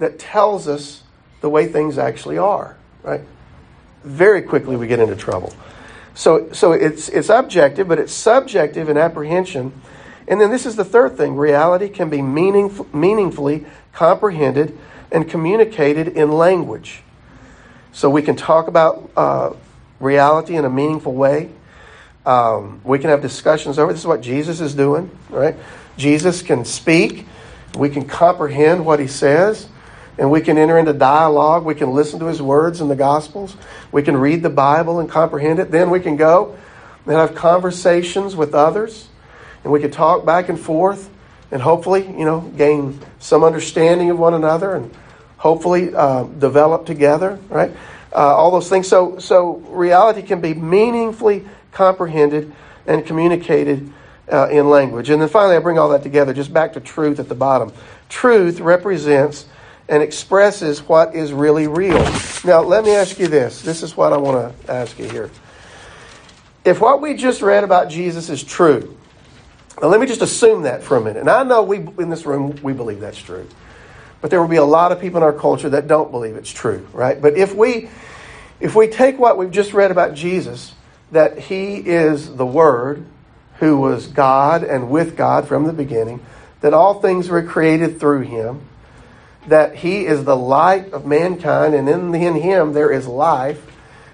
that 0.00 0.18
tells 0.18 0.66
us 0.66 1.04
the 1.40 1.48
way 1.48 1.68
things 1.68 1.98
actually 1.98 2.38
are, 2.38 2.76
right? 3.04 3.20
Very 4.02 4.42
quickly 4.42 4.74
we 4.74 4.88
get 4.88 4.98
into 4.98 5.14
trouble. 5.14 5.52
So, 6.16 6.50
so 6.52 6.72
it's, 6.72 7.10
it's 7.10 7.28
objective, 7.28 7.88
but 7.88 7.98
it's 7.98 8.12
subjective 8.12 8.88
in 8.88 8.96
apprehension. 8.96 9.72
And 10.26 10.40
then 10.40 10.50
this 10.50 10.64
is 10.64 10.74
the 10.74 10.84
third 10.84 11.18
thing 11.18 11.36
reality 11.36 11.90
can 11.90 12.08
be 12.08 12.18
meaningf- 12.18 12.92
meaningfully 12.94 13.66
comprehended 13.92 14.76
and 15.12 15.28
communicated 15.28 16.08
in 16.08 16.32
language. 16.32 17.02
So 17.92 18.08
we 18.08 18.22
can 18.22 18.34
talk 18.34 18.66
about 18.66 19.10
uh, 19.14 19.52
reality 20.00 20.56
in 20.56 20.64
a 20.64 20.70
meaningful 20.70 21.12
way. 21.12 21.50
Um, 22.24 22.80
we 22.82 22.98
can 22.98 23.10
have 23.10 23.20
discussions 23.20 23.78
over 23.78 23.92
this 23.92 24.00
is 24.00 24.06
what 24.06 24.22
Jesus 24.22 24.62
is 24.62 24.74
doing, 24.74 25.10
right? 25.28 25.54
Jesus 25.98 26.40
can 26.40 26.64
speak. 26.64 27.26
We 27.76 27.90
can 27.90 28.06
comprehend 28.06 28.86
what 28.86 29.00
he 29.00 29.06
says 29.06 29.68
and 30.18 30.30
we 30.30 30.40
can 30.40 30.58
enter 30.58 30.78
into 30.78 30.92
dialogue. 30.92 31.64
We 31.64 31.74
can 31.74 31.92
listen 31.92 32.20
to 32.20 32.26
his 32.26 32.40
words 32.40 32.80
in 32.80 32.88
the 32.88 32.96
Gospels. 32.96 33.56
We 33.92 34.02
can 34.02 34.16
read 34.16 34.42
the 34.42 34.50
Bible 34.50 35.00
and 35.00 35.08
comprehend 35.08 35.58
it. 35.58 35.70
Then 35.70 35.90
we 35.90 36.00
can 36.00 36.16
go 36.16 36.56
and 37.04 37.14
have 37.14 37.34
conversations 37.34 38.34
with 38.34 38.54
others, 38.54 39.08
and 39.62 39.72
we 39.72 39.80
can 39.80 39.90
talk 39.90 40.24
back 40.24 40.48
and 40.48 40.58
forth, 40.58 41.10
and 41.50 41.62
hopefully, 41.62 42.06
you 42.06 42.24
know, 42.24 42.40
gain 42.56 43.00
some 43.18 43.44
understanding 43.44 44.10
of 44.10 44.18
one 44.18 44.34
another, 44.34 44.74
and 44.74 44.92
hopefully 45.36 45.94
uh, 45.94 46.24
develop 46.24 46.86
together. 46.86 47.38
Right? 47.48 47.70
Uh, 48.12 48.34
all 48.34 48.50
those 48.50 48.68
things. 48.68 48.88
So, 48.88 49.18
so 49.18 49.56
reality 49.68 50.22
can 50.22 50.40
be 50.40 50.54
meaningfully 50.54 51.46
comprehended 51.72 52.52
and 52.86 53.04
communicated 53.04 53.92
uh, 54.32 54.48
in 54.48 54.70
language. 54.70 55.10
And 55.10 55.20
then 55.20 55.28
finally, 55.28 55.56
I 55.56 55.58
bring 55.58 55.78
all 55.78 55.90
that 55.90 56.02
together, 56.02 56.32
just 56.32 56.52
back 56.52 56.72
to 56.72 56.80
truth 56.80 57.20
at 57.20 57.28
the 57.28 57.34
bottom. 57.34 57.72
Truth 58.08 58.60
represents 58.60 59.46
and 59.88 60.02
expresses 60.02 60.80
what 60.80 61.14
is 61.14 61.32
really 61.32 61.66
real. 61.68 62.02
Now, 62.44 62.62
let 62.62 62.84
me 62.84 62.94
ask 62.94 63.18
you 63.18 63.28
this. 63.28 63.62
This 63.62 63.82
is 63.82 63.96
what 63.96 64.12
I 64.12 64.16
want 64.16 64.56
to 64.66 64.72
ask 64.72 64.98
you 64.98 65.08
here. 65.08 65.30
If 66.64 66.80
what 66.80 67.00
we 67.00 67.14
just 67.14 67.42
read 67.42 67.62
about 67.64 67.88
Jesus 67.88 68.28
is 68.28 68.42
true, 68.42 68.96
Now, 69.80 69.88
let 69.88 70.00
me 70.00 70.06
just 70.06 70.22
assume 70.22 70.62
that 70.62 70.82
for 70.82 70.96
a 70.96 71.00
minute. 71.00 71.20
And 71.20 71.30
I 71.30 71.42
know 71.42 71.62
we 71.62 71.78
in 71.78 72.10
this 72.10 72.24
room 72.26 72.58
we 72.62 72.72
believe 72.72 73.00
that's 73.00 73.18
true. 73.18 73.46
But 74.20 74.30
there 74.30 74.40
will 74.40 74.48
be 74.48 74.56
a 74.56 74.64
lot 74.64 74.90
of 74.90 75.00
people 75.00 75.18
in 75.18 75.22
our 75.22 75.32
culture 75.32 75.68
that 75.70 75.86
don't 75.86 76.10
believe 76.10 76.34
it's 76.36 76.50
true, 76.50 76.86
right? 76.92 77.20
But 77.20 77.36
if 77.36 77.54
we 77.54 77.88
if 78.58 78.74
we 78.74 78.88
take 78.88 79.18
what 79.18 79.36
we've 79.36 79.50
just 79.50 79.74
read 79.74 79.90
about 79.90 80.14
Jesus, 80.14 80.74
that 81.12 81.38
he 81.38 81.76
is 81.76 82.36
the 82.36 82.46
word 82.46 83.04
who 83.58 83.78
was 83.78 84.06
God 84.06 84.64
and 84.64 84.90
with 84.90 85.16
God 85.16 85.46
from 85.46 85.64
the 85.64 85.72
beginning, 85.72 86.24
that 86.62 86.72
all 86.72 87.00
things 87.00 87.28
were 87.28 87.42
created 87.42 88.00
through 88.00 88.22
him, 88.22 88.62
that 89.46 89.76
he 89.76 90.06
is 90.06 90.24
the 90.24 90.36
light 90.36 90.92
of 90.92 91.06
mankind, 91.06 91.74
and 91.74 91.88
in, 91.88 92.14
in 92.14 92.34
him 92.34 92.72
there 92.72 92.90
is 92.90 93.06
life. 93.06 93.64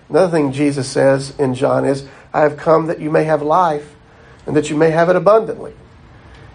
Another 0.09 0.31
thing 0.31 0.53
Jesus 0.53 0.89
says 0.89 1.39
in 1.39 1.55
John 1.55 1.85
is, 1.85 2.07
I 2.35 2.43
have 2.43 2.57
come 2.57 2.87
that 2.87 3.01
you 3.01 3.11
may 3.11 3.25
have 3.25 3.43
life 3.43 3.95
and 4.47 4.57
that 4.57 4.71
you 4.71 4.77
may 4.77 4.91
have 4.91 5.09
it 5.09 5.17
abundantly. 5.17 5.75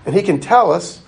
And 0.05 0.15
he 0.15 0.21
can 0.21 0.39
tell 0.39 0.71
us 0.71 1.01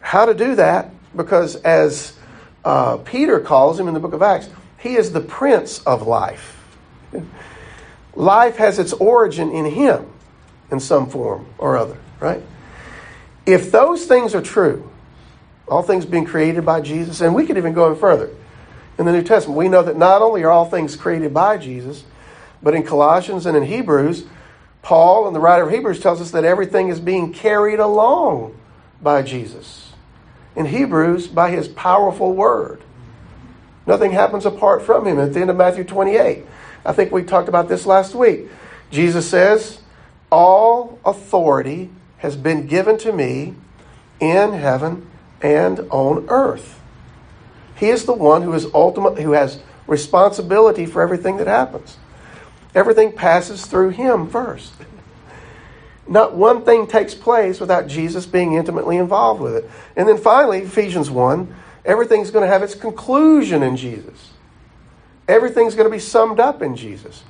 how 0.00 0.26
to 0.26 0.34
do 0.34 0.54
that 0.56 0.90
because, 1.16 1.56
as 1.56 2.16
uh, 2.64 2.98
Peter 2.98 3.40
calls 3.40 3.78
him 3.78 3.88
in 3.88 3.94
the 3.94 4.00
book 4.00 4.12
of 4.12 4.22
Acts, 4.22 4.48
he 4.78 4.96
is 4.96 5.12
the 5.12 5.20
Prince 5.20 5.82
of 5.84 6.06
life. 6.06 6.56
Life 8.14 8.56
has 8.56 8.78
its 8.78 8.92
origin 8.94 9.50
in 9.52 9.64
him 9.66 10.06
in 10.70 10.80
some 10.80 11.08
form 11.08 11.46
or 11.58 11.76
other, 11.76 11.98
right? 12.18 12.42
If 13.46 13.70
those 13.70 14.06
things 14.06 14.34
are 14.34 14.42
true, 14.42 14.89
all 15.70 15.82
things 15.82 16.04
being 16.04 16.24
created 16.24 16.66
by 16.66 16.80
Jesus, 16.80 17.20
and 17.20 17.34
we 17.34 17.46
could 17.46 17.56
even 17.56 17.72
go 17.72 17.90
in 17.90 17.96
further. 17.96 18.28
In 18.98 19.06
the 19.06 19.12
New 19.12 19.22
Testament, 19.22 19.56
we 19.56 19.68
know 19.68 19.82
that 19.82 19.96
not 19.96 20.20
only 20.20 20.42
are 20.42 20.50
all 20.50 20.68
things 20.68 20.96
created 20.96 21.32
by 21.32 21.56
Jesus, 21.56 22.04
but 22.62 22.74
in 22.74 22.82
Colossians 22.82 23.46
and 23.46 23.56
in 23.56 23.62
Hebrews, 23.62 24.26
Paul 24.82 25.26
and 25.26 25.34
the 25.34 25.40
writer 25.40 25.64
of 25.64 25.70
Hebrews 25.70 26.00
tells 26.00 26.20
us 26.20 26.32
that 26.32 26.44
everything 26.44 26.88
is 26.88 26.98
being 26.98 27.32
carried 27.32 27.78
along 27.78 28.58
by 29.00 29.22
Jesus. 29.22 29.92
In 30.56 30.66
Hebrews, 30.66 31.28
by 31.28 31.50
his 31.50 31.68
powerful 31.68 32.34
word. 32.34 32.82
Nothing 33.86 34.10
happens 34.10 34.44
apart 34.44 34.82
from 34.82 35.06
him. 35.06 35.18
At 35.18 35.32
the 35.32 35.40
end 35.40 35.50
of 35.50 35.56
Matthew 35.56 35.84
28, 35.84 36.44
I 36.84 36.92
think 36.92 37.12
we 37.12 37.22
talked 37.22 37.48
about 37.48 37.68
this 37.68 37.86
last 37.86 38.14
week. 38.14 38.48
Jesus 38.90 39.28
says, 39.28 39.80
All 40.30 40.98
authority 41.04 41.90
has 42.18 42.36
been 42.36 42.66
given 42.66 42.98
to 42.98 43.12
me 43.12 43.54
in 44.18 44.52
heaven 44.52 45.09
and 45.42 45.80
on 45.90 46.26
earth. 46.28 46.80
He 47.76 47.88
is 47.88 48.04
the 48.04 48.12
one 48.12 48.42
who 48.42 48.52
is 48.52 48.66
ultimate, 48.74 49.18
who 49.18 49.32
has 49.32 49.60
responsibility 49.86 50.86
for 50.86 51.02
everything 51.02 51.38
that 51.38 51.46
happens. 51.46 51.96
Everything 52.74 53.12
passes 53.12 53.66
through 53.66 53.90
him 53.90 54.28
first. 54.28 54.72
Not 56.06 56.34
one 56.34 56.64
thing 56.64 56.86
takes 56.86 57.14
place 57.14 57.60
without 57.60 57.86
Jesus 57.86 58.26
being 58.26 58.54
intimately 58.54 58.96
involved 58.96 59.40
with 59.40 59.54
it. 59.56 59.70
And 59.96 60.08
then 60.08 60.18
finally, 60.18 60.58
Ephesians 60.58 61.10
1, 61.10 61.54
everything's 61.84 62.30
going 62.30 62.44
to 62.44 62.52
have 62.52 62.62
its 62.62 62.74
conclusion 62.74 63.62
in 63.62 63.76
Jesus. 63.76 64.30
Everything's 65.28 65.74
going 65.74 65.88
to 65.88 65.94
be 65.94 66.00
summed 66.00 66.40
up 66.40 66.62
in 66.62 66.74
Jesus. 66.74 67.22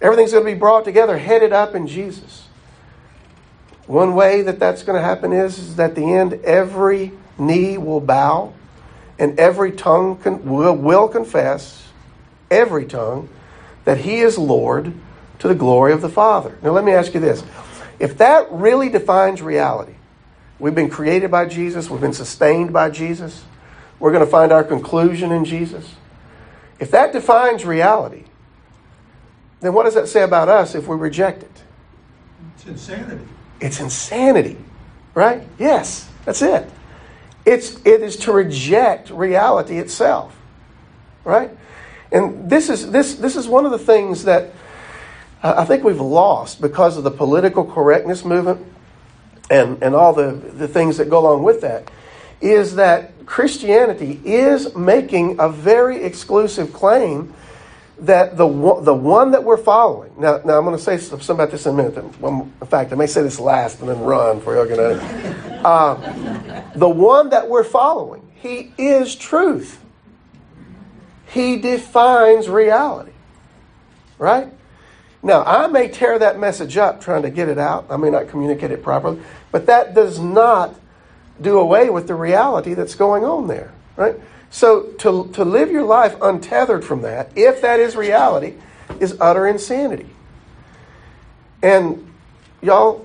Everything's 0.00 0.32
going 0.32 0.44
to 0.44 0.50
be 0.50 0.58
brought 0.58 0.84
together, 0.84 1.18
headed 1.18 1.52
up 1.52 1.74
in 1.74 1.86
Jesus. 1.86 2.46
One 3.86 4.14
way 4.14 4.42
that 4.42 4.58
that's 4.58 4.82
going 4.82 4.96
to 4.98 5.04
happen 5.04 5.32
is, 5.32 5.58
is 5.58 5.76
that 5.76 5.94
the 5.94 6.12
end, 6.12 6.34
every 6.44 7.12
knee 7.38 7.78
will 7.78 8.00
bow 8.00 8.52
and 9.18 9.38
every 9.38 9.72
tongue 9.72 10.16
con- 10.16 10.44
will, 10.44 10.76
will 10.76 11.08
confess, 11.08 11.88
every 12.50 12.86
tongue, 12.86 13.28
that 13.84 13.98
He 13.98 14.20
is 14.20 14.38
Lord 14.38 14.92
to 15.40 15.48
the 15.48 15.54
glory 15.54 15.92
of 15.92 16.00
the 16.00 16.08
Father. 16.08 16.56
Now, 16.62 16.70
let 16.70 16.84
me 16.84 16.92
ask 16.92 17.14
you 17.14 17.20
this. 17.20 17.42
If 17.98 18.18
that 18.18 18.50
really 18.50 18.88
defines 18.88 19.42
reality, 19.42 19.94
we've 20.58 20.74
been 20.74 20.90
created 20.90 21.30
by 21.30 21.46
Jesus, 21.46 21.90
we've 21.90 22.00
been 22.00 22.12
sustained 22.12 22.72
by 22.72 22.90
Jesus, 22.90 23.44
we're 23.98 24.12
going 24.12 24.24
to 24.24 24.30
find 24.30 24.52
our 24.52 24.62
conclusion 24.62 25.32
in 25.32 25.44
Jesus. 25.44 25.94
If 26.78 26.92
that 26.92 27.12
defines 27.12 27.64
reality, 27.64 28.24
then 29.60 29.72
what 29.72 29.84
does 29.84 29.94
that 29.94 30.08
say 30.08 30.22
about 30.22 30.48
us 30.48 30.76
if 30.76 30.86
we 30.86 30.96
reject 30.96 31.42
it? 31.42 31.62
It's 32.54 32.66
insanity. 32.66 33.24
It's 33.60 33.80
insanity, 33.80 34.56
right? 35.14 35.42
Yes, 35.58 36.08
that's 36.24 36.42
it. 36.42 36.70
It's, 37.48 37.76
it 37.86 38.02
is 38.02 38.16
to 38.18 38.32
reject 38.32 39.08
reality 39.08 39.78
itself, 39.78 40.36
right? 41.24 41.50
And 42.12 42.50
this 42.50 42.68
is, 42.68 42.90
this, 42.90 43.14
this 43.14 43.36
is 43.36 43.48
one 43.48 43.64
of 43.64 43.70
the 43.70 43.78
things 43.78 44.24
that 44.24 44.52
uh, 45.42 45.54
I 45.56 45.64
think 45.64 45.82
we've 45.82 45.98
lost 45.98 46.60
because 46.60 46.98
of 46.98 47.04
the 47.04 47.10
political 47.10 47.64
correctness 47.64 48.22
movement 48.22 48.66
and, 49.48 49.82
and 49.82 49.94
all 49.94 50.12
the, 50.12 50.32
the 50.32 50.68
things 50.68 50.98
that 50.98 51.08
go 51.08 51.20
along 51.20 51.42
with 51.42 51.62
that, 51.62 51.90
is 52.42 52.74
that 52.74 53.24
Christianity 53.24 54.20
is 54.26 54.74
making 54.76 55.40
a 55.40 55.48
very 55.48 56.02
exclusive 56.02 56.74
claim 56.74 57.32
that 58.00 58.36
the, 58.36 58.46
the 58.46 58.94
one 58.94 59.30
that 59.30 59.42
we're 59.42 59.56
following. 59.56 60.12
Now, 60.18 60.42
now 60.44 60.58
I'm 60.58 60.64
going 60.64 60.76
to 60.76 60.82
say 60.82 60.98
something 60.98 61.34
about 61.34 61.50
this 61.50 61.64
in 61.64 61.72
a 61.72 61.82
minute. 61.82 61.96
In 61.96 62.66
fact, 62.66 62.92
I 62.92 62.94
may 62.96 63.06
say 63.06 63.22
this 63.22 63.40
last 63.40 63.80
and 63.80 63.88
then 63.88 64.00
run 64.00 64.40
for 64.42 64.54
you. 64.54 64.68
Gonna, 64.68 65.00
uh, 65.64 66.62
the 66.74 66.88
one 66.88 67.30
that 67.30 67.48
we're 67.48 67.64
following, 67.64 68.30
he 68.34 68.72
is 68.78 69.14
truth. 69.14 69.80
He 71.26 71.56
defines 71.56 72.48
reality. 72.48 73.12
Right? 74.18 74.48
Now, 75.22 75.42
I 75.44 75.66
may 75.66 75.88
tear 75.88 76.18
that 76.18 76.38
message 76.38 76.76
up 76.76 77.00
trying 77.00 77.22
to 77.22 77.30
get 77.30 77.48
it 77.48 77.58
out. 77.58 77.86
I 77.90 77.96
may 77.96 78.10
not 78.10 78.28
communicate 78.28 78.70
it 78.70 78.82
properly, 78.82 79.20
but 79.50 79.66
that 79.66 79.94
does 79.94 80.18
not 80.18 80.74
do 81.40 81.58
away 81.58 81.90
with 81.90 82.06
the 82.06 82.14
reality 82.14 82.74
that's 82.74 82.94
going 82.94 83.24
on 83.24 83.46
there. 83.48 83.72
Right? 83.96 84.16
So 84.50 84.84
to, 84.98 85.28
to 85.34 85.44
live 85.44 85.70
your 85.70 85.84
life 85.84 86.16
untethered 86.22 86.84
from 86.84 87.02
that, 87.02 87.30
if 87.36 87.60
that 87.62 87.80
is 87.80 87.96
reality, 87.96 88.54
is 89.00 89.16
utter 89.20 89.46
insanity. 89.46 90.08
And 91.62 92.12
y'all, 92.62 93.04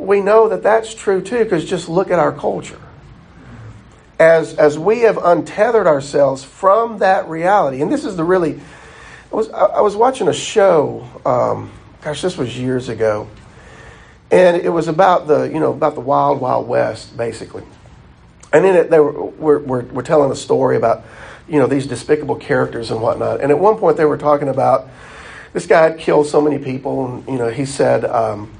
we 0.00 0.20
know 0.20 0.48
that 0.48 0.62
that's 0.62 0.94
true 0.94 1.20
too, 1.20 1.44
because 1.44 1.64
just 1.64 1.88
look 1.88 2.10
at 2.10 2.18
our 2.18 2.32
culture. 2.32 2.80
As, 4.18 4.54
as 4.54 4.78
we 4.78 5.00
have 5.00 5.16
untethered 5.16 5.86
ourselves 5.86 6.44
from 6.44 6.98
that 6.98 7.28
reality, 7.28 7.80
and 7.80 7.90
this 7.90 8.04
is 8.04 8.16
the 8.16 8.24
really, 8.24 8.60
I 9.32 9.34
was, 9.34 9.48
I 9.50 9.80
was 9.80 9.96
watching 9.96 10.28
a 10.28 10.32
show, 10.32 11.08
um, 11.24 11.70
gosh, 12.02 12.20
this 12.20 12.36
was 12.36 12.58
years 12.58 12.88
ago, 12.88 13.28
and 14.30 14.56
it 14.56 14.68
was 14.68 14.88
about 14.88 15.26
the, 15.26 15.44
you 15.44 15.58
know, 15.58 15.72
about 15.72 15.94
the 15.94 16.00
wild, 16.00 16.40
wild 16.40 16.68
west, 16.68 17.16
basically. 17.16 17.64
And 18.52 18.66
in 18.66 18.74
it, 18.74 18.90
they 18.90 19.00
were, 19.00 19.12
were, 19.12 19.58
were, 19.58 19.82
were 19.82 20.02
telling 20.02 20.30
a 20.30 20.36
story 20.36 20.76
about, 20.76 21.04
you 21.48 21.58
know, 21.58 21.66
these 21.66 21.86
despicable 21.86 22.36
characters 22.36 22.90
and 22.90 23.00
whatnot. 23.00 23.40
And 23.40 23.50
at 23.50 23.58
one 23.58 23.76
point, 23.76 23.96
they 23.96 24.04
were 24.04 24.18
talking 24.18 24.48
about 24.48 24.88
this 25.52 25.66
guy 25.66 25.82
had 25.82 25.98
killed 25.98 26.26
so 26.26 26.40
many 26.40 26.58
people, 26.58 27.06
and 27.06 27.26
you 27.26 27.38
know, 27.38 27.48
he 27.48 27.64
said 27.64 28.04
um, 28.04 28.50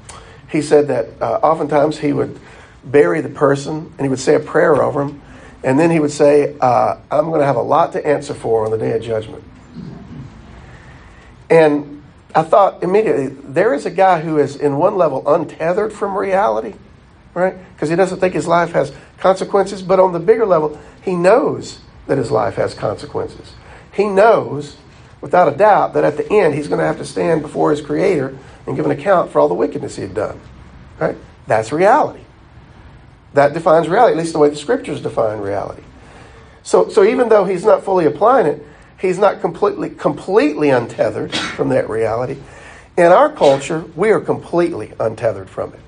he 0.51 0.61
said 0.61 0.87
that 0.89 1.09
uh, 1.21 1.39
oftentimes 1.43 1.97
he 1.97 2.13
would 2.13 2.39
bury 2.83 3.21
the 3.21 3.29
person 3.29 3.93
and 3.97 4.01
he 4.01 4.09
would 4.09 4.19
say 4.19 4.35
a 4.35 4.39
prayer 4.39 4.81
over 4.81 5.03
him, 5.03 5.21
and 5.63 5.79
then 5.79 5.91
he 5.91 5.99
would 5.99 6.11
say, 6.11 6.55
uh, 6.59 6.97
"I'm 7.09 7.25
going 7.25 7.39
to 7.39 7.45
have 7.45 7.55
a 7.55 7.61
lot 7.61 7.93
to 7.93 8.05
answer 8.05 8.33
for 8.33 8.65
on 8.65 8.71
the 8.71 8.77
day 8.77 8.91
of 8.95 9.01
judgment." 9.01 9.43
And 11.49 12.03
I 12.33 12.43
thought 12.43 12.81
immediately, 12.81 13.27
there 13.27 13.73
is 13.73 13.85
a 13.85 13.91
guy 13.91 14.21
who 14.21 14.37
is, 14.37 14.55
in 14.55 14.77
one 14.77 14.95
level, 14.95 15.23
untethered 15.27 15.91
from 15.91 16.17
reality 16.17 16.73
right? 17.33 17.55
Because 17.73 17.89
he 17.89 17.95
doesn't 17.95 18.19
think 18.19 18.33
his 18.33 18.47
life 18.47 18.71
has 18.71 18.93
consequences, 19.17 19.81
but 19.81 19.99
on 19.99 20.13
the 20.13 20.19
bigger 20.19 20.45
level, 20.45 20.79
he 21.01 21.15
knows 21.15 21.79
that 22.07 22.17
his 22.17 22.31
life 22.31 22.55
has 22.55 22.73
consequences. 22.73 23.53
He 23.93 24.07
knows, 24.07 24.77
without 25.21 25.51
a 25.51 25.55
doubt, 25.55 25.93
that 25.93 26.03
at 26.03 26.17
the 26.17 26.31
end 26.31 26.55
he's 26.55 26.67
going 26.67 26.79
to 26.79 26.85
have 26.85 26.97
to 26.97 27.05
stand 27.05 27.41
before 27.41 27.71
his 27.71 27.81
Creator 27.81 28.37
and 28.65 28.75
give 28.75 28.85
an 28.85 28.91
account 28.91 29.31
for 29.31 29.39
all 29.39 29.47
the 29.47 29.53
wickedness 29.53 29.95
he 29.95 30.01
had 30.01 30.13
done. 30.13 30.39
Right? 30.99 31.17
That's 31.47 31.71
reality. 31.71 32.21
That 33.33 33.53
defines 33.53 33.87
reality, 33.87 34.13
at 34.13 34.17
least 34.17 34.33
the 34.33 34.39
way 34.39 34.49
the 34.49 34.55
Scriptures 34.55 35.01
define 35.01 35.39
reality. 35.39 35.83
So, 36.63 36.89
so 36.89 37.03
even 37.03 37.29
though 37.29 37.45
he's 37.45 37.65
not 37.65 37.83
fully 37.83 38.05
applying 38.05 38.45
it, 38.45 38.65
he's 38.99 39.17
not 39.17 39.41
completely 39.41 39.89
completely 39.89 40.69
untethered 40.69 41.33
from 41.33 41.69
that 41.69 41.89
reality. 41.89 42.37
In 42.97 43.11
our 43.11 43.31
culture, 43.31 43.85
we 43.95 44.11
are 44.11 44.19
completely 44.19 44.93
untethered 44.99 45.49
from 45.49 45.73
it. 45.73 45.79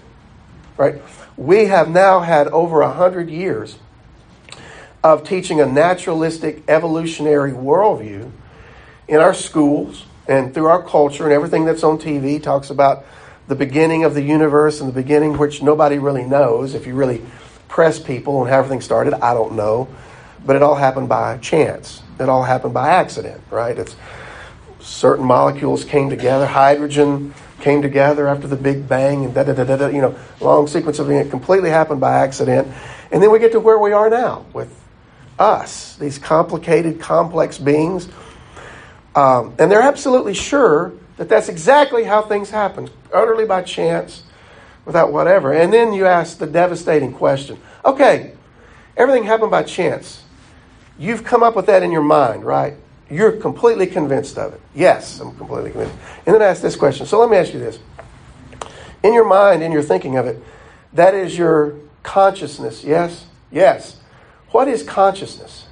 Right? 0.78 1.02
we 1.38 1.66
have 1.66 1.90
now 1.90 2.20
had 2.20 2.48
over 2.50 2.82
a 2.82 2.92
hundred 2.92 3.30
years 3.30 3.78
of 5.04 5.28
teaching 5.28 5.60
a 5.60 5.66
naturalistic 5.66 6.64
evolutionary 6.68 7.52
worldview 7.52 8.32
in 9.08 9.20
our 9.20 9.34
schools 9.34 10.06
and 10.28 10.54
through 10.54 10.68
our 10.68 10.82
culture 10.82 11.24
and 11.24 11.34
everything 11.34 11.66
that's 11.66 11.84
on 11.84 11.98
TV 11.98 12.42
talks 12.42 12.70
about 12.70 13.06
the 13.48 13.56
beginning 13.56 14.04
of 14.04 14.14
the 14.14 14.22
universe 14.22 14.80
and 14.80 14.90
the 14.90 14.94
beginning 14.94 15.38
which 15.38 15.62
nobody 15.62 16.00
really 16.00 16.24
knows. 16.24 16.74
If 16.74 16.88
you 16.88 16.96
really 16.96 17.22
press 17.68 18.00
people 18.00 18.38
on 18.38 18.48
how 18.48 18.60
everything 18.60 18.82
started 18.82 19.14
i 19.16 19.34
don't 19.34 19.56
know. 19.56 19.88
But 20.46 20.56
it 20.56 20.64
all 20.64 20.76
happened 20.76 21.10
by 21.10 21.38
chance. 21.38 22.04
It 22.20 22.30
all 22.30 22.44
happened 22.44 22.74
by 22.74 22.90
accident 22.90 23.42
right? 23.50 23.78
It's 23.78 23.96
certain 24.80 25.26
molecules 25.26 25.84
came 25.84 26.10
together. 26.10 26.46
Hydrogen 26.46 27.34
came 27.62 27.82
together 27.82 28.28
after 28.28 28.48
the 28.48 28.58
Big 28.58 28.88
Bang 28.88 29.26
and 29.26 29.34
da 29.34 29.44
da 29.44 29.54
da 29.54 29.64
da, 29.64 29.78
da 29.78 29.88
you 29.88 30.02
know, 30.02 30.16
long 30.42 30.68
sequence 30.68 31.00
of 31.00 31.10
events 31.10 31.32
completely 31.32 31.70
happened 31.70 32.02
by 32.02 32.18
accident. 32.20 32.68
And 33.12 33.24
then 33.24 33.32
we 33.32 33.40
get 33.40 33.54
to 33.54 33.60
where 33.60 33.80
we 33.80 33.94
are 33.94 34.10
now 34.10 34.46
with 34.54 34.78
us, 35.40 35.96
these 35.96 36.18
complicated, 36.18 37.00
complex 37.00 37.58
beings. 37.58 38.10
Um, 39.16 39.56
and 39.60 39.72
they're 39.72 39.82
absolutely 39.82 40.34
sure 40.34 40.94
that 41.18 41.30
that's 41.30 41.50
exactly 41.50 42.04
how 42.04 42.22
things 42.22 42.50
happen, 42.50 42.90
utterly 43.14 43.46
by 43.46 43.62
chance, 43.62 44.24
without 44.86 45.12
whatever. 45.12 45.54
And 45.54 45.72
then 45.72 45.94
you 45.94 46.06
ask 46.06 46.38
the 46.38 46.48
devastating 46.48 47.14
question 47.14 47.60
okay, 47.86 48.34
everything 48.98 49.24
happened 49.24 49.52
by 49.52 49.64
chance. 49.64 50.24
You've 50.98 51.24
come 51.24 51.44
up 51.44 51.56
with 51.56 51.66
that 51.66 51.84
in 51.84 51.92
your 51.92 52.04
mind, 52.04 52.46
right? 52.46 52.76
You're 53.10 53.34
completely 53.34 53.88
convinced 53.88 54.38
of 54.38 54.54
it. 54.54 54.62
Yes, 54.74 55.20
I'm 55.20 55.36
completely 55.36 55.72
convinced. 55.72 55.96
And 56.26 56.34
then 56.34 56.42
I 56.42 56.46
ask 56.46 56.62
this 56.62 56.76
question. 56.76 57.06
So 57.06 57.20
let 57.20 57.30
me 57.30 57.38
ask 57.38 57.54
you 57.54 57.60
this. 57.60 57.80
In 59.04 59.14
your 59.14 59.26
mind, 59.26 59.62
in 59.62 59.72
your 59.72 59.82
thinking 59.82 60.18
of 60.18 60.26
it, 60.26 60.42
that 60.94 61.14
is 61.14 61.38
your 61.38 61.76
consciousness, 62.04 62.84
yes? 62.84 63.26
Yes. 63.52 63.98
What 64.52 64.68
is 64.68 64.84
consciousness? 64.84 65.66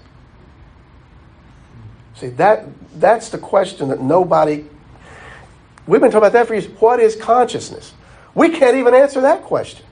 See, 2.21 2.29
that, 2.29 2.65
that's 2.99 3.29
the 3.29 3.39
question 3.39 3.89
that 3.89 3.99
nobody. 3.99 4.63
We've 5.87 5.99
been 5.99 6.11
talking 6.11 6.19
about 6.19 6.33
that 6.33 6.45
for 6.45 6.53
years. 6.53 6.67
What 6.67 6.99
is 6.99 7.15
consciousness? 7.15 7.95
We 8.35 8.49
can't 8.49 8.77
even 8.77 8.93
answer 8.93 9.21
that 9.21 9.41
question. 9.41 9.83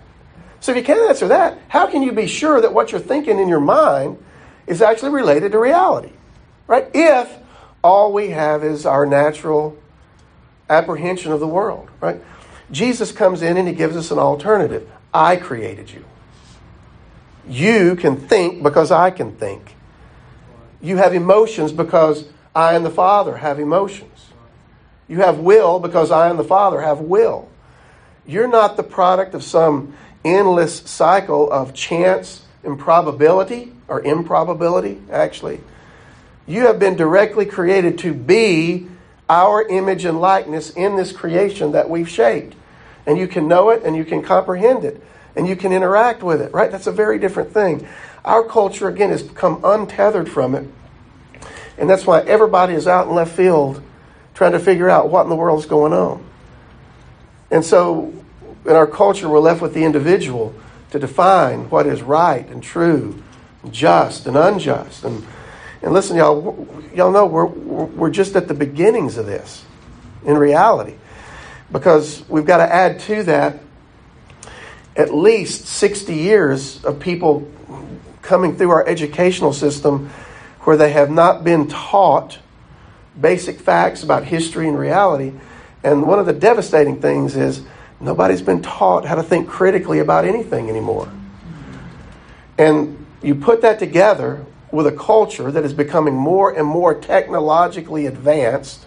So 0.59 0.71
if 0.71 0.77
you 0.77 0.83
can't 0.83 1.09
answer 1.09 1.29
that, 1.29 1.57
how 1.69 1.87
can 1.87 2.03
you 2.03 2.11
be 2.11 2.27
sure 2.27 2.61
that 2.61 2.71
what 2.71 2.91
you're 2.91 3.01
thinking 3.01 3.39
in 3.39 3.47
your 3.49 3.59
mind 3.59 4.23
is 4.67 4.83
actually 4.83 5.09
related 5.09 5.53
to 5.53 5.57
reality? 5.57 6.11
Right? 6.67 6.87
If 6.93 7.35
all 7.83 8.13
we 8.13 8.29
have 8.29 8.63
is 8.63 8.85
our 8.85 9.07
natural 9.07 9.75
apprehension 10.69 11.31
of 11.31 11.39
the 11.39 11.47
world, 11.47 11.89
right? 11.99 12.21
Jesus 12.69 13.11
comes 13.11 13.41
in 13.41 13.57
and 13.57 13.67
he 13.67 13.73
gives 13.73 13.97
us 13.97 14.11
an 14.11 14.19
alternative. 14.19 14.87
I 15.11 15.35
created 15.35 15.89
you. 15.89 16.05
You 17.47 17.95
can 17.95 18.17
think 18.17 18.61
because 18.61 18.91
I 18.91 19.09
can 19.09 19.35
think. 19.35 19.73
You 20.81 20.97
have 20.97 21.13
emotions 21.13 21.71
because 21.71 22.27
I 22.55 22.75
and 22.75 22.85
the 22.85 22.89
Father 22.89 23.37
have 23.37 23.59
emotions. 23.59 24.27
You 25.07 25.21
have 25.21 25.39
will 25.39 25.79
because 25.79 26.11
I 26.11 26.29
and 26.29 26.37
the 26.37 26.43
Father 26.43 26.81
have 26.81 26.99
will. 26.99 27.49
You're 28.25 28.47
not 28.47 28.77
the 28.77 28.83
product 28.83 29.33
of 29.33 29.43
some 29.43 29.93
endless 30.23 30.81
cycle 30.81 31.51
of 31.51 31.73
chance, 31.73 32.43
improbability, 32.63 33.73
or 33.87 34.01
improbability, 34.01 35.01
actually. 35.11 35.61
You 36.45 36.67
have 36.67 36.79
been 36.79 36.95
directly 36.95 37.45
created 37.45 37.97
to 37.99 38.13
be 38.13 38.87
our 39.29 39.63
image 39.67 40.05
and 40.05 40.19
likeness 40.19 40.71
in 40.71 40.95
this 40.95 41.11
creation 41.11 41.71
that 41.73 41.89
we've 41.89 42.09
shaped. 42.09 42.55
And 43.05 43.17
you 43.17 43.27
can 43.27 43.47
know 43.47 43.69
it 43.69 43.83
and 43.83 43.95
you 43.95 44.05
can 44.05 44.21
comprehend 44.21 44.83
it 44.83 45.01
and 45.35 45.47
you 45.47 45.55
can 45.55 45.71
interact 45.71 46.23
with 46.23 46.41
it, 46.41 46.53
right? 46.53 46.71
That's 46.71 46.87
a 46.87 46.91
very 46.91 47.19
different 47.19 47.53
thing. 47.53 47.87
Our 48.29 48.43
culture, 48.43 48.87
again, 48.87 49.09
has 49.09 49.23
become 49.23 49.59
untethered 49.63 50.29
from 50.29 50.53
it. 50.53 50.67
And 51.79 51.89
that's 51.89 52.05
why 52.05 52.21
everybody 52.21 52.75
is 52.75 52.85
out 52.85 53.07
in 53.07 53.15
left 53.15 53.35
field 53.35 53.81
trying 54.35 54.51
to 54.51 54.59
figure 54.59 54.87
out 54.87 55.09
what 55.09 55.23
in 55.23 55.29
the 55.29 55.35
world 55.35 55.57
is 55.57 55.65
going 55.65 55.93
on. 55.93 56.23
And 57.49 57.65
so, 57.65 58.13
in 58.65 58.73
our 58.73 58.85
culture, 58.85 59.27
we're 59.27 59.39
left 59.39 59.63
with 59.63 59.73
the 59.73 59.83
individual 59.83 60.53
to 60.91 60.99
define 60.99 61.71
what 61.71 61.87
is 61.87 62.03
right 62.03 62.47
and 62.49 62.61
true, 62.61 63.19
and 63.63 63.73
just 63.73 64.27
and 64.27 64.37
unjust. 64.37 65.03
And, 65.03 65.25
and 65.81 65.91
listen, 65.91 66.15
y'all, 66.15 66.67
y'all 66.93 67.11
know 67.11 67.25
we're, 67.25 67.47
we're 67.47 68.11
just 68.11 68.35
at 68.35 68.47
the 68.47 68.53
beginnings 68.53 69.17
of 69.17 69.25
this 69.25 69.65
in 70.23 70.37
reality. 70.37 70.93
Because 71.71 72.23
we've 72.29 72.45
got 72.45 72.57
to 72.57 72.71
add 72.71 72.99
to 72.99 73.23
that 73.23 73.57
at 74.95 75.15
least 75.15 75.65
60 75.65 76.13
years 76.13 76.85
of 76.85 76.99
people 76.99 77.51
coming 78.29 78.55
through 78.55 78.69
our 78.69 78.87
educational 78.87 79.51
system 79.51 80.07
where 80.61 80.77
they 80.77 80.91
have 80.91 81.09
not 81.09 81.43
been 81.43 81.67
taught 81.67 82.37
basic 83.19 83.59
facts 83.59 84.03
about 84.03 84.23
history 84.23 84.67
and 84.67 84.77
reality. 84.77 85.33
And 85.83 86.05
one 86.05 86.19
of 86.19 86.27
the 86.27 86.33
devastating 86.33 87.01
things 87.01 87.35
is 87.35 87.63
nobody's 87.99 88.43
been 88.43 88.61
taught 88.61 89.03
how 89.05 89.15
to 89.15 89.23
think 89.23 89.49
critically 89.49 89.97
about 89.97 90.25
anything 90.25 90.69
anymore. 90.69 91.11
And 92.59 93.03
you 93.23 93.33
put 93.33 93.61
that 93.63 93.79
together 93.79 94.45
with 94.71 94.85
a 94.85 94.91
culture 94.91 95.51
that 95.51 95.65
is 95.65 95.73
becoming 95.73 96.13
more 96.13 96.55
and 96.55 96.67
more 96.67 96.93
technologically 96.93 98.05
advanced, 98.05 98.85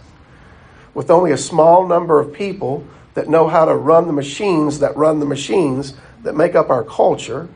with 0.94 1.10
only 1.10 1.32
a 1.32 1.36
small 1.36 1.88
number 1.88 2.20
of 2.20 2.32
people 2.32 2.86
that 3.14 3.28
know 3.28 3.48
how 3.48 3.64
to 3.64 3.74
run 3.74 4.06
the 4.06 4.12
machines 4.12 4.78
that 4.78 4.96
run 4.96 5.18
the 5.18 5.26
machines 5.26 5.94
that 6.22 6.36
make 6.36 6.54
up 6.54 6.70
our 6.70 6.84
culture. 6.84 7.48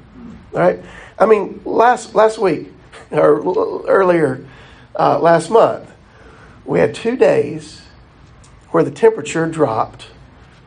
Right? 0.51 0.81
I 1.19 1.27
mean, 1.27 1.61
last 1.65 2.15
last 2.15 2.39
week 2.39 2.73
or 3.11 3.87
earlier 3.89 4.47
uh, 4.99 5.19
last 5.19 5.51
month, 5.51 5.91
we 6.65 6.79
had 6.79 6.95
two 6.95 7.17
days 7.17 7.83
where 8.71 8.85
the 8.85 8.91
temperature 8.91 9.47
dropped 9.47 10.09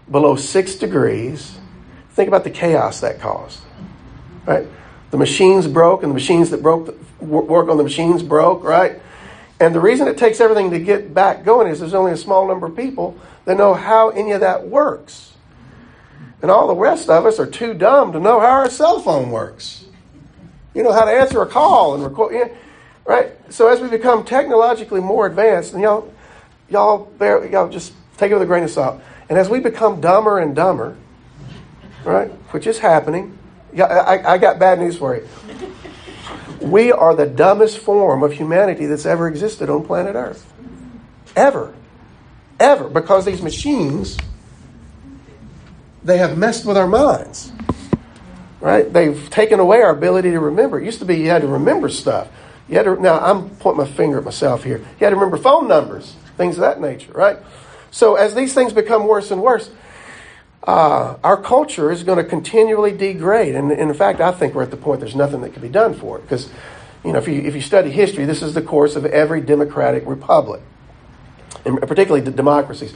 below 0.10 0.36
six 0.36 0.76
degrees. 0.76 1.58
Think 2.12 2.28
about 2.28 2.44
the 2.44 2.50
chaos 2.50 3.02
that 3.02 3.20
caused. 3.20 3.62
Right? 4.46 4.68
The 5.12 5.18
machines 5.18 5.68
broke, 5.68 6.04
and 6.04 6.10
the 6.10 6.16
machines 6.16 6.50
that 6.50 6.62
broke 6.62 6.96
work 7.20 7.70
on 7.70 7.78
the 7.78 7.84
machines 7.84 8.24
broke. 8.24 8.64
Right? 8.64 9.00
And 9.60 9.76
the 9.76 9.80
reason 9.80 10.08
it 10.08 10.18
takes 10.18 10.40
everything 10.40 10.72
to 10.72 10.80
get 10.80 11.14
back 11.14 11.44
going 11.44 11.68
is 11.68 11.80
there's 11.80 11.94
only 11.94 12.14
a 12.14 12.18
small 12.18 12.48
number 12.48 12.68
of 12.68 12.76
people 12.76 13.18
that 13.46 13.58
know 13.58 13.74
how 13.74 14.10
any 14.10 14.32
of 14.32 14.40
that 14.40 14.68
works. 14.68 15.34
And 16.42 16.50
all 16.50 16.68
the 16.68 16.76
rest 16.76 17.10
of 17.10 17.26
us 17.26 17.40
are 17.40 17.46
too 17.46 17.74
dumb 17.74 18.14
to 18.14 18.20
know 18.20 18.40
how 18.40 18.48
our 18.48 18.70
cell 18.70 19.00
phone 19.00 19.30
works. 19.32 19.86
You 20.80 20.86
know 20.86 20.94
how 20.94 21.04
to 21.04 21.12
answer 21.12 21.42
a 21.42 21.46
call 21.46 21.94
and 21.94 22.06
record, 22.06 22.34
yeah, 22.34 22.48
right? 23.04 23.34
So 23.50 23.68
as 23.68 23.82
we 23.82 23.90
become 23.90 24.24
technologically 24.24 25.02
more 25.02 25.28
advanced, 25.28 25.74
and 25.74 25.84
y'all, 25.84 26.10
y'all, 26.70 27.04
bear, 27.04 27.46
y'all 27.48 27.68
just 27.68 27.92
take 28.16 28.32
it 28.32 28.36
with 28.36 28.44
a 28.44 28.46
grain 28.46 28.64
of 28.64 28.70
salt. 28.70 29.02
And 29.28 29.38
as 29.38 29.50
we 29.50 29.60
become 29.60 30.00
dumber 30.00 30.40
and 30.40 30.56
dumber, 30.56 30.96
right, 32.06 32.30
which 32.54 32.66
is 32.66 32.80
happening, 32.80 33.38
I, 33.78 34.22
I 34.26 34.38
got 34.38 34.58
bad 34.58 34.80
news 34.80 34.96
for 34.96 35.18
you. 35.18 35.28
We 36.62 36.94
are 36.94 37.14
the 37.14 37.28
dumbest 37.28 37.80
form 37.80 38.24
of 38.24 38.32
humanity 38.32 38.86
that's 38.86 39.06
ever 39.06 39.28
existed 39.28 39.70
on 39.70 39.84
planet 39.84 40.16
Earth. 40.16 40.50
Ever. 41.36 41.76
Ever. 42.58 42.88
Because 42.88 43.26
these 43.26 43.42
machines, 43.42 44.18
they 46.06 46.20
have 46.20 46.38
messed 46.38 46.66
with 46.66 46.78
our 46.78 46.88
minds. 46.88 47.52
Right? 48.62 48.92
They've 48.92 49.30
taken 49.30 49.60
away 49.60 49.82
our 49.82 49.92
ability 49.92 50.32
to 50.32 50.40
remember. 50.40 50.80
It 50.80 50.86
used 50.86 51.00
to 51.00 51.06
be 51.06 51.18
you 51.18 51.30
had 51.30 51.44
to 51.44 51.48
remember 51.48 51.88
stuff. 51.90 52.28
You 52.68 52.76
had 52.76 52.84
to, 52.84 53.02
now, 53.02 53.20
I'm 53.20 53.50
pointing 53.52 53.86
my 53.86 53.90
finger 53.90 54.20
at 54.20 54.26
myself 54.26 54.64
here. 54.64 54.78
You 54.78 55.06
had 55.06 55.10
to 55.10 55.16
remember 55.16 55.38
phone 55.38 55.68
numbers, 55.68 56.16
things 56.38 56.56
of 56.56 56.62
that 56.62 56.80
nature, 56.80 57.12
right? 57.14 57.38
So 57.90 58.16
as 58.16 58.36
these 58.36 58.54
things 58.54 58.74
become 58.74 59.08
worse 59.08 59.32
and 59.32 59.42
worse, 59.42 59.72
uh, 60.64 61.18
our 61.24 61.42
culture 61.42 61.92
is 61.92 62.04
going 62.04 62.18
to 62.18 62.24
continually 62.24 62.92
degrade. 62.92 63.56
And, 63.56 63.72
and, 63.72 63.90
in 63.90 63.94
fact, 63.96 64.20
I 64.20 64.32
think 64.32 64.54
we're 64.54 64.64
at 64.64 64.72
the 64.72 64.78
point 64.78 65.00
there's 65.00 65.16
nothing 65.16 65.42
that 65.42 65.54
can 65.54 65.62
be 65.62 65.70
done 65.70 65.94
for 65.94 66.18
it. 66.18 66.22
Because, 66.22 66.50
you 67.04 67.14
know, 67.14 67.18
if 67.18 67.28
you, 67.28 67.42
if 67.42 67.56
you 67.56 67.62
study 67.62 67.90
history, 67.90 68.26
this 68.26 68.44
is 68.44 68.54
the 68.54 68.62
course 68.62 68.96
of 68.96 69.06
every 69.06 69.42
democratic 69.42 70.06
republic, 70.06 70.62
and 71.66 71.80
particularly 71.82 72.22
the 72.22 72.32
democracies. 72.32 72.94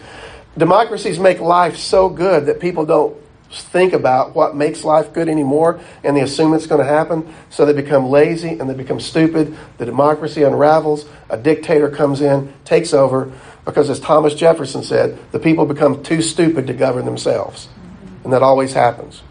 Democracies 0.58 1.18
make 1.18 1.40
life 1.40 1.78
so 1.78 2.10
good 2.10 2.46
that 2.46 2.60
people 2.60 2.86
don't 2.86 3.18
think 3.62 3.94
about 3.94 4.36
what 4.36 4.56
makes 4.56 4.84
life 4.84 5.14
good 5.14 5.30
anymore 5.30 5.80
and 6.04 6.18
they 6.18 6.22
assume 6.22 6.54
it's 6.54 6.68
going 6.68 6.82
to 6.82 6.88
happen. 6.88 7.34
So 7.50 7.66
they 7.66 7.74
become 7.74 8.10
lazy 8.10 8.60
and 8.60 8.70
they 8.70 8.74
become 8.74 9.00
stupid. 9.00 9.56
The 9.78 9.86
democracy 9.86 10.44
unravels. 10.44 11.06
A 11.30 11.38
dictator 11.38 11.90
comes 11.90 12.22
in, 12.22 12.54
takes 12.66 12.94
over, 12.94 13.32
because 13.66 13.90
as 13.90 14.00
Thomas 14.00 14.34
Jefferson 14.34 14.84
said, 14.84 15.18
the 15.32 15.40
people 15.40 15.66
become 15.66 16.04
too 16.04 16.22
stupid 16.22 16.68
to 16.68 16.74
govern 16.74 17.06
themselves. 17.06 17.70
And 18.24 18.34
that 18.34 18.44
always 18.44 18.74
happens. 18.74 19.22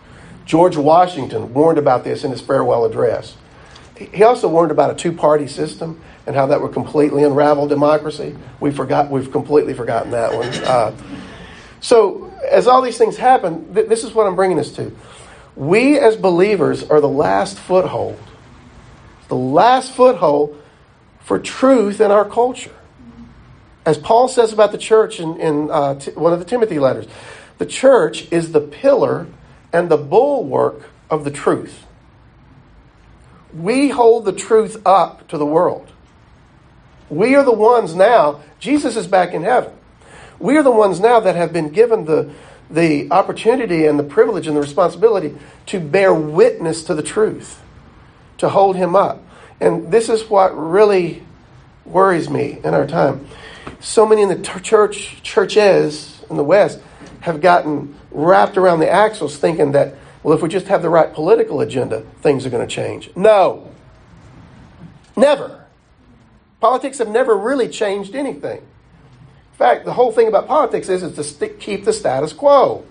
George 0.44 0.76
Washington 0.76 1.54
warned 1.54 1.78
about 1.78 2.04
this 2.04 2.24
in 2.24 2.30
his 2.30 2.40
farewell 2.40 2.84
address. 2.84 3.36
He 3.96 4.24
also 4.24 4.48
warned 4.48 4.70
about 4.70 4.90
a 4.90 4.94
two 4.94 5.12
party 5.12 5.46
system 5.46 6.00
and 6.26 6.34
how 6.34 6.46
that 6.46 6.60
would 6.60 6.72
completely 6.72 7.24
unravel 7.24 7.68
democracy. 7.68 8.36
We 8.60 8.70
forgot, 8.70 9.10
we've 9.10 9.30
completely 9.30 9.74
forgotten 9.74 10.12
that 10.12 10.34
one. 10.34 10.48
Uh, 10.48 10.96
so, 11.80 12.31
as 12.52 12.66
all 12.66 12.82
these 12.82 12.98
things 12.98 13.16
happen, 13.16 13.74
th- 13.74 13.88
this 13.88 14.04
is 14.04 14.12
what 14.12 14.26
I'm 14.26 14.36
bringing 14.36 14.58
us 14.58 14.70
to. 14.72 14.94
We 15.56 15.98
as 15.98 16.16
believers 16.16 16.82
are 16.84 17.00
the 17.00 17.08
last 17.08 17.58
foothold, 17.58 18.18
the 19.28 19.36
last 19.36 19.92
foothold 19.92 20.62
for 21.20 21.38
truth 21.38 22.00
in 22.00 22.10
our 22.10 22.28
culture. 22.28 22.74
As 23.84 23.98
Paul 23.98 24.28
says 24.28 24.52
about 24.52 24.72
the 24.72 24.78
church 24.78 25.18
in, 25.18 25.38
in 25.40 25.70
uh, 25.70 25.96
t- 25.96 26.12
one 26.12 26.32
of 26.32 26.38
the 26.38 26.44
Timothy 26.44 26.78
letters, 26.78 27.06
the 27.58 27.66
church 27.66 28.30
is 28.30 28.52
the 28.52 28.60
pillar 28.60 29.26
and 29.72 29.88
the 29.88 29.96
bulwark 29.96 30.88
of 31.10 31.24
the 31.24 31.30
truth. 31.30 31.84
We 33.52 33.88
hold 33.88 34.24
the 34.24 34.32
truth 34.32 34.80
up 34.86 35.28
to 35.28 35.38
the 35.38 35.46
world. 35.46 35.90
We 37.10 37.34
are 37.34 37.44
the 37.44 37.52
ones 37.52 37.94
now, 37.94 38.40
Jesus 38.58 38.96
is 38.96 39.06
back 39.06 39.34
in 39.34 39.42
heaven. 39.42 39.72
We 40.42 40.56
are 40.56 40.64
the 40.64 40.72
ones 40.72 40.98
now 40.98 41.20
that 41.20 41.36
have 41.36 41.52
been 41.52 41.68
given 41.68 42.04
the, 42.04 42.32
the 42.68 43.08
opportunity 43.12 43.86
and 43.86 43.96
the 43.96 44.02
privilege 44.02 44.48
and 44.48 44.56
the 44.56 44.60
responsibility 44.60 45.36
to 45.66 45.78
bear 45.78 46.12
witness 46.12 46.82
to 46.84 46.94
the 46.94 47.02
truth, 47.02 47.62
to 48.38 48.48
hold 48.48 48.74
him 48.74 48.96
up. 48.96 49.22
And 49.60 49.92
this 49.92 50.08
is 50.08 50.28
what 50.28 50.48
really 50.48 51.22
worries 51.84 52.28
me 52.28 52.58
in 52.64 52.74
our 52.74 52.88
time. 52.88 53.28
So 53.78 54.04
many 54.04 54.22
in 54.22 54.28
the 54.28 54.42
church 54.42 55.22
churches 55.22 56.20
in 56.28 56.36
the 56.36 56.42
West 56.44 56.80
have 57.20 57.40
gotten 57.40 57.94
wrapped 58.10 58.56
around 58.56 58.80
the 58.80 58.90
axles 58.90 59.38
thinking 59.38 59.70
that, 59.72 59.94
well, 60.24 60.36
if 60.36 60.42
we 60.42 60.48
just 60.48 60.66
have 60.66 60.82
the 60.82 60.90
right 60.90 61.14
political 61.14 61.60
agenda, 61.60 62.00
things 62.20 62.44
are 62.44 62.50
going 62.50 62.66
to 62.66 62.74
change. 62.74 63.14
No. 63.14 63.70
Never. 65.16 65.64
Politics 66.60 66.98
have 66.98 67.08
never 67.08 67.36
really 67.36 67.68
changed 67.68 68.16
anything. 68.16 68.66
In 69.52 69.58
fact, 69.58 69.84
the 69.84 69.92
whole 69.92 70.12
thing 70.12 70.28
about 70.28 70.48
politics 70.48 70.88
is, 70.88 71.02
is 71.02 71.14
to 71.16 71.24
stick, 71.24 71.60
keep 71.60 71.84
the 71.84 71.92
status 71.92 72.32
quo. 72.32 72.84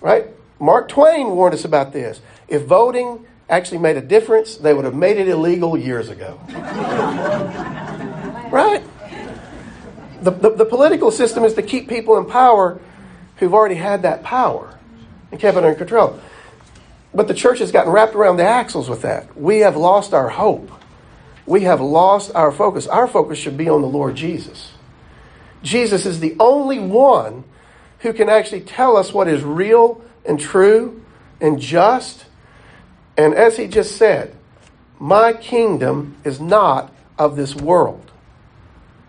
Right? 0.00 0.28
Mark 0.58 0.88
Twain 0.88 1.28
warned 1.30 1.54
us 1.54 1.64
about 1.64 1.92
this. 1.92 2.20
If 2.48 2.62
voting 2.64 3.26
actually 3.48 3.78
made 3.78 3.96
a 3.96 4.00
difference, 4.00 4.56
they 4.56 4.72
would 4.72 4.84
have 4.84 4.94
made 4.94 5.16
it 5.18 5.28
illegal 5.28 5.76
years 5.76 6.08
ago. 6.08 6.40
right? 8.50 8.82
The, 10.22 10.30
the, 10.30 10.50
the, 10.50 10.64
political 10.64 11.10
system 11.10 11.44
is 11.44 11.54
to 11.54 11.62
keep 11.62 11.88
people 11.88 12.16
in 12.16 12.24
power 12.24 12.80
who've 13.36 13.52
already 13.52 13.74
had 13.74 14.02
that 14.02 14.22
power 14.22 14.78
and 15.30 15.38
kept 15.38 15.56
it 15.56 15.64
under 15.64 15.76
control. 15.76 16.18
But 17.12 17.28
the 17.28 17.34
church 17.34 17.58
has 17.58 17.70
gotten 17.70 17.92
wrapped 17.92 18.14
around 18.14 18.38
the 18.38 18.46
axles 18.46 18.88
with 18.88 19.02
that. 19.02 19.36
We 19.36 19.58
have 19.58 19.76
lost 19.76 20.14
our 20.14 20.30
hope. 20.30 20.70
We 21.46 21.62
have 21.62 21.80
lost 21.80 22.34
our 22.34 22.50
focus. 22.50 22.86
Our 22.86 23.06
focus 23.06 23.38
should 23.38 23.56
be 23.56 23.68
on 23.68 23.82
the 23.82 23.88
Lord 23.88 24.16
Jesus. 24.16 24.73
Jesus 25.64 26.06
is 26.06 26.20
the 26.20 26.36
only 26.38 26.78
one 26.78 27.42
who 28.00 28.12
can 28.12 28.28
actually 28.28 28.60
tell 28.60 28.96
us 28.96 29.12
what 29.12 29.26
is 29.26 29.42
real 29.42 30.04
and 30.24 30.38
true 30.38 31.02
and 31.40 31.58
just. 31.58 32.26
And 33.16 33.34
as 33.34 33.56
he 33.56 33.66
just 33.66 33.96
said, 33.96 34.36
my 35.00 35.32
kingdom 35.32 36.16
is 36.22 36.40
not 36.40 36.94
of 37.18 37.34
this 37.34 37.54
world. 37.56 38.10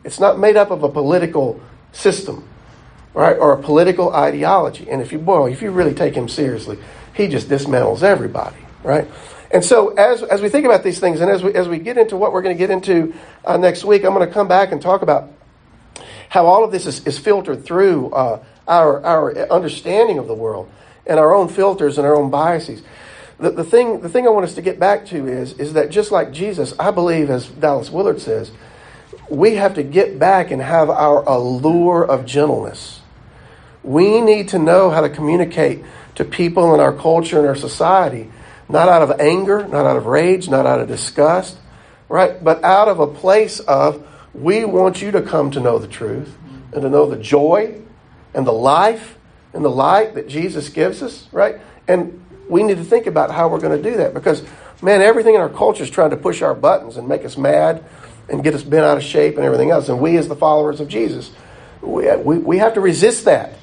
It's 0.03 0.19
not 0.19 0.39
made 0.39 0.55
up 0.55 0.71
of 0.71 0.83
a 0.83 0.89
political 0.89 1.59
system, 1.91 2.47
right, 3.13 3.37
or 3.37 3.53
a 3.53 3.61
political 3.61 4.13
ideology. 4.13 4.89
And 4.89 5.01
if 5.01 5.11
you 5.11 5.19
boy, 5.19 5.51
if 5.51 5.61
you 5.61 5.71
really 5.71 5.93
take 5.93 6.15
him 6.15 6.29
seriously, 6.29 6.77
he 7.13 7.27
just 7.27 7.49
dismantles 7.49 8.01
everybody, 8.01 8.57
right? 8.83 9.07
And 9.51 9.63
so, 9.63 9.89
as, 9.89 10.21
as 10.23 10.41
we 10.41 10.49
think 10.49 10.65
about 10.65 10.83
these 10.83 10.99
things, 10.99 11.21
and 11.21 11.29
as 11.29 11.43
we, 11.43 11.53
as 11.53 11.67
we 11.67 11.79
get 11.79 11.97
into 11.97 12.17
what 12.17 12.33
we're 12.33 12.41
going 12.41 12.55
to 12.55 12.59
get 12.59 12.69
into 12.69 13.13
uh, 13.43 13.57
next 13.57 13.83
week, 13.83 14.03
I'm 14.03 14.13
going 14.13 14.27
to 14.27 14.33
come 14.33 14.47
back 14.47 14.71
and 14.71 14.81
talk 14.81 15.01
about 15.01 15.31
how 16.35 16.47
all 16.47 16.65
of 16.65 16.71
this 16.71 16.85
is, 16.85 17.07
is 17.07 17.17
filtered 17.17 17.63
through 17.63 18.11
uh, 18.11 18.43
our, 18.67 19.01
our 19.05 19.37
understanding 19.49 20.17
of 20.17 20.27
the 20.27 20.33
world 20.33 20.69
and 21.07 21.17
our 21.17 21.33
own 21.33 21.47
filters 21.47 21.97
and 21.97 22.05
our 22.05 22.13
own 22.13 22.29
biases. 22.29 22.83
The, 23.39 23.51
the, 23.51 23.63
thing, 23.63 24.01
the 24.01 24.09
thing 24.09 24.27
I 24.27 24.31
want 24.31 24.43
us 24.43 24.53
to 24.55 24.61
get 24.61 24.77
back 24.77 25.05
to 25.07 25.27
is, 25.29 25.53
is 25.53 25.71
that 25.73 25.91
just 25.91 26.11
like 26.11 26.33
Jesus, 26.33 26.73
I 26.77 26.91
believe, 26.91 27.29
as 27.29 27.47
Dallas 27.47 27.89
Willard 27.89 28.19
says, 28.19 28.51
we 29.29 29.55
have 29.55 29.75
to 29.75 29.83
get 29.83 30.19
back 30.19 30.51
and 30.51 30.61
have 30.61 30.89
our 30.89 31.23
allure 31.23 32.05
of 32.05 32.25
gentleness. 32.25 32.99
We 33.81 34.19
need 34.19 34.49
to 34.49 34.59
know 34.59 34.89
how 34.89 34.99
to 34.99 35.09
communicate 35.09 35.85
to 36.15 36.25
people 36.25 36.73
in 36.73 36.81
our 36.81 36.91
culture 36.91 37.39
and 37.39 37.47
our 37.47 37.55
society, 37.55 38.29
not 38.67 38.89
out 38.89 39.09
of 39.09 39.21
anger, 39.21 39.65
not 39.65 39.85
out 39.85 39.95
of 39.95 40.05
rage, 40.05 40.49
not 40.49 40.65
out 40.65 40.81
of 40.81 40.89
disgust, 40.89 41.57
right? 42.09 42.43
But 42.43 42.61
out 42.65 42.89
of 42.89 42.99
a 42.99 43.07
place 43.07 43.61
of 43.61 44.05
we 44.35 44.65
want 44.65 45.01
you 45.01 45.11
to 45.11 45.21
come 45.21 45.51
to 45.51 45.59
know 45.59 45.79
the 45.79 45.87
truth 45.87 46.37
and 46.73 46.81
to 46.81 46.89
know 46.89 47.09
the 47.09 47.17
joy 47.17 47.81
and 48.33 48.45
the 48.45 48.53
life 48.53 49.17
and 49.53 49.63
the 49.63 49.69
light 49.69 50.15
that 50.15 50.27
Jesus 50.27 50.69
gives 50.69 51.01
us, 51.01 51.27
right? 51.31 51.59
And 51.87 52.23
we 52.49 52.63
need 52.63 52.77
to 52.77 52.83
think 52.83 53.07
about 53.07 53.31
how 53.31 53.47
we're 53.47 53.61
going 53.61 53.81
to 53.81 53.89
do 53.89 53.97
that 53.97 54.13
because, 54.13 54.43
man, 54.81 55.01
everything 55.01 55.35
in 55.35 55.41
our 55.41 55.49
culture 55.49 55.83
is 55.83 55.89
trying 55.89 56.09
to 56.09 56.17
push 56.17 56.41
our 56.41 56.53
buttons 56.53 56.97
and 56.97 57.07
make 57.07 57.23
us 57.23 57.37
mad 57.37 57.83
and 58.27 58.43
get 58.43 58.53
us 58.53 58.63
bent 58.63 58.83
out 58.83 58.97
of 58.97 59.03
shape 59.03 59.35
and 59.35 59.45
everything 59.45 59.71
else. 59.71 59.87
And 59.87 60.01
we, 60.01 60.17
as 60.17 60.27
the 60.27 60.35
followers 60.35 60.81
of 60.81 60.89
Jesus, 60.89 61.31
we, 61.81 62.13
we, 62.17 62.37
we 62.37 62.57
have 62.57 62.73
to 62.73 62.81
resist 62.81 63.25
that 63.25 63.53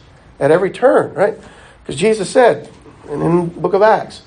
at 0.40 0.50
every 0.50 0.70
turn, 0.70 1.12
right? 1.12 1.38
Because 1.82 1.96
Jesus 1.96 2.30
said, 2.30 2.70
and 3.08 3.22
in 3.22 3.54
the 3.54 3.60
book 3.60 3.74
of 3.74 3.82
Acts, 3.82 4.22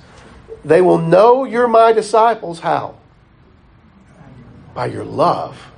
they 0.64 0.82
will 0.82 1.00
know 1.00 1.44
you're 1.44 1.68
my 1.68 1.92
disciples. 1.92 2.60
How? 2.60 2.98
By 4.74 4.88
your 4.88 5.06
love 5.06 5.72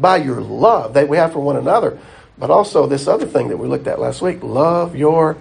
by 0.00 0.16
your 0.16 0.40
love 0.40 0.94
that 0.94 1.08
we 1.08 1.16
have 1.16 1.32
for 1.32 1.40
one 1.40 1.56
another, 1.56 1.98
but 2.36 2.50
also 2.50 2.86
this 2.86 3.08
other 3.08 3.26
thing 3.26 3.48
that 3.48 3.56
we 3.56 3.66
looked 3.66 3.86
at 3.86 3.98
last 3.98 4.22
week 4.22 4.42
love 4.42 4.94
your 4.94 5.36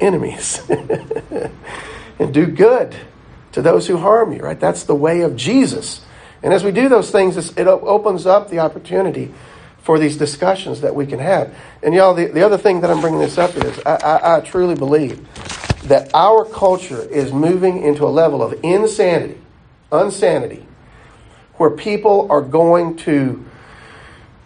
enemies 0.00 0.60
and 2.18 2.34
do 2.34 2.46
good 2.46 2.94
to 3.52 3.62
those 3.62 3.86
who 3.86 3.96
harm 3.96 4.32
you, 4.32 4.40
right? 4.40 4.58
That's 4.58 4.84
the 4.84 4.94
way 4.94 5.20
of 5.22 5.36
Jesus. 5.36 6.00
And 6.42 6.52
as 6.52 6.64
we 6.64 6.72
do 6.72 6.88
those 6.88 7.10
things, 7.10 7.36
it 7.56 7.66
opens 7.66 8.26
up 8.26 8.50
the 8.50 8.58
opportunity 8.58 9.32
for 9.82 9.98
these 9.98 10.16
discussions 10.16 10.80
that 10.80 10.94
we 10.94 11.06
can 11.06 11.18
have. 11.18 11.54
And 11.82 11.94
y'all, 11.94 12.14
the, 12.14 12.26
the 12.26 12.42
other 12.42 12.58
thing 12.58 12.80
that 12.80 12.90
I'm 12.90 13.00
bringing 13.00 13.20
this 13.20 13.38
up 13.38 13.56
is 13.56 13.78
I, 13.80 13.94
I, 13.96 14.36
I 14.36 14.40
truly 14.40 14.74
believe 14.74 15.26
that 15.88 16.10
our 16.14 16.44
culture 16.44 17.02
is 17.02 17.32
moving 17.32 17.82
into 17.82 18.04
a 18.04 18.08
level 18.08 18.42
of 18.42 18.58
insanity, 18.62 19.38
unsanity, 19.90 20.64
where 21.54 21.70
people 21.70 22.28
are 22.30 22.40
going 22.40 22.96
to 22.98 23.44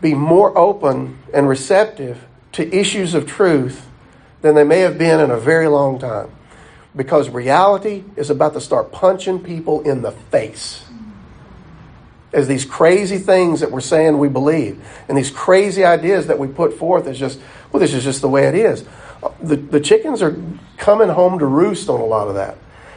be 0.01 0.15
more 0.15 0.57
open 0.57 1.19
and 1.33 1.49
receptive 1.49 2.25
to 2.53 2.75
issues 2.75 3.15
of 3.15 3.27
truth 3.27 3.87
than 4.43 4.55
they 4.55 4.65
may 4.65 4.81
have 4.81 4.99
been 4.99 5.21
in 5.21 5.31
a 5.31 5.39
very 5.39 5.69
long 5.69 5.99
time. 5.99 6.31
Because 6.95 7.29
reality 7.29 8.05
is 8.17 8.31
about 8.31 8.55
to 8.55 8.61
start 8.61 8.93
punching 8.93 9.41
people 9.41 9.83
in 9.83 10.03
the 10.03 10.13
face. 10.13 10.83
As 12.33 12.49
these 12.49 12.65
crazy 12.65 13.19
things 13.19 13.61
that 13.61 13.71
we're 13.71 13.81
saying 13.81 14.19
we 14.19 14.29
believe, 14.29 14.83
and 15.09 15.17
these 15.17 15.31
crazy 15.31 15.85
ideas 15.85 16.27
that 16.27 16.39
we 16.39 16.49
put 16.49 16.75
forth 16.75 17.07
is 17.07 17.19
just, 17.19 17.41
well, 17.73 17.81
this 17.81 17.95
is 17.95 18.05
just 18.05 18.21
the 18.21 18.29
way 18.29 18.47
it 18.47 18.55
is. 18.55 18.85
The, 19.43 19.57
the 19.57 19.81
chickens 19.81 20.23
are 20.23 20.37
coming 20.77 21.09
home 21.09 21.39
to 21.39 21.47
roost 21.47 21.89
on 21.89 22.01
a 22.01 22.05
lot 22.05 22.29
of 22.29 22.35
that. 22.35 22.57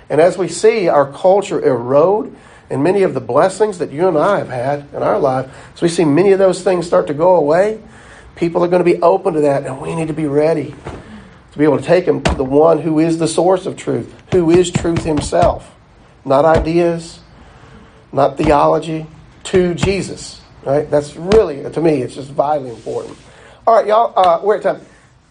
And 0.10 0.20
as 0.20 0.38
we 0.38 0.48
see 0.48 0.88
our 0.88 1.12
culture 1.12 1.62
erode, 1.64 2.36
and 2.70 2.84
many 2.84 3.04
of 3.04 3.14
the 3.14 3.22
blessings 3.22 3.80
that 3.80 3.92
you 3.92 4.08
and 4.08 4.18
I 4.18 4.38
have 4.38 4.50
had 4.50 4.88
in 4.94 5.02
our 5.02 5.20
life, 5.20 5.52
as 5.74 5.82
we 5.82 5.90
see 5.90 6.06
many 6.06 6.32
of 6.32 6.40
those 6.40 6.62
things 6.62 6.86
start 6.86 7.08
to 7.08 7.14
go 7.14 7.36
away, 7.36 7.82
people 8.36 8.64
are 8.64 8.68
going 8.68 8.84
to 8.84 8.92
be 8.92 9.02
open 9.02 9.34
to 9.34 9.42
that, 9.42 9.66
and 9.66 9.82
we 9.82 9.96
need 9.96 10.08
to 10.08 10.14
be 10.14 10.28
ready 10.28 10.76
to 11.52 11.58
be 11.58 11.64
able 11.64 11.78
to 11.78 11.84
take 11.84 12.06
them 12.06 12.22
to 12.22 12.36
the 12.36 12.44
one 12.44 12.80
who 12.80 13.00
is 13.00 13.18
the 13.18 13.28
source 13.28 13.66
of 13.66 13.76
truth, 13.76 14.14
who 14.32 14.52
is 14.52 14.70
truth 14.72 15.04
himself. 15.04 15.76
Not 16.24 16.46
ideas, 16.46 17.20
not 18.12 18.38
theology, 18.38 19.08
to 19.46 19.74
Jesus. 19.74 20.42
Right? 20.64 20.90
That's 20.90 21.16
really, 21.16 21.70
to 21.70 21.82
me, 21.82 22.02
it's 22.02 22.16
just 22.16 22.30
vitally 22.30 22.70
important. 22.70 23.18
All 23.66 23.76
right, 23.76 23.88
y'all, 23.88 24.14
uh, 24.16 24.42
we're 24.44 24.58
at 24.58 24.64
time. 24.64 24.82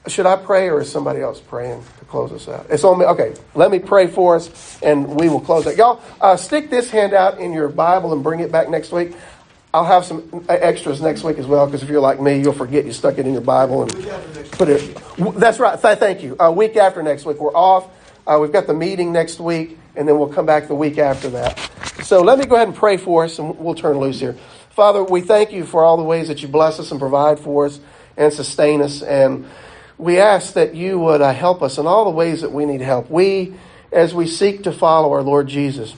Should 0.09 0.27
I 0.27 0.37
pray 0.37 0.69
or 0.69 0.81
is 0.81 0.91
somebody 0.91 1.21
else 1.21 1.41
praying 1.41 1.83
to 1.99 2.05
close 2.07 2.33
us 2.33 2.49
out? 2.49 2.67
It's 2.71 2.85
on 2.85 2.99
me. 2.99 3.05
Okay, 3.05 3.35
let 3.55 3.71
me 3.71 3.79
pray 3.79 4.07
for 4.07 4.37
us 4.37 4.79
and 4.83 5.19
we 5.19 5.29
will 5.29 5.41
close 5.41 5.67
it. 5.67 5.77
Y'all, 5.77 6.01
uh, 6.21 6.37
stick 6.37 6.71
this 6.71 6.91
handout 6.91 7.39
in 7.39 7.53
your 7.53 7.69
Bible 7.69 8.13
and 8.13 8.23
bring 8.23 8.41
it 8.41 8.51
back 8.51 8.69
next 8.69 8.93
week. 8.93 9.15
I'll 9.73 9.85
have 9.85 10.05
some 10.07 10.47
extras 10.49 11.03
next 11.03 11.23
week 11.25 11.37
as 11.39 11.47
well 11.47 11.67
because 11.67 11.83
if 11.83 11.91
you're 11.91 12.01
like 12.01 12.21
me, 12.21 12.41
you'll 12.41 12.55
forget 12.55 12.87
you 12.87 12.93
stuck 12.93 13.19
it 13.19 13.27
in 13.27 13.33
your 13.33 13.43
Bible 13.43 13.83
and 13.83 13.93
put 14.53 14.69
it. 14.69 14.97
That's 15.37 15.61
right. 15.61 15.79
Thank 15.79 16.23
you. 16.23 16.37
A 16.41 16.51
week 16.51 16.77
after 16.77 17.03
next 17.03 17.27
week, 17.27 17.39
we're 17.39 17.55
off. 17.55 17.87
Uh, 18.27 18.39
we've 18.41 18.53
got 18.53 18.67
the 18.67 18.75
meeting 18.75 19.13
next 19.13 19.41
week, 19.41 19.79
and 19.95 20.09
then 20.09 20.19
we'll 20.19 20.29
come 20.29 20.47
back 20.47 20.69
the 20.69 20.75
week 20.75 20.99
after 20.99 21.29
that. 21.31 21.59
So 22.03 22.23
let 22.23 22.39
me 22.39 22.47
go 22.47 22.57
ahead 22.57 22.69
and 22.69 22.77
pray 22.77 22.97
for 22.97 23.25
us, 23.25 23.39
and 23.39 23.59
we'll 23.59 23.75
turn 23.75 23.99
loose 23.99 24.21
here. 24.21 24.37
Father, 24.71 25.03
we 25.05 25.21
thank 25.21 25.53
you 25.53 25.67
for 25.67 25.85
all 25.85 25.97
the 25.97 26.03
ways 26.03 26.29
that 26.29 26.41
you 26.41 26.49
bless 26.49 26.79
us 26.79 26.91
and 26.91 26.99
provide 26.99 27.39
for 27.39 27.67
us 27.67 27.81
and 28.17 28.33
sustain 28.33 28.81
us. 28.81 29.03
And 29.03 29.47
we 29.99 30.21
ask 30.21 30.55
that 30.55 30.75
you 30.75 30.99
would 31.01 31.21
uh, 31.21 31.33
help 31.33 31.63
us 31.63 31.77
in 31.77 31.87
all 31.87 32.05
the 32.05 32.11
ways 32.11 32.41
that 32.43 32.53
we 32.53 32.65
need 32.65 32.81
help. 32.81 33.11
We, 33.11 33.55
as 33.93 34.15
we 34.15 34.27
seek 34.27 34.63
to 34.63 34.73
follow 34.73 35.13
our 35.13 35.23
Lord 35.23 35.49
Jesus, 35.49 35.95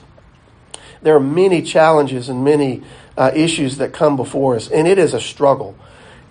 there 1.03 1.15
are 1.15 1.21
many 1.21 1.61
challenges 1.61 2.27
and 2.27 2.43
many 2.43 2.81
uh, 3.15 3.31
issues 3.33 3.77
that 3.77 3.93
come 3.93 4.17
before 4.17 4.55
us, 4.55 4.69
and 4.69 4.87
it 4.87 4.97
is 4.97 5.13
a 5.13 5.21
struggle. 5.21 5.75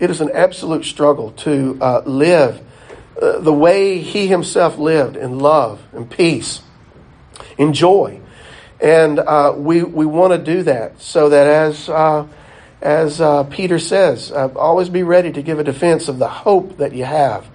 It 0.01 0.11
is 0.11 0.21
an 0.21 0.31
absolute 0.33 0.85
struggle 0.85 1.33
to 1.33 1.79
uh, 1.81 2.03
live 2.05 2.61
uh, 3.21 3.39
the 3.39 3.53
way 3.53 3.99
He 4.01 4.27
Himself 4.27 4.79
lived 4.79 5.17
in 5.17 5.39
love 5.39 5.81
and 5.93 6.11
peace, 6.11 6.63
in 7.57 7.73
joy. 7.73 8.21
And 8.81 9.19
uh, 9.19 9.55
we, 9.57 9.83
we 9.83 10.07
want 10.07 10.33
to 10.33 10.39
do 10.39 10.63
that 10.65 11.01
so 11.03 11.29
that 11.29 11.47
as 11.47 11.89
uh, 11.89 12.27
as 12.83 13.21
uh, 13.21 13.45
Peter 13.45 13.79
says, 13.79 14.33
uh, 14.33 14.49
always 14.57 14.89
be 14.89 15.03
ready 15.03 15.31
to 15.33 15.43
give 15.43 15.59
a 15.59 15.65
defense 15.65 16.09
of 16.09 16.19
the 16.19 16.29
hope 16.29 16.79
that 16.79 16.95
you 16.95 17.05
have. 17.05 17.47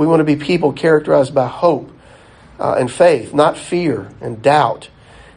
We 0.00 0.06
want 0.06 0.20
to 0.20 0.24
be 0.24 0.36
people 0.36 0.72
characterized 0.72 1.34
by 1.34 1.46
hope 1.46 1.92
uh, 2.58 2.76
and 2.78 2.90
faith, 2.90 3.34
not 3.34 3.58
fear 3.58 4.10
and 4.22 4.40
doubt. 4.40 4.88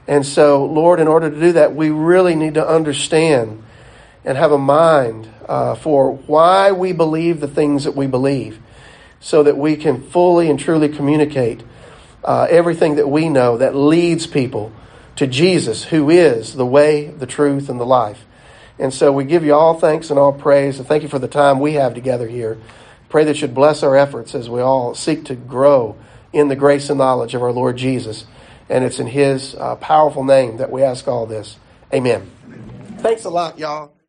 And 0.08 0.26
so, 0.26 0.64
Lord, 0.64 1.02
in 1.02 1.08
order 1.10 1.30
to 1.30 1.38
do 1.38 1.52
that, 1.52 1.76
we 1.76 1.90
really 1.90 2.34
need 2.34 2.54
to 2.54 2.66
understand 2.66 3.62
and 4.24 4.38
have 4.38 4.54
a 4.54 4.58
mind 4.58 5.28
uh, 5.50 5.76
for 5.76 6.14
why 6.14 6.72
we 6.72 6.94
believe 6.94 7.42
the 7.42 7.48
things 7.50 7.84
that 7.84 7.94
we 7.94 8.08
believe 8.08 8.58
so 9.20 9.44
that 9.44 9.58
we 9.58 9.76
can 9.76 10.02
fully 10.02 10.50
and 10.50 10.58
truly 10.58 10.88
communicate 10.88 11.62
uh, 12.24 12.48
everything 12.50 12.96
that 12.96 13.10
we 13.10 13.28
know 13.28 13.58
that 13.58 13.76
leads 13.76 14.28
people 14.28 14.72
to 15.18 15.28
Jesus, 15.28 15.84
who 15.84 16.10
is 16.10 16.54
the 16.54 16.66
way, 16.66 17.08
the 17.08 17.28
truth, 17.28 17.68
and 17.68 17.82
the 17.82 17.86
life. 17.86 18.26
And 18.80 18.94
so 18.94 19.12
we 19.12 19.26
give 19.26 19.44
you 19.44 19.56
all 19.56 19.78
thanks 19.78 20.10
and 20.10 20.18
all 20.18 20.32
praise, 20.32 20.80
and 20.80 20.88
thank 20.88 21.04
you 21.04 21.10
for 21.10 21.20
the 21.20 21.28
time 21.28 21.60
we 21.60 21.74
have 21.74 21.94
together 21.94 22.30
here. 22.30 22.58
Pray 23.14 23.26
that 23.26 23.44
you'd 23.44 23.54
bless 23.54 23.84
our 23.84 23.96
efforts 23.96 24.34
as 24.34 24.50
we 24.50 24.60
all 24.60 24.96
seek 24.96 25.26
to 25.26 25.36
grow 25.36 25.96
in 26.34 26.48
the 26.48 26.56
grace 26.56 26.90
and 26.90 26.98
knowledge 26.98 27.36
of 27.36 27.44
our 27.44 27.52
Lord 27.52 27.78
Jesus. 27.78 28.26
And 28.70 28.84
it's 28.84 28.98
in 28.98 29.06
His 29.06 29.54
uh, 29.54 29.76
powerful 29.76 30.24
name 30.24 30.58
that 30.58 30.72
we 30.72 30.82
ask 30.82 31.08
all 31.08 31.28
this. 31.28 31.58
Amen. 31.94 32.32
Thanks 32.98 33.24
a 33.26 33.30
lot, 33.30 33.60
y'all. 33.60 33.94